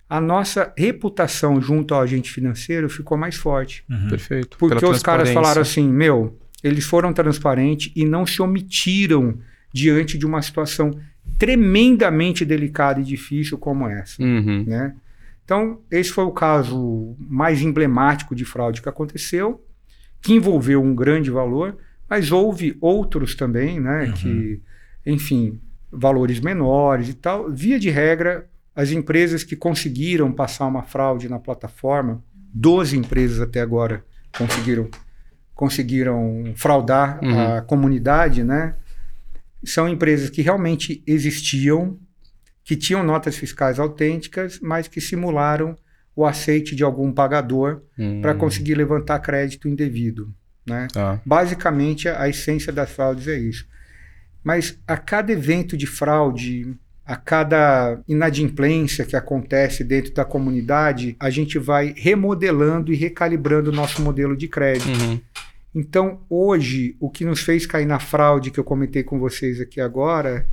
A 0.09 0.20
nossa 0.20 0.72
reputação 0.76 1.61
junto 1.61 1.94
ao 1.94 2.00
agente 2.00 2.30
financeiro 2.30 2.88
ficou 2.88 3.18
mais 3.18 3.34
forte. 3.36 3.84
Uhum. 3.90 4.09
Perfeito. 4.09 4.56
Porque 4.56 4.78
Pela 4.78 4.92
os 4.92 5.02
caras 5.02 5.30
falaram 5.30 5.61
assim: 5.61 5.86
meu, 5.86 6.38
eles 6.64 6.84
foram 6.84 7.12
transparentes 7.12 7.92
e 7.94 8.04
não 8.04 8.24
se 8.24 8.40
omitiram 8.40 9.38
diante 9.72 10.16
de 10.16 10.24
uma 10.24 10.40
situação 10.40 10.98
tremendamente 11.38 12.44
delicada 12.44 13.00
e 13.00 13.04
difícil 13.04 13.59
como 13.59 13.86
essa 13.86 14.22
Uhum. 14.22 14.64
né? 14.66 14.94
Então, 15.44 15.80
esse 15.90 16.11
foi 16.11 16.24
o 16.24 16.30
caso 16.30 17.16
mais 17.18 17.62
emblemático 17.62 18.34
de 18.34 18.44
fraude 18.44 18.82
que 18.82 18.88
aconteceu, 18.88 19.64
que 20.20 20.34
envolveu 20.34 20.82
um 20.82 20.94
grande 20.94 21.30
valor, 21.30 21.76
mas 22.09 22.30
houve 22.30 22.76
outros 22.80 23.34
também, 23.34 23.80
né? 23.80 24.06
Uhum. 24.06 24.12
Que, 24.12 24.62
enfim, 25.06 25.59
valores 25.90 26.40
menores 26.40 27.09
e 27.09 27.14
tal. 27.14 27.50
Via 27.50 27.78
de 27.78 27.88
regra, 27.88 28.46
as 28.80 28.92
empresas 28.92 29.42
que 29.42 29.56
conseguiram 29.56 30.30
passar 30.30 30.64
uma 30.66 30.84
fraude 30.84 31.28
na 31.28 31.40
plataforma, 31.40 32.22
12 32.54 32.96
empresas 32.96 33.40
até 33.40 33.60
agora 33.60 34.04
conseguiram 34.36 34.88
conseguiram 35.52 36.52
fraudar 36.54 37.18
Uhum. 37.20 37.56
a 37.56 37.62
comunidade, 37.62 38.44
né? 38.44 38.76
São 39.64 39.88
empresas 39.88 40.30
que 40.30 40.40
realmente 40.40 41.02
existiam, 41.04 41.98
que 42.62 42.76
tinham 42.76 43.02
notas 43.02 43.36
fiscais 43.36 43.80
autênticas, 43.80 44.60
mas 44.62 44.86
que 44.86 45.00
simularam 45.00 45.76
o 46.14 46.24
aceite 46.24 46.76
de 46.76 46.84
algum 46.84 47.12
pagador 47.12 47.82
Hum, 47.98 48.20
para 48.20 48.34
conseguir 48.36 48.76
levantar 48.76 49.18
crédito 49.18 49.66
indevido, 49.68 50.32
né? 50.64 50.86
Tá. 50.92 51.20
Basicamente, 51.26 52.08
a 52.08 52.28
essência 52.28 52.72
das 52.72 52.90
fraudes 52.92 53.26
é 53.26 53.36
isso. 53.36 53.66
Mas 54.44 54.78
a 54.86 54.96
cada 54.96 55.32
evento 55.32 55.76
de 55.76 55.86
fraude, 55.88 56.72
a 57.09 57.16
cada 57.16 57.98
inadimplência 58.06 59.02
que 59.06 59.16
acontece 59.16 59.82
dentro 59.82 60.12
da 60.12 60.26
comunidade, 60.26 61.16
a 61.18 61.30
gente 61.30 61.59
vai 61.59 61.94
remodelando 61.96 62.92
e 62.92 62.96
recalibrando 62.96 63.70
o 63.70 63.72
nosso 63.72 64.02
modelo 64.02 64.36
de 64.36 64.46
crédito. 64.46 64.90
Uhum. 64.90 65.18
Então, 65.74 66.20
hoje, 66.28 66.96
o 67.00 67.09
que 67.09 67.24
nos 67.24 67.40
fez 67.40 67.64
cair 67.64 67.86
na 67.86 67.98
fraude 67.98 68.50
que 68.50 68.61
eu 68.61 68.64
comentei 68.64 69.02
com 69.02 69.18
vocês 69.18 69.59
aqui 69.59 69.80
agora, 69.80 70.46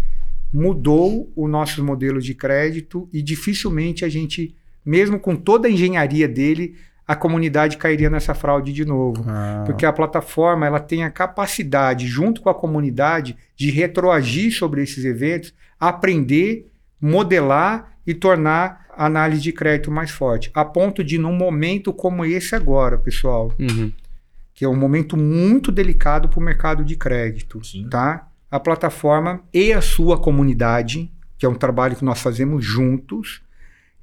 mudou 0.54 1.30
o 1.36 1.46
nosso 1.46 1.84
modelo 1.84 2.22
de 2.22 2.34
crédito 2.34 3.10
e 3.12 3.22
dificilmente 3.22 4.06
a 4.06 4.10
gente, 4.10 4.56
mesmo 4.86 5.20
com 5.20 5.36
toda 5.36 5.68
a 5.68 5.72
engenharia 5.72 6.26
dele, 6.26 6.78
a 7.06 7.18
comunidade 7.18 7.76
cairia 7.76 8.10
nessa 8.10 8.34
fraude 8.34 8.72
de 8.72 8.86
novo. 8.86 9.26
Ah, 9.28 9.64
Porque 9.66 9.86
a 9.86 9.92
plataforma 9.92 10.66
ela 10.66 10.80
tem 10.80 11.04
a 11.04 11.12
capacidade, 11.12 12.08
junto 12.08 12.42
com 12.42 12.50
a 12.50 12.56
comunidade, 12.56 13.36
de 13.58 13.70
retroagir 13.70 14.54
sobre 14.54 14.82
esses 14.82 15.04
eventos, 15.04 15.54
aprender, 15.80 16.70
modelar 17.00 17.98
e 18.06 18.14
tornar 18.14 18.86
a 18.96 19.06
análise 19.06 19.42
de 19.42 19.52
crédito 19.52 19.92
mais 19.92 20.12
forte. 20.12 20.52
A 20.54 20.64
ponto 20.64 21.04
de, 21.04 21.18
num 21.18 21.36
momento 21.36 21.92
como 21.92 22.26
esse 22.26 22.56
agora, 22.56 22.98
pessoal, 22.98 23.52
uhum. 23.60 23.92
que 24.54 24.64
é 24.64 24.70
um 24.70 24.76
momento 24.76 25.18
muito 25.18 25.72
delicado 25.72 26.30
para 26.30 26.40
o 26.40 26.44
mercado 26.44 26.84
de 26.84 26.96
crédito, 26.96 27.64
Sim. 27.64 27.88
tá? 27.90 28.28
A 28.50 28.60
plataforma 28.60 29.44
e 29.54 29.74
a 29.74 29.82
sua 29.82 30.18
comunidade, 30.18 31.12
que 31.38 31.46
é 31.46 31.50
um 31.50 31.56
trabalho 31.56 31.96
que 31.96 32.06
nós 32.06 32.22
fazemos 32.22 32.64
juntos, 32.64 33.42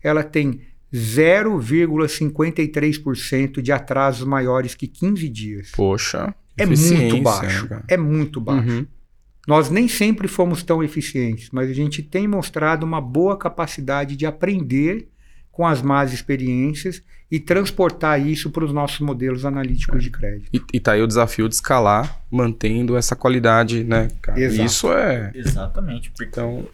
ela 0.03 0.23
tem 0.23 0.61
0,53% 0.93 3.63
de 3.63 3.73
atrasos 3.73 4.27
maiores 4.27 4.75
que 4.75 4.87
15 4.87 5.29
dias. 5.29 5.71
Poxa. 5.75 6.35
É 6.57 6.67
muito 6.67 7.23
baixo. 7.23 7.63
né, 7.63 7.69
cara? 7.69 7.85
É 7.89 7.97
muito 7.97 8.41
baixo. 8.41 8.69
Uhum. 8.69 8.87
Nós 9.47 9.69
nem 9.71 9.89
sempre 9.89 10.29
fomos 10.29 10.63
tão 10.63 10.83
eficientes, 10.83 11.49
mas 11.53 11.69
a 11.71 11.75
gente 11.75 12.03
tem 12.03 12.29
mostrado 12.29 12.85
uma 12.87 13.01
boa 13.01 13.37
capacidade 13.37 14.15
de 14.17 14.25
aprender 14.25 15.09
com 15.51 15.67
as 15.67 15.83
más 15.83 16.13
experiências 16.13 17.03
e 17.31 17.41
transportar 17.41 18.25
isso 18.25 18.51
para 18.51 18.65
os 18.65 18.73
nossos 18.73 19.01
modelos 19.01 19.45
analíticos 19.45 20.03
de 20.05 20.11
crédito. 20.11 20.49
E, 20.53 20.63
e 20.75 20.81
tá 20.81 20.93
aí 20.93 21.03
o 21.03 21.07
desafio 21.07 21.49
de 21.49 21.55
escalar, 21.55 22.21
mantendo 22.31 22.97
essa 22.97 23.17
qualidade, 23.17 23.83
né? 23.85 24.09
cara? 24.23 24.39
Exato. 24.41 24.67
Isso 24.67 24.93
é. 24.93 25.31
Exatamente. 25.35 26.11
porque- 26.11 26.25
Então, 26.25 26.67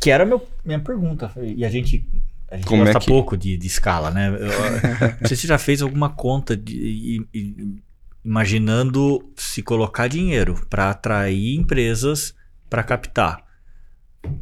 Que 0.00 0.10
era 0.10 0.24
a 0.24 0.26
meu, 0.26 0.46
minha 0.64 0.78
pergunta. 0.80 1.30
E 1.42 1.64
a 1.64 1.68
gente, 1.70 2.04
a 2.50 2.56
gente 2.56 2.66
Como 2.66 2.82
é 2.82 2.86
gosta 2.86 3.00
que- 3.00 3.06
pouco 3.06 3.36
de, 3.36 3.56
de 3.56 3.66
escala, 3.66 4.10
né? 4.10 4.28
Eu- 4.28 4.38
não 5.20 5.28
sei 5.28 5.36
se 5.36 5.42
você 5.42 5.46
já 5.48 5.58
fez 5.58 5.82
alguma 5.82 6.08
conta 6.10 6.56
de, 6.56 6.74
e- 6.74 7.26
e- 7.38 7.76
imaginando 8.24 9.32
se 9.36 9.62
colocar 9.62 10.08
dinheiro 10.08 10.64
para 10.68 10.90
atrair 10.90 11.56
empresas 11.56 12.34
para 12.70 12.82
captar. 12.82 13.44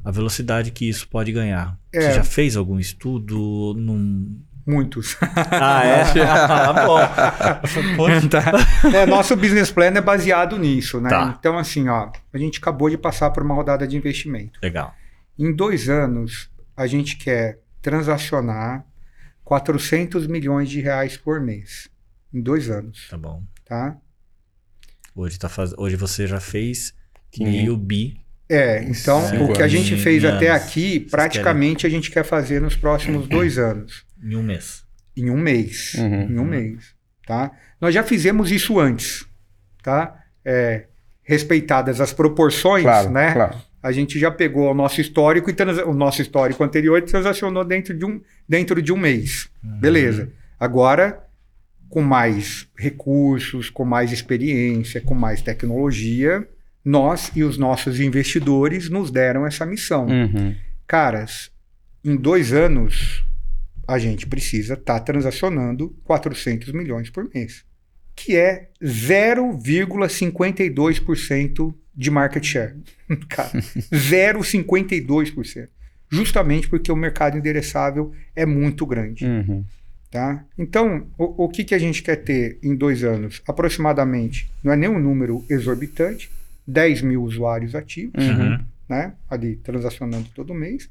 A 0.05 0.11
velocidade 0.11 0.71
que 0.71 0.89
isso 0.89 1.09
pode 1.09 1.33
ganhar. 1.33 1.79
É. 1.93 2.01
Você 2.01 2.13
já 2.13 2.25
fez 2.25 2.57
algum 2.57 2.79
estudo? 2.79 3.75
Num... 3.77 4.41
Muitos. 4.67 5.17
Ah, 5.51 5.85
é? 5.85 6.03
ah, 6.23 6.73
bom. 6.87 6.99
Tá. 8.29 8.53
É, 8.95 9.07
nosso 9.07 9.35
business 9.35 9.71
plan 9.71 9.87
é 9.87 10.01
baseado 10.01 10.59
nisso, 10.59 11.01
né? 11.01 11.09
Tá. 11.09 11.35
Então, 11.39 11.59
assim, 11.59 11.89
ó, 11.89 12.11
a 12.33 12.39
gente 12.39 12.59
acabou 12.59 12.91
de 12.91 12.99
passar 12.99 13.31
por 13.31 13.43
uma 13.43 13.55
rodada 13.55 13.87
de 13.87 13.97
investimento. 13.97 14.61
Legal. 14.63 14.95
Em 15.39 15.55
dois 15.55 15.89
anos, 15.89 16.51
a 16.77 16.87
gente 16.87 17.17
quer 17.17 17.61
transacionar 17.81 18.85
400 19.45 20.27
milhões 20.27 20.69
de 20.69 20.81
reais 20.81 21.17
por 21.17 21.41
mês. 21.41 21.89
Em 22.33 22.41
dois 22.41 22.71
anos, 22.71 23.09
Tá 23.11 23.19
bom. 23.19 23.43
Tá? 23.71 23.97
Hoje, 25.15 25.39
tá 25.39 25.49
faz... 25.49 25.73
Hoje 25.79 25.95
você 25.95 26.27
já 26.27 26.41
fez 26.41 26.93
Que- 27.31 27.45
meio 27.45 27.77
bi. 27.77 28.21
É, 28.49 28.83
então 28.83 29.25
Cinco 29.29 29.45
o 29.45 29.53
que 29.53 29.63
a 29.63 29.69
gente 29.69 29.95
fez 29.97 30.25
Anos. 30.25 30.37
até 30.39 30.51
aqui, 30.51 30.99
praticamente 30.99 31.87
a 31.87 31.89
gente 31.89 32.11
quer 32.11 32.25
fazer 32.25 32.61
nos 32.61 32.75
próximos 32.75 33.27
dois 33.31 33.59
anos, 33.59 34.05
em 34.21 34.35
um 34.35 34.43
mês. 34.43 34.85
em 35.17 35.31
um 35.31 35.37
mês, 35.37 35.95
Uhum. 35.95 36.23
em 36.33 36.39
um 36.41 36.45
mês, 36.45 36.93
tá? 37.25 37.53
Nós 37.81 37.95
já 37.95 38.03
fizemos 38.03 38.51
isso 38.51 38.81
antes, 38.81 39.25
tá? 39.85 40.17
É, 40.45 40.87
respeitadas 41.23 42.01
as 42.01 42.13
proporções, 42.13 42.83
claro, 42.83 43.11
né? 43.11 43.33
claro. 43.33 43.57
A 43.81 43.93
gente 43.93 44.19
já 44.19 44.33
pegou 44.33 44.69
o 44.69 44.75
nosso 44.75 45.01
histórico 45.01 45.49
e 45.49 45.53
trans- 45.53 45.79
o 45.87 45.95
nosso 45.95 46.21
histórico 46.21 46.65
anterior 46.65 46.99
e 46.99 47.03
transacionou 47.03 47.65
dentro 47.65 47.97
de 47.97 48.05
um, 48.05 48.21
dentro 48.49 48.83
de 48.83 48.93
um 48.93 48.97
mês. 48.97 49.49
Beleza. 49.63 50.33
Agora, 50.59 51.23
com 51.91 52.01
mais 52.03 52.69
recursos, 52.79 53.69
com 53.69 53.85
mais 53.85 54.13
experiência, 54.13 55.01
com 55.01 55.15
mais 55.15 55.43
tecnologia, 55.43 56.49
nós 56.85 57.33
e 57.35 57.43
os 57.43 57.59
nossos 57.59 57.99
investidores 58.01 58.89
nos 58.89 59.11
deram 59.11 59.45
essa 59.45 59.67
missão. 59.67 60.07
Uhum. 60.07 60.55
Caras, 60.87 61.51
em 62.05 62.15
dois 62.17 62.53
anos, 62.53 63.27
a 63.87 63.99
gente 63.99 64.27
precisa 64.27 64.75
estar 64.75 65.01
transacionando 65.01 65.89
400 66.05 66.71
milhões 66.73 67.11
por 67.11 67.29
mês, 67.35 67.65
que 68.15 68.37
é 68.37 68.69
0,52% 68.83 71.75
de 71.95 72.11
market 72.11 72.45
share. 72.45 72.77
Cara, 73.29 73.51
0,52%. 73.51 75.69
Justamente 76.09 76.69
porque 76.69 76.91
o 76.91 76.97
mercado 76.97 77.37
endereçável 77.37 78.13
é 78.35 78.47
muito 78.47 78.87
grande. 78.87 79.25
Uhum. 79.25 79.65
Tá? 80.11 80.45
Então, 80.59 81.07
o, 81.17 81.45
o 81.45 81.49
que, 81.49 81.63
que 81.63 81.75
a 81.75 81.79
gente 81.79 82.03
quer 82.03 82.17
ter 82.17 82.59
em 82.63 82.75
dois 82.75 83.05
anos? 83.05 83.41
Aproximadamente, 83.47 84.51
não 84.63 84.73
é 84.73 84.77
nem 84.77 84.89
um 84.89 84.99
número 84.99 85.45
exorbitante, 85.49 86.29
10 86.67 87.03
mil 87.03 87.23
usuários 87.23 87.75
ativos, 87.77 88.25
Uhum. 88.25 88.59
né? 88.89 89.15
ali 89.29 89.55
transacionando 89.57 90.29
todo 90.35 90.53
mês, 90.53 90.91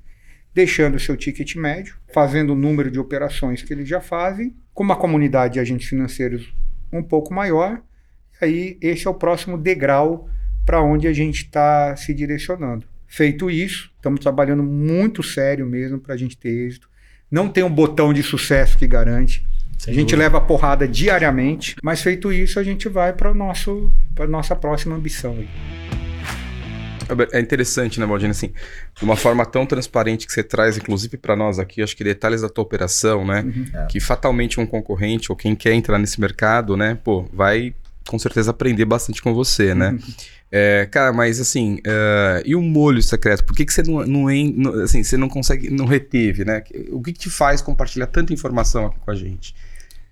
deixando 0.56 0.96
o 0.96 1.00
seu 1.00 1.18
ticket 1.18 1.56
médio, 1.56 1.96
fazendo 2.14 2.54
o 2.54 2.56
número 2.56 2.90
de 2.90 2.98
operações 2.98 3.62
que 3.62 3.74
eles 3.74 3.88
já 3.90 4.00
fazem, 4.00 4.56
com 4.74 4.84
uma 4.84 4.96
comunidade 4.96 5.56
de 5.56 5.60
agentes 5.60 5.90
financeiros 5.90 6.54
um 6.92 7.04
pouco 7.04 7.34
maior, 7.34 7.82
e 8.42 8.46
aí 8.46 8.78
esse 8.82 9.06
é 9.06 9.10
o 9.10 9.14
próximo 9.14 9.58
degrau 9.58 10.30
para 10.66 10.82
onde 10.82 11.08
a 11.08 11.14
gente 11.14 11.44
está 11.44 11.94
se 11.98 12.14
direcionando. 12.14 12.86
Feito 13.06 13.52
isso, 13.52 13.92
estamos 13.98 14.22
trabalhando 14.22 14.64
muito 14.64 15.22
sério 15.24 15.66
mesmo 15.66 16.00
para 16.00 16.14
a 16.14 16.18
gente 16.18 16.38
ter 16.38 16.50
êxito. 16.68 16.88
Não 17.32 17.48
tem 17.48 17.64
um 17.64 17.70
botão 17.70 18.14
de 18.14 18.24
sucesso 18.24 18.78
que 18.78 18.88
garante. 18.88 19.46
Sem 19.78 19.94
a 19.94 19.96
gente 19.96 20.08
dúvida. 20.12 20.24
leva 20.24 20.42
porrada 20.42 20.88
diariamente, 20.88 21.76
mas 21.82 22.02
feito 22.02 22.34
isso, 22.34 22.60
a 22.60 22.64
gente 22.64 22.90
vai 22.90 23.14
para 23.14 23.34
nosso 23.34 23.92
para 24.14 24.28
nossa 24.28 24.56
próxima 24.56 24.96
ambição. 24.96 25.34
aí. 25.34 25.48
É 27.32 27.40
interessante, 27.40 28.00
né, 28.00 28.06
Baldini? 28.06 28.32
Assim, 28.32 28.52
de 28.96 29.04
uma 29.04 29.16
forma 29.16 29.46
tão 29.46 29.66
transparente 29.66 30.28
que 30.28 30.34
você 30.34 30.44
traz, 30.44 30.78
inclusive 30.78 31.18
para 31.18 31.36
nós 31.36 31.58
aqui, 31.58 31.82
acho 31.82 31.96
que 31.96 32.04
detalhes 32.04 32.42
da 32.42 32.50
tua 32.50 32.64
operação, 32.64 33.26
né? 33.26 33.44
É. 33.74 33.86
Que 33.86 34.00
fatalmente 34.00 34.60
um 34.60 34.66
concorrente 34.66 35.32
ou 35.32 35.36
quem 35.36 35.56
quer 35.56 35.74
entrar 35.74 35.98
nesse 35.98 36.22
mercado, 36.22 36.78
né, 36.78 36.98
pô, 37.04 37.26
vai 37.34 37.74
com 38.08 38.20
certeza 38.20 38.52
aprender 38.52 38.86
bastante 38.86 39.22
com 39.22 39.34
você, 39.34 39.74
né? 39.74 39.98
É, 40.52 40.88
cara, 40.92 41.14
mas 41.14 41.40
assim, 41.40 41.80
é, 41.86 42.42
e 42.46 42.56
o 42.56 42.62
molho 42.62 43.02
secreto? 43.04 43.44
Por 43.46 43.56
que, 43.56 43.66
que 43.66 43.72
você 43.74 43.84
não, 43.84 44.04
não, 44.06 44.74
assim, 44.84 45.04
você 45.04 45.16
não 45.16 45.30
consegue, 45.30 45.70
não 45.70 45.86
reteve, 45.86 46.44
né? 46.44 46.64
O 46.92 47.02
que, 47.02 47.14
que 47.14 47.20
te 47.20 47.30
faz 47.30 47.62
compartilhar 47.62 48.08
tanta 48.08 48.34
informação 48.34 48.88
aqui 48.88 48.98
com 49.00 49.12
a 49.12 49.16
gente? 49.16 49.54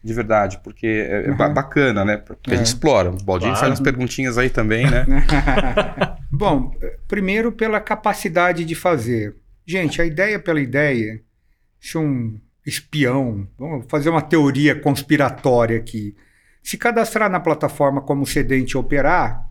De 0.04 0.14
verdade, 0.14 0.60
porque 0.64 0.86
é, 0.86 1.26
é 1.26 1.30
Uhum. 1.32 1.54
bacana, 1.54 2.06
né? 2.06 2.18
Porque 2.18 2.52
a 2.52 2.54
É. 2.54 2.58
gente 2.58 2.68
explora. 2.68 3.10
O 3.10 3.18
Baldini 3.24 3.52
Claro. 3.52 3.60
faz 3.60 3.72
umas 3.72 3.80
perguntinhas 3.80 4.38
aí 4.38 4.50
também, 4.50 4.86
né? 4.90 5.06
Bom, 6.32 6.72
primeiro 7.08 7.52
pela 7.52 7.80
capacidade 7.80 8.64
de 8.64 8.76
fazer. 8.76 9.36
Gente, 9.66 10.02
a 10.02 10.06
ideia 10.06 10.40
pela 10.40 10.62
ideia, 10.62 11.20
se 11.82 11.98
um 11.98 12.40
espião, 12.66 13.48
vamos 13.58 13.86
fazer 13.90 14.10
uma 14.10 14.22
teoria 14.22 14.76
conspiratória 14.80 15.78
aqui, 15.78 16.16
se 16.62 16.78
cadastrar 16.78 17.30
na 17.30 17.40
plataforma 17.40 18.02
como 18.02 18.26
cedente 18.26 18.72
e 18.72 18.78
operar, 18.78 19.47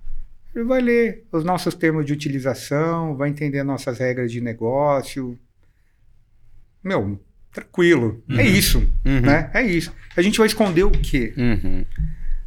ele 0.59 0.66
vai 0.69 0.81
ler 0.81 1.24
os 1.33 1.45
nossos 1.45 1.74
termos 1.74 2.05
de 2.07 2.12
utilização, 2.12 3.16
vai 3.16 3.28
entender 3.28 3.62
nossas 3.62 3.99
regras 3.99 4.31
de 4.33 4.41
negócio. 4.41 5.39
Meu, 6.83 7.20
tranquilo. 7.53 8.23
É 8.31 8.47
isso, 8.47 8.78
Uhum. 9.05 9.20
né? 9.20 9.51
É 9.55 9.62
isso. 9.62 9.93
A 10.16 10.23
gente 10.23 10.39
vai 10.39 10.47
esconder 10.47 10.85
o 10.85 10.91
quê? 10.91 11.35
Uhum. 11.37 11.85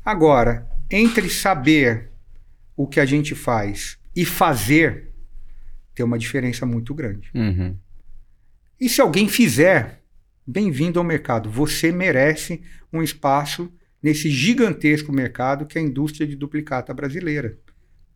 Agora, 0.03 0.67
entre 0.89 1.29
saber 1.29 2.09
o 2.75 2.87
que 2.87 2.99
a 2.99 3.05
gente 3.05 3.35
faz 3.35 3.97
e 4.15 4.25
fazer, 4.25 5.09
tem 5.93 6.05
uma 6.05 6.17
diferença 6.17 6.65
muito 6.65 6.93
grande. 6.93 7.29
Uhum. 7.35 7.75
E 8.79 8.87
se 8.87 9.01
alguém 9.01 9.27
fizer, 9.27 10.01
bem-vindo 10.47 10.97
ao 10.97 11.05
mercado. 11.05 11.49
Você 11.49 11.91
merece 11.91 12.61
um 12.91 13.03
espaço 13.03 13.71
nesse 14.01 14.29
gigantesco 14.31 15.11
mercado 15.11 15.65
que 15.65 15.77
é 15.77 15.81
a 15.81 15.83
indústria 15.83 16.25
de 16.25 16.35
duplicata 16.35 16.91
brasileira. 16.93 17.57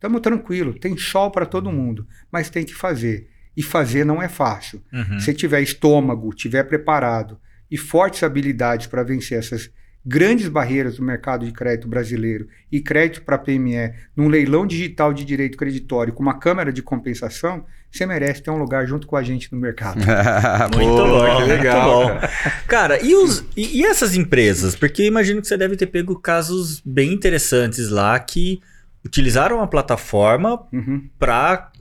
Estamos 0.04 0.20
tranquilo, 0.20 0.74
tem 0.74 0.98
sol 0.98 1.32
para 1.32 1.46
todo 1.46 1.72
mundo, 1.72 2.06
mas 2.30 2.50
tem 2.50 2.66
que 2.66 2.76
fazer. 2.76 3.30
E 3.56 3.64
fazer 3.64 4.04
não 4.04 4.22
é 4.22 4.28
fácil. 4.28 4.84
Uhum. 4.92 5.18
Se 5.18 5.34
tiver 5.34 5.62
estômago, 5.62 6.34
tiver 6.34 6.66
preparado 6.66 7.40
e 7.72 7.78
fortes 7.78 8.22
habilidades 8.22 8.86
para 8.86 9.02
vencer 9.02 9.40
essas 9.40 9.72
grandes 10.06 10.50
barreiras 10.50 10.98
do 10.98 11.04
mercado 11.04 11.46
de 11.46 11.54
crédito 11.54 11.88
brasileiro 11.88 12.50
e 12.70 12.82
crédito 12.82 13.22
para 13.22 13.38
PME 13.38 13.94
num 14.14 14.28
leilão 14.28 14.68
digital 14.68 15.14
de 15.14 15.24
direito 15.24 15.58
creditório 15.58 16.12
com 16.12 16.22
uma 16.22 16.38
câmara 16.38 16.74
de 16.74 16.82
compensação, 16.82 17.64
você 17.90 18.06
merece 18.06 18.44
ter 18.44 18.52
um 18.52 18.58
lugar 18.58 18.86
junto 18.86 19.08
com 19.08 19.16
a 19.16 19.24
gente 19.24 19.54
no 19.54 19.58
mercado. 19.58 20.00
Muito 20.76 20.98
Pô, 20.98 21.08
bom, 21.08 21.26
que 21.26 21.44
muito 21.44 21.48
legal. 21.48 22.10
bom. 22.10 22.28
Cara, 22.68 23.02
e, 23.02 23.16
os, 23.16 23.46
e, 23.56 23.80
e 23.80 23.86
essas 23.86 24.18
empresas? 24.18 24.76
Porque 24.76 25.04
eu 25.04 25.06
imagino 25.06 25.42
que 25.42 25.48
você 25.48 25.56
deve 25.56 25.78
ter 25.78 25.88
pego 25.88 26.20
casos 26.20 26.82
bem 26.86 27.14
interessantes 27.14 27.88
lá 27.88 28.20
que 28.20 28.60
utilizaram 29.06 29.62
a 29.62 29.68
plataforma 29.68 30.66
Uhum. 30.72 31.10
para 31.20 31.72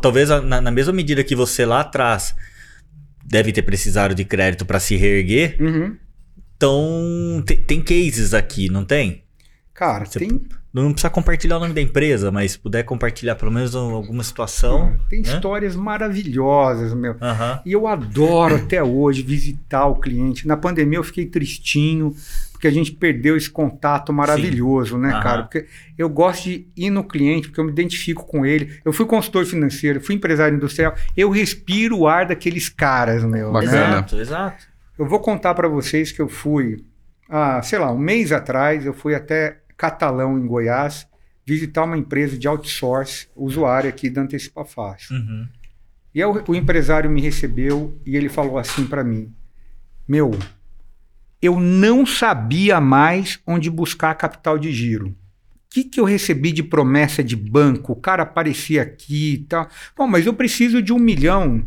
talvez 0.00 0.30
a- 0.30 0.40
na, 0.40 0.60
na 0.60 0.70
mesma 0.70 0.92
medida 0.92 1.24
que 1.24 1.34
você 1.34 1.64
lá 1.66 1.80
atrás 1.80 2.34
deve 3.24 3.52
ter 3.52 3.62
precisado 3.62 4.14
de 4.14 4.24
crédito 4.24 4.64
para 4.66 4.78
se 4.80 4.96
reerguer. 4.96 5.56
Uhum. 5.60 5.96
Então, 6.56 7.42
tem, 7.46 7.56
tem 7.56 7.80
cases 7.80 8.34
aqui, 8.34 8.68
não 8.68 8.84
tem? 8.84 9.21
Cara, 9.74 10.04
Você- 10.04 10.18
tem, 10.18 10.40
Não 10.72 10.90
precisa 10.92 11.10
compartilhar 11.10 11.56
o 11.58 11.60
nome 11.60 11.74
da 11.74 11.80
empresa, 11.82 12.30
mas 12.30 12.52
se 12.52 12.58
puder 12.58 12.82
compartilhar 12.82 13.34
pelo 13.34 13.50
menos 13.52 13.74
alguma 13.74 14.22
situação. 14.24 14.96
tem 15.08 15.20
né? 15.20 15.28
histórias 15.28 15.76
maravilhosas, 15.76 16.94
meu. 16.94 17.16
Aham. 17.20 17.60
E 17.64 17.72
eu 17.72 17.86
adoro 17.86 18.56
até 18.56 18.82
hoje 18.82 19.22
visitar 19.22 19.86
o 19.86 19.96
cliente. 19.96 20.46
Na 20.46 20.56
pandemia 20.56 20.98
eu 20.98 21.04
fiquei 21.04 21.26
tristinho, 21.26 22.14
porque 22.52 22.66
a 22.66 22.70
gente 22.70 22.92
perdeu 22.92 23.36
esse 23.36 23.50
contato 23.50 24.12
maravilhoso, 24.12 24.96
né, 24.96 25.10
Aham. 25.12 25.22
cara? 25.22 25.42
Porque 25.42 25.66
eu 25.98 26.08
gosto 26.08 26.44
de 26.44 26.66
ir 26.76 26.90
no 26.90 27.04
cliente, 27.04 27.48
porque 27.48 27.60
eu 27.60 27.64
me 27.64 27.72
identifico 27.72 28.24
com 28.26 28.46
ele. 28.46 28.78
Eu 28.84 28.92
fui 28.92 29.04
consultor 29.04 29.44
financeiro, 29.44 30.00
fui 30.00 30.14
empresário 30.14 30.56
industrial. 30.56 30.94
Eu 31.16 31.28
respiro 31.30 31.98
o 31.98 32.06
ar 32.08 32.26
daqueles 32.26 32.68
caras, 32.68 33.24
meu. 33.24 33.52
Bacana. 33.52 33.76
Exato, 33.76 34.16
exato. 34.16 34.64
Eu 34.98 35.06
vou 35.06 35.18
contar 35.20 35.54
para 35.54 35.68
vocês 35.68 36.12
que 36.12 36.22
eu 36.22 36.28
fui, 36.28 36.84
ah, 37.28 37.60
sei 37.62 37.78
lá, 37.78 37.90
um 37.92 37.98
mês 37.98 38.30
atrás, 38.30 38.86
eu 38.86 38.94
fui 38.94 39.14
até 39.14 39.58
Catalão, 39.76 40.38
em 40.38 40.46
Goiás, 40.46 41.06
visitar 41.44 41.84
uma 41.84 41.98
empresa 41.98 42.38
de 42.38 42.46
outsource, 42.48 43.28
usuário 43.34 43.88
aqui 43.90 44.08
da 44.10 44.22
Antecipa 44.22 44.64
Fácil. 44.64 45.16
Uhum. 45.16 45.46
E 46.14 46.22
aí 46.22 46.28
o, 46.28 46.44
o 46.48 46.54
empresário 46.54 47.10
me 47.10 47.20
recebeu 47.20 47.98
e 48.06 48.16
ele 48.16 48.28
falou 48.28 48.58
assim 48.58 48.86
para 48.86 49.02
mim: 49.02 49.32
Meu, 50.06 50.30
eu 51.40 51.58
não 51.58 52.06
sabia 52.06 52.80
mais 52.80 53.40
onde 53.46 53.68
buscar 53.70 54.14
capital 54.14 54.58
de 54.58 54.70
giro. 54.72 55.08
O 55.08 55.74
que, 55.74 55.84
que 55.84 55.98
eu 55.98 56.04
recebi 56.04 56.52
de 56.52 56.62
promessa 56.62 57.24
de 57.24 57.34
banco? 57.34 57.92
O 57.92 57.96
cara 57.96 58.24
aparecia 58.24 58.82
aqui 58.82 59.32
e 59.32 59.38
tal. 59.38 59.66
Bom, 59.96 60.06
mas 60.06 60.26
eu 60.26 60.34
preciso 60.34 60.82
de 60.82 60.92
um 60.92 60.98
milhão. 60.98 61.64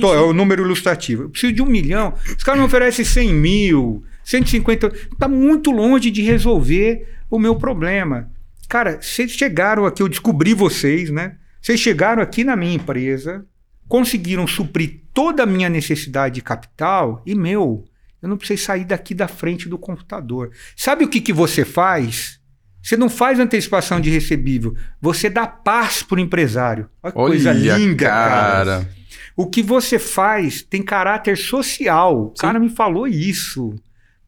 Tô- 0.00 0.14
é 0.14 0.20
o 0.20 0.32
número 0.32 0.62
ilustrativo. 0.64 1.24
Eu 1.24 1.28
preciso 1.28 1.52
de 1.52 1.60
um 1.60 1.66
milhão. 1.66 2.14
Os 2.38 2.44
caras 2.44 2.60
me 2.60 2.66
oferecem 2.66 3.04
100 3.04 3.34
mil, 3.34 4.04
150. 4.30 4.86
Está 5.12 5.26
muito 5.26 5.70
longe 5.70 6.10
de 6.10 6.22
resolver 6.22 7.08
o 7.28 7.38
meu 7.38 7.56
problema. 7.56 8.30
Cara, 8.68 9.00
vocês 9.02 9.32
chegaram 9.32 9.84
aqui, 9.84 10.02
eu 10.02 10.08
descobri 10.08 10.54
vocês, 10.54 11.10
né? 11.10 11.36
Vocês 11.60 11.80
chegaram 11.80 12.22
aqui 12.22 12.44
na 12.44 12.54
minha 12.54 12.74
empresa, 12.74 13.44
conseguiram 13.88 14.46
suprir 14.46 15.00
toda 15.12 15.42
a 15.42 15.46
minha 15.46 15.68
necessidade 15.68 16.36
de 16.36 16.42
capital 16.42 17.20
e, 17.26 17.34
meu, 17.34 17.84
eu 18.22 18.28
não 18.28 18.36
precisei 18.36 18.64
sair 18.64 18.84
daqui 18.84 19.14
da 19.14 19.26
frente 19.26 19.68
do 19.68 19.76
computador. 19.76 20.52
Sabe 20.76 21.04
o 21.04 21.08
que, 21.08 21.20
que 21.20 21.32
você 21.32 21.64
faz? 21.64 22.38
Você 22.80 22.96
não 22.96 23.10
faz 23.10 23.38
antecipação 23.40 24.00
de 24.00 24.08
recebível, 24.08 24.74
você 25.00 25.28
dá 25.28 25.46
paz 25.46 26.02
pro 26.02 26.20
empresário. 26.20 26.88
Olha 27.02 27.12
que 27.12 27.18
coisa 27.18 27.52
linda, 27.52 28.06
cara. 28.06 28.30
cara. 28.30 28.90
O 29.36 29.46
que 29.46 29.62
você 29.62 29.98
faz 29.98 30.62
tem 30.62 30.82
caráter 30.82 31.36
social. 31.36 32.26
O 32.26 32.34
cara 32.34 32.58
me 32.58 32.70
falou 32.70 33.06
isso. 33.06 33.74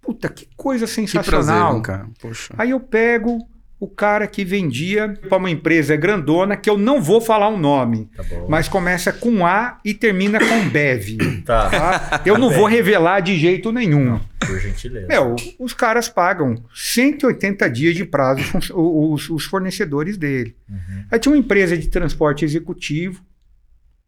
Puta, 0.03 0.29
que 0.29 0.49
coisa 0.57 0.85
Que 0.85 0.93
sensacional. 0.93 1.81
prazer, 1.81 1.83
cara. 1.83 2.09
Poxa. 2.21 2.53
Aí 2.59 2.71
eu 2.71 2.81
pego 2.81 3.39
o 3.79 3.89
cara 3.89 4.27
que 4.29 4.45
vendia 4.45 5.09
para 5.29 5.39
uma 5.39 5.51
empresa 5.51 5.97
grandona, 5.97 6.57
que 6.57 6.71
eu 6.71 6.79
não 6.79 7.03
vou 7.03 7.21
falar 7.21 7.49
o 7.49 7.57
nome, 7.59 8.09
Tá 8.17 8.23
mas 8.49 8.69
começa 8.69 9.13
com 9.13 9.45
A 9.45 9.81
e 9.85 9.93
termina 9.93 10.39
com 10.39 10.69
Bev. 10.69 11.17
Tá, 11.45 11.69
tá? 11.71 12.23
Eu 12.25 12.39
não 12.39 12.49
vou 12.51 12.67
revelar 12.67 13.19
de 13.21 13.37
jeito 13.37 13.73
nenhum. 13.73 14.21
por 14.39 14.61
gentileza. 14.61 15.09
Meu, 15.09 15.35
os 15.59 15.73
caras 15.73 16.09
pagam 16.09 16.55
180 16.73 17.69
dias 17.71 17.97
de 17.97 18.05
prazo 18.05 18.43
os, 18.75 19.29
os 19.29 19.45
fornecedores 19.47 20.17
dele. 20.17 20.57
Uhum. 20.69 21.05
Aí 21.11 21.19
tinha 21.19 21.33
uma 21.33 21.39
empresa 21.39 21.77
de 21.77 21.89
transporte 21.89 22.45
executivo, 22.45 23.21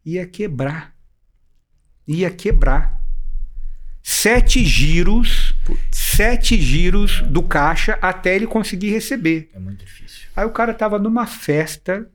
ia 0.04 0.24
quebrar. 0.24 0.94
Ia 2.06 2.30
quebrar. 2.30 3.00
Sete 4.06 4.62
giros, 4.66 5.54
sete 5.90 6.60
giros 6.60 7.22
do 7.22 7.42
caixa 7.42 7.98
até 8.02 8.36
ele 8.36 8.46
conseguir 8.46 8.90
receber. 8.90 9.48
É 9.54 9.58
muito 9.58 9.82
difícil. 9.82 10.28
Aí 10.36 10.44
o 10.44 10.50
cara 10.50 10.74
tava 10.74 10.98
numa 10.98 11.24
festa 11.26 12.06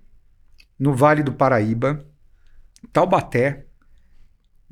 no 0.79 0.93
Vale 0.93 1.23
do 1.23 1.33
Paraíba, 1.33 2.05
Taubaté. 2.93 3.65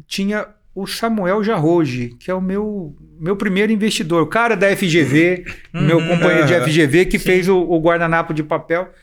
Tinha 0.06 0.48
o 0.76 0.86
Samuel 0.86 1.44
Jarroge, 1.44 2.10
que 2.20 2.30
é 2.30 2.34
o 2.36 2.40
meu, 2.40 2.96
meu 3.20 3.36
primeiro 3.36 3.72
investidor, 3.74 4.22
o 4.22 4.28
cara 4.28 4.56
da 4.56 4.68
FGV, 4.76 5.44
meu 5.74 5.98
Uhum. 5.98 6.08
companheiro 6.10 6.46
de 6.46 6.54
Ah, 6.54 6.64
FGV, 6.64 7.06
que 7.08 7.18
sim. 7.18 7.26
fez 7.26 7.48
o, 7.50 7.58
o 7.58 7.80
guardanapo 7.82 8.32
de 8.32 8.44
papel. 8.44 8.94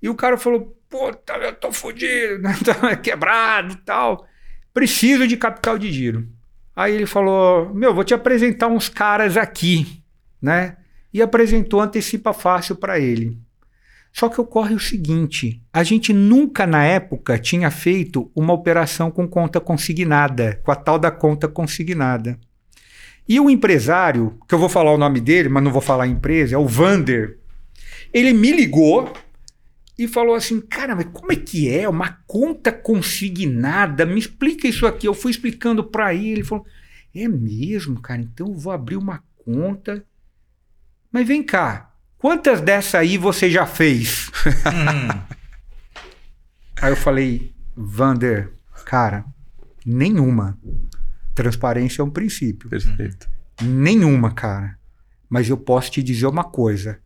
E 0.00 0.08
o 0.08 0.14
cara 0.14 0.38
falou: 0.38 0.72
Puta, 0.88 1.32
eu 1.38 1.52
tô 1.52 1.72
fudido, 1.72 2.42
quebrado 3.02 3.72
e 3.72 3.76
tal. 3.78 4.24
Preciso 4.72 5.26
de 5.26 5.36
capital 5.36 5.76
de 5.76 5.90
giro. 5.90 6.28
Aí 6.76 6.94
ele 6.94 7.06
falou: 7.06 7.74
Meu, 7.74 7.94
vou 7.94 8.04
te 8.04 8.12
apresentar 8.12 8.68
uns 8.68 8.90
caras 8.90 9.38
aqui, 9.38 10.02
né? 10.40 10.76
E 11.12 11.22
apresentou 11.22 11.80
Antecipa 11.80 12.34
Fácil 12.34 12.76
para 12.76 13.00
ele. 13.00 13.38
Só 14.12 14.28
que 14.28 14.40
ocorre 14.40 14.74
o 14.74 14.80
seguinte: 14.80 15.62
a 15.72 15.82
gente 15.82 16.12
nunca 16.12 16.66
na 16.66 16.84
época 16.84 17.38
tinha 17.38 17.70
feito 17.70 18.30
uma 18.36 18.52
operação 18.52 19.10
com 19.10 19.26
conta 19.26 19.58
consignada, 19.58 20.60
com 20.62 20.70
a 20.70 20.76
tal 20.76 20.98
da 20.98 21.10
conta 21.10 21.48
consignada. 21.48 22.38
E 23.28 23.40
o 23.40 23.50
empresário, 23.50 24.38
que 24.46 24.54
eu 24.54 24.58
vou 24.58 24.68
falar 24.68 24.92
o 24.92 24.98
nome 24.98 25.20
dele, 25.20 25.48
mas 25.48 25.62
não 25.64 25.72
vou 25.72 25.82
falar 25.82 26.04
a 26.04 26.08
empresa, 26.08 26.54
é 26.54 26.58
o 26.58 26.66
Vander. 26.66 27.38
Ele 28.12 28.32
me 28.32 28.52
ligou 28.52 29.12
e 29.98 30.06
falou 30.06 30.34
assim: 30.34 30.60
Cara, 30.60 30.94
mas 30.94 31.06
como 31.12 31.32
é 31.32 31.36
que 31.36 31.70
é? 31.70 31.88
Uma 31.88 32.18
conta 32.26 32.70
consignada? 32.72 34.04
Me 34.04 34.18
explica 34.18 34.68
isso 34.68 34.86
aqui. 34.86 35.06
Eu 35.08 35.14
fui 35.14 35.30
explicando 35.30 35.84
para 35.84 36.14
ele. 36.14 36.30
Ele 36.30 36.44
falou: 36.44 36.66
É 37.14 37.26
mesmo, 37.28 38.00
cara? 38.00 38.20
Então 38.20 38.48
eu 38.48 38.54
vou 38.54 38.72
abrir 38.72 38.96
uma 38.96 39.22
conta. 39.44 40.04
Mas 41.10 41.26
vem 41.26 41.42
cá, 41.42 41.94
quantas 42.18 42.60
dessa 42.60 42.98
aí 42.98 43.16
você 43.16 43.50
já 43.50 43.66
fez? 43.66 44.30
Uhum. 44.46 45.36
Aí 46.82 46.92
eu 46.92 46.96
falei: 46.96 47.54
Vander, 47.74 48.52
cara, 48.84 49.24
nenhuma. 49.84 50.58
Transparência 51.34 52.02
é 52.02 52.04
um 52.04 52.10
princípio. 52.10 52.68
Perfeito. 52.68 53.28
Nenhuma, 53.62 54.32
cara. 54.32 54.78
Mas 55.28 55.48
eu 55.48 55.56
posso 55.56 55.90
te 55.90 56.02
dizer 56.02 56.26
uma 56.26 56.44
coisa: 56.44 56.98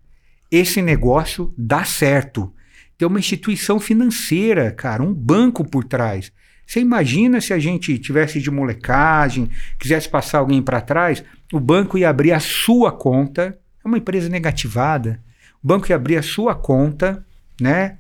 esse 0.51 0.83
negócio 0.83 1.55
dá 1.57 1.85
certo. 1.85 2.53
Tem 3.01 3.09
uma 3.09 3.19
instituição 3.19 3.81
financeira, 3.81 4.71
cara, 4.71 5.03
um 5.03 5.15
banco 5.15 5.65
por 5.65 5.85
trás. 5.85 6.31
Você 6.67 6.81
imagina 6.81 7.41
se 7.41 7.55
a 7.55 7.59
gente 7.59 7.99
tivesse 7.99 8.43
de 8.43 8.51
molecagem, 8.51 9.49
quisesse 9.79 10.07
passar 10.07 10.41
alguém 10.41 10.61
para 10.61 10.83
trás, 10.83 11.25
o 11.51 11.59
banco 11.59 11.97
ia 11.97 12.11
abrir 12.11 12.33
a 12.33 12.39
sua 12.39 12.93
conta, 12.93 13.59
é 13.83 13.89
uma 13.89 13.97
empresa 13.97 14.29
negativada. 14.29 15.19
O 15.65 15.67
banco 15.67 15.89
ia 15.89 15.97
abrir 15.97 16.19
a 16.19 16.23
sua 16.23 16.55
conta, 16.55 17.25
né? 17.59 17.97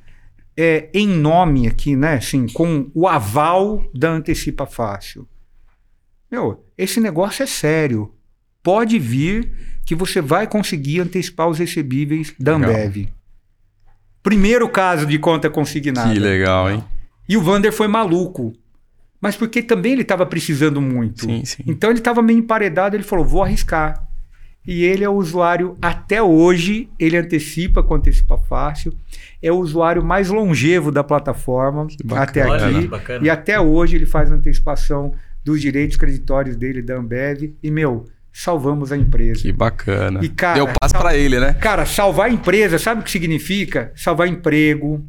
É, 0.54 0.90
em 0.92 1.08
nome 1.08 1.66
aqui, 1.66 1.96
né? 1.96 2.16
Assim, 2.16 2.46
com 2.48 2.90
o 2.92 3.08
aval 3.08 3.82
da 3.94 4.10
Antecipa 4.10 4.66
Fácil. 4.66 5.26
Meu, 6.30 6.62
esse 6.76 7.00
negócio 7.00 7.42
é 7.42 7.46
sério 7.46 8.14
pode 8.62 8.98
vir 8.98 9.50
que 9.86 9.94
você 9.94 10.20
vai 10.20 10.46
conseguir 10.46 11.00
antecipar 11.00 11.48
os 11.48 11.58
recebíveis 11.58 12.34
da 12.38 12.58
Legal. 12.58 12.70
Primeiro 14.22 14.68
caso 14.68 15.06
de 15.06 15.18
conta 15.18 15.48
consignada. 15.48 16.12
Que 16.12 16.18
legal, 16.18 16.70
hein? 16.70 16.84
E 17.28 17.36
o 17.36 17.42
Vander 17.42 17.72
foi 17.72 17.88
maluco. 17.88 18.52
Mas 19.20 19.36
porque 19.36 19.62
também 19.62 19.92
ele 19.92 20.02
estava 20.02 20.24
precisando 20.24 20.80
muito. 20.80 21.26
Sim, 21.26 21.44
sim. 21.44 21.62
Então 21.66 21.90
ele 21.90 21.98
estava 21.98 22.22
meio 22.22 22.38
emparedado, 22.38 22.96
ele 22.96 23.02
falou: 23.02 23.24
vou 23.24 23.42
arriscar. 23.42 24.06
E 24.66 24.84
ele 24.84 25.02
é 25.02 25.08
o 25.08 25.14
usuário, 25.14 25.76
até 25.80 26.22
hoje, 26.22 26.88
ele 26.98 27.16
antecipa 27.16 27.82
com 27.82 27.94
Antecipa 27.94 28.36
Fácil. 28.36 28.92
É 29.42 29.50
o 29.50 29.56
usuário 29.56 30.04
mais 30.04 30.28
longevo 30.28 30.92
da 30.92 31.02
plataforma 31.02 31.86
bacana. 32.04 32.22
até 32.56 32.66
aqui. 32.66 32.86
bacana. 32.86 33.26
E 33.26 33.30
até 33.30 33.58
hoje 33.58 33.96
ele 33.96 34.06
faz 34.06 34.30
antecipação 34.30 35.14
dos 35.42 35.60
direitos 35.60 35.96
creditórios 35.96 36.56
dele 36.56 36.82
da 36.82 36.96
Ambev 36.96 37.54
e, 37.62 37.70
meu, 37.70 38.04
salvamos 38.32 38.92
a 38.92 38.96
empresa. 38.96 39.40
Que 39.42 39.52
bacana. 39.52 40.20
E, 40.22 40.28
cara, 40.28 40.54
Deu 40.54 40.66
paz 40.80 40.92
sal- 40.92 41.00
pra 41.00 41.16
ele, 41.16 41.38
né? 41.40 41.54
Cara, 41.54 41.84
salvar 41.86 42.28
a 42.28 42.32
empresa, 42.32 42.78
sabe 42.78 43.00
o 43.00 43.04
que 43.04 43.10
significa? 43.10 43.92
Salvar 43.94 44.28
emprego, 44.28 45.04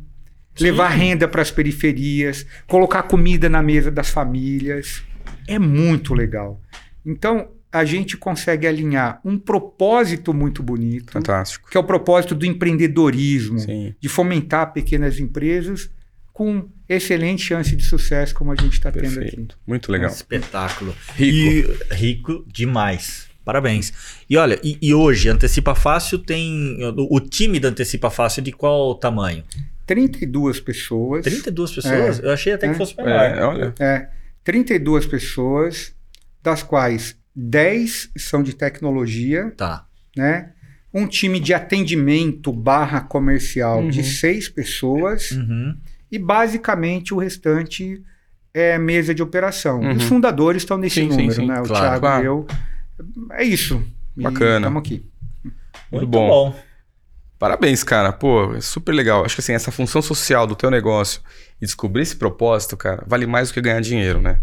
levar 0.60 0.90
renda 0.90 1.28
para 1.28 1.42
as 1.42 1.52
periferias, 1.52 2.46
colocar 2.68 3.04
comida 3.04 3.48
na 3.50 3.62
mesa 3.64 3.90
das 3.92 4.10
famílias. 4.10 5.04
É 5.48 5.58
muito 5.58 6.14
legal. 6.14 6.60
Então, 7.06 7.48
a 7.72 7.86
gente 7.86 8.18
consegue 8.18 8.68
alinhar 8.68 9.22
um 9.24 9.38
propósito 9.40 10.34
muito 10.34 10.62
bonito, 10.62 11.14
Fantástico. 11.14 11.70
que 11.70 11.78
é 11.78 11.80
o 11.80 11.84
propósito 11.86 12.36
do 12.36 12.46
empreendedorismo, 12.46 13.60
Sim. 13.60 13.96
de 14.00 14.10
fomentar 14.10 14.74
pequenas 14.74 15.20
empresas 15.20 15.90
com 16.34 16.70
excelente 16.88 17.42
chance 17.44 17.76
de 17.76 17.84
sucesso, 17.84 18.34
como 18.34 18.52
a 18.52 18.56
gente 18.56 18.74
está 18.74 18.92
tendo 18.92 19.20
aqui. 19.20 19.48
Muito 19.68 19.92
legal. 19.92 20.10
Espetáculo. 20.10 20.96
Rico. 21.16 21.74
E 21.92 21.94
rico 21.96 22.46
demais. 22.48 23.28
Parabéns. 23.44 23.92
E 24.30 24.38
olha, 24.38 24.60
e, 24.64 24.78
e 24.82 24.94
hoje, 24.94 25.28
Antecipa 25.28 25.74
Fácil 25.76 26.20
tem. 26.20 26.78
O, 26.98 27.16
o 27.16 27.20
time 27.20 27.60
da 27.60 27.70
Antecipa 27.70 28.10
Fácil 28.10 28.42
de 28.44 28.52
qual 28.52 28.96
tamanho? 28.96 29.44
32 29.86 30.60
pessoas. 30.60 31.24
32 31.24 31.72
pessoas? 31.74 32.20
Eu 32.20 32.32
achei 32.32 32.54
até 32.54 32.68
que 32.68 32.76
É. 32.76 32.78
fosse 32.78 32.96
menor. 32.96 33.10
É, 33.12 33.44
olha. 33.44 33.74
É, 33.80 34.08
32 34.44 35.06
pessoas, 35.06 35.94
das 36.42 36.64
quais 36.64 37.18
10 37.36 38.10
são 38.16 38.42
de 38.44 38.54
tecnologia, 38.56 39.52
Tá. 39.58 39.86
né? 40.16 40.52
Um 40.94 41.08
time 41.08 41.40
de 41.40 41.54
atendimento 41.54 42.52
barra 42.52 43.02
comercial 43.02 43.82
Uhum. 43.82 43.90
de 43.90 44.04
seis 44.04 44.48
pessoas 44.50 45.32
Uhum. 45.32 45.76
E 46.12 46.20
basicamente 46.20 47.14
o 47.14 47.18
restante 47.18 48.02
é 48.54 48.78
mesa 48.78 49.16
de 49.16 49.24
operação. 49.24 49.80
Uhum. 49.80 49.92
Os 49.94 50.04
fundadores 50.04 50.64
estão 50.64 50.78
nesse 50.78 50.96
Sim, 51.02 51.10
sim, 51.12 51.18
número, 51.18 51.34
sim, 51.34 51.48
né? 51.48 51.62
O 51.62 51.64
claro. 51.64 51.86
Thiago 51.86 52.00
Claro. 52.02 52.24
e 52.24 52.26
eu. 52.28 52.48
É 53.32 53.44
isso. 53.44 53.82
Bacana. 54.16 54.68
Estamos 54.68 54.80
aqui. 54.82 55.06
Muito 55.92 56.08
bom. 56.08 56.28
bom. 56.28 56.56
Parabéns, 57.40 57.84
cara. 57.84 58.12
Pô, 58.12 58.54
é 58.54 58.62
super 58.62 58.92
legal. 58.92 59.26
Acho 59.26 59.36
que 59.36 59.42
assim, 59.42 59.54
essa 59.54 59.72
função 59.72 60.02
social 60.02 60.46
do 60.46 60.56
teu 60.56 60.70
negócio 60.70 61.22
e 61.62 61.66
descobrir 61.66 62.04
esse 62.04 62.16
propósito, 62.16 62.76
cara, 62.78 63.04
vale 63.08 63.26
mais 63.26 63.48
do 63.50 63.54
que 63.54 63.62
ganhar 63.62 63.80
dinheiro, 63.82 64.22
né? 64.22 64.38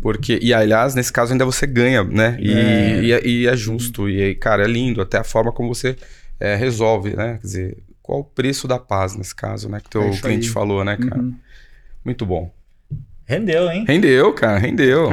Porque, 0.00 0.38
e 0.40 0.54
aliás, 0.54 0.94
nesse 0.94 1.12
caso 1.12 1.32
ainda 1.32 1.44
você 1.44 1.66
ganha, 1.66 2.04
né? 2.04 2.38
E 2.40 2.52
É. 2.52 3.02
e 3.02 3.12
é, 3.12 3.26
e 3.26 3.46
é 3.48 3.56
justo. 3.56 4.08
E, 4.08 4.22
aí, 4.22 4.34
cara, 4.36 4.62
é 4.64 4.68
lindo. 4.68 5.02
Até 5.02 5.18
a 5.18 5.24
forma 5.24 5.50
como 5.52 5.74
você 5.74 5.96
é, 6.38 6.54
resolve, 6.54 7.14
né? 7.16 7.34
Quer 7.40 7.46
dizer, 7.46 7.78
qual 8.02 8.20
o 8.20 8.24
preço 8.24 8.66
da 8.66 8.78
paz 8.78 9.14
nesse 9.16 9.34
caso, 9.34 9.68
né? 9.68 9.80
Que 9.80 9.86
o 9.86 9.90
teu 9.90 10.02
É 10.02 10.16
cliente 10.16 10.48
aí. 10.48 10.52
falou, 10.52 10.84
né, 10.84 10.96
cara? 10.96 11.20
Uhum. 11.20 11.34
Muito 12.04 12.24
bom. 12.26 12.50
Rendeu, 13.26 13.70
hein? 13.70 13.84
Rendeu, 13.86 14.32
cara, 14.32 14.58
rendeu. 14.58 15.08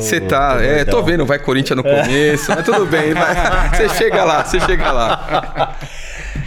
Você 0.00 0.20
tá, 0.20 0.58
teu 0.58 0.70
é, 0.70 0.84
tô 0.84 1.02
vendo, 1.02 1.26
vai 1.26 1.36
Corinthians 1.38 1.76
no 1.76 1.82
começo, 1.82 2.48
mas 2.48 2.64
tudo 2.64 2.86
bem, 2.86 3.12
você 3.72 3.88
chega 3.98 4.22
lá, 4.22 4.44
você 4.44 4.60
chega 4.60 4.92
lá. 4.92 5.76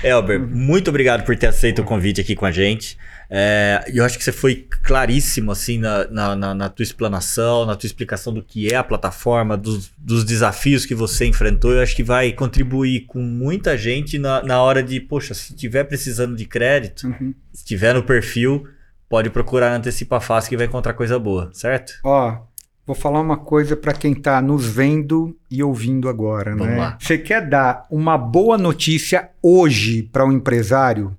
Elber, 0.01 0.39
muito 0.39 0.89
obrigado 0.89 1.25
por 1.25 1.35
ter 1.35 1.47
aceito 1.47 1.81
o 1.81 1.83
convite 1.83 2.21
aqui 2.21 2.35
com 2.37 2.45
a 2.45 2.51
gente. 2.51 2.97
É, 3.29 3.83
eu 3.93 4.05
acho 4.05 4.17
que 4.17 4.23
você 4.23 4.31
foi 4.31 4.67
claríssimo 4.83 5.51
assim 5.51 5.77
na, 5.77 6.07
na, 6.09 6.35
na- 6.35 6.53
na 6.53 6.69
tua 6.69 6.83
explanação, 6.83 7.65
na 7.65 7.75
tua 7.75 7.87
explicação 7.87 8.33
do 8.33 8.41
que 8.41 8.71
é 8.71 8.75
a 8.75 8.83
plataforma, 8.83 9.57
dos, 9.57 9.91
dos 9.97 10.23
desafios 10.23 10.85
que 10.85 10.95
você 10.95 11.25
enfrentou. 11.25 11.71
Eu 11.73 11.81
acho 11.81 11.95
que 11.95 12.03
vai 12.03 12.31
contribuir 12.31 13.01
com 13.05 13.19
muita 13.19 13.77
gente 13.77 14.17
na, 14.17 14.41
na 14.43 14.61
hora 14.61 14.81
de, 14.81 14.99
poxa, 14.99 15.33
se 15.33 15.53
tiver 15.53 15.83
precisando 15.83 16.35
de 16.35 16.45
crédito, 16.45 17.07
Uhum. 17.07 17.33
se 17.51 17.65
tiver 17.65 17.93
no 17.93 18.03
perfil, 18.03 18.65
pode 19.09 19.29
procurar 19.29 19.71
na 19.71 19.77
Antecipa 19.77 20.19
Fácil 20.19 20.49
que 20.49 20.57
vai 20.57 20.65
encontrar 20.67 20.93
coisa 20.93 21.17
boa, 21.19 21.49
certo? 21.53 21.93
Ó, 22.03 22.37
vou 22.85 22.95
falar 22.95 23.19
uma 23.19 23.37
coisa 23.37 23.75
para 23.75 23.93
quem 23.93 24.13
está 24.13 24.41
nos 24.41 24.65
vendo 24.65 25.35
e 25.51 25.61
ouvindo 25.63 26.07
agora, 26.07 26.51
Vamos 26.51 26.67
né? 26.67 26.77
lá. 26.77 26.97
Você 26.99 27.17
quer 27.17 27.47
dar 27.47 27.85
uma 27.91 28.17
boa 28.17 28.57
notícia 28.57 29.29
hoje 29.41 30.03
para 30.03 30.25
um 30.25 30.31
empresário? 30.31 31.16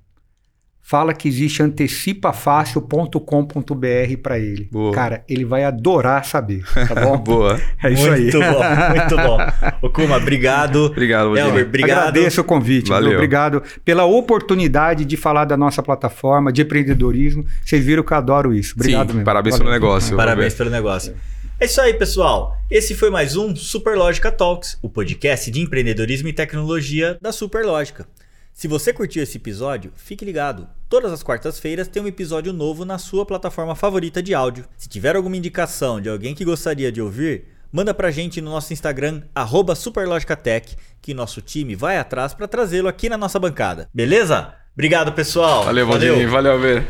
Fala 0.89 1.13
que 1.13 1.27
existe 1.27 1.61
antecipafácil.com.br 1.61 4.17
para 4.23 4.39
ele. 4.39 4.67
Boa. 4.71 4.91
Cara, 4.91 5.23
ele 5.29 5.45
vai 5.45 5.63
adorar 5.63 6.25
saber, 6.25 6.63
tá 6.73 6.95
bom? 6.95 7.15
Boa. 7.21 7.61
É 7.83 7.91
isso 7.91 8.09
aí. 8.09 8.23
muito 8.23 8.39
bom, 8.39 8.63
muito 8.95 9.15
bom. 9.15 9.37
Ô, 9.83 9.89
Kuma, 9.91 10.17
obrigado. 10.17 10.85
Obrigado. 10.85 11.37
Elber, 11.37 11.67
obrigado. 11.67 12.07
Agradeço 12.07 12.41
o 12.41 12.43
convite. 12.43 12.89
Valeu. 12.89 13.13
Obrigado 13.13 13.61
pela 13.85 14.05
oportunidade 14.05 15.05
de 15.05 15.15
falar 15.15 15.45
da 15.45 15.55
nossa 15.55 15.83
plataforma 15.83 16.51
de 16.51 16.63
empreendedorismo. 16.63 17.45
Vocês 17.63 17.85
viram 17.85 18.01
que 18.01 18.11
eu 18.11 18.17
adoro 18.17 18.51
isso. 18.51 18.73
Obrigado 18.75 19.09
Sim, 19.09 19.17
mesmo. 19.17 19.25
parabéns 19.25 19.59
Valeu. 19.59 19.71
pelo 19.71 19.79
negócio. 19.79 20.17
Parabéns 20.17 20.55
pelo 20.55 20.71
negócio. 20.71 21.13
É 21.59 21.65
isso 21.65 21.79
aí, 21.79 21.93
pessoal. 21.93 22.57
Esse 22.67 22.95
foi 22.95 23.11
mais 23.11 23.35
um 23.35 23.55
Superlógica 23.55 24.31
Talks, 24.31 24.79
o 24.81 24.89
podcast 24.89 25.51
de 25.51 25.61
empreendedorismo 25.61 26.29
e 26.29 26.33
tecnologia 26.33 27.15
da 27.21 27.31
Superlógica. 27.31 28.07
Se 28.51 28.67
você 28.67 28.91
curtiu 28.91 29.21
esse 29.21 29.37
episódio, 29.37 29.91
fique 29.95 30.25
ligado. 30.25 30.67
Todas 30.89 31.11
as 31.11 31.21
quartas-feiras 31.21 31.87
tem 31.87 32.01
um 32.01 32.07
episódio 32.07 32.51
novo 32.51 32.83
na 32.83 32.97
sua 32.97 33.23
plataforma 33.23 33.75
favorita 33.75 34.23
de 34.23 34.33
áudio. 34.33 34.65
Se 34.75 34.89
tiver 34.89 35.15
alguma 35.15 35.37
indicação 35.37 36.01
de 36.01 36.09
alguém 36.09 36.33
que 36.33 36.43
gostaria 36.43 36.91
de 36.91 36.99
ouvir, 36.99 37.45
manda 37.71 37.93
pra 37.93 38.09
gente 38.09 38.41
no 38.41 38.49
nosso 38.49 38.73
Instagram, 38.73 39.21
arroba 39.35 39.75
SuperLógicaTech, 39.75 40.75
que 40.99 41.13
nosso 41.13 41.43
time 41.43 41.75
vai 41.75 41.99
atrás 41.99 42.33
para 42.33 42.47
trazê-lo 42.47 42.87
aqui 42.87 43.07
na 43.07 43.19
nossa 43.19 43.37
bancada. 43.37 43.87
Beleza? 43.93 44.55
Obrigado, 44.73 45.11
pessoal. 45.11 45.63
Valeu, 45.65 45.85
Valdir. 45.85 46.27
Valeu, 46.27 46.53
Alber. 46.53 46.83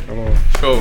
Show. 0.61 0.79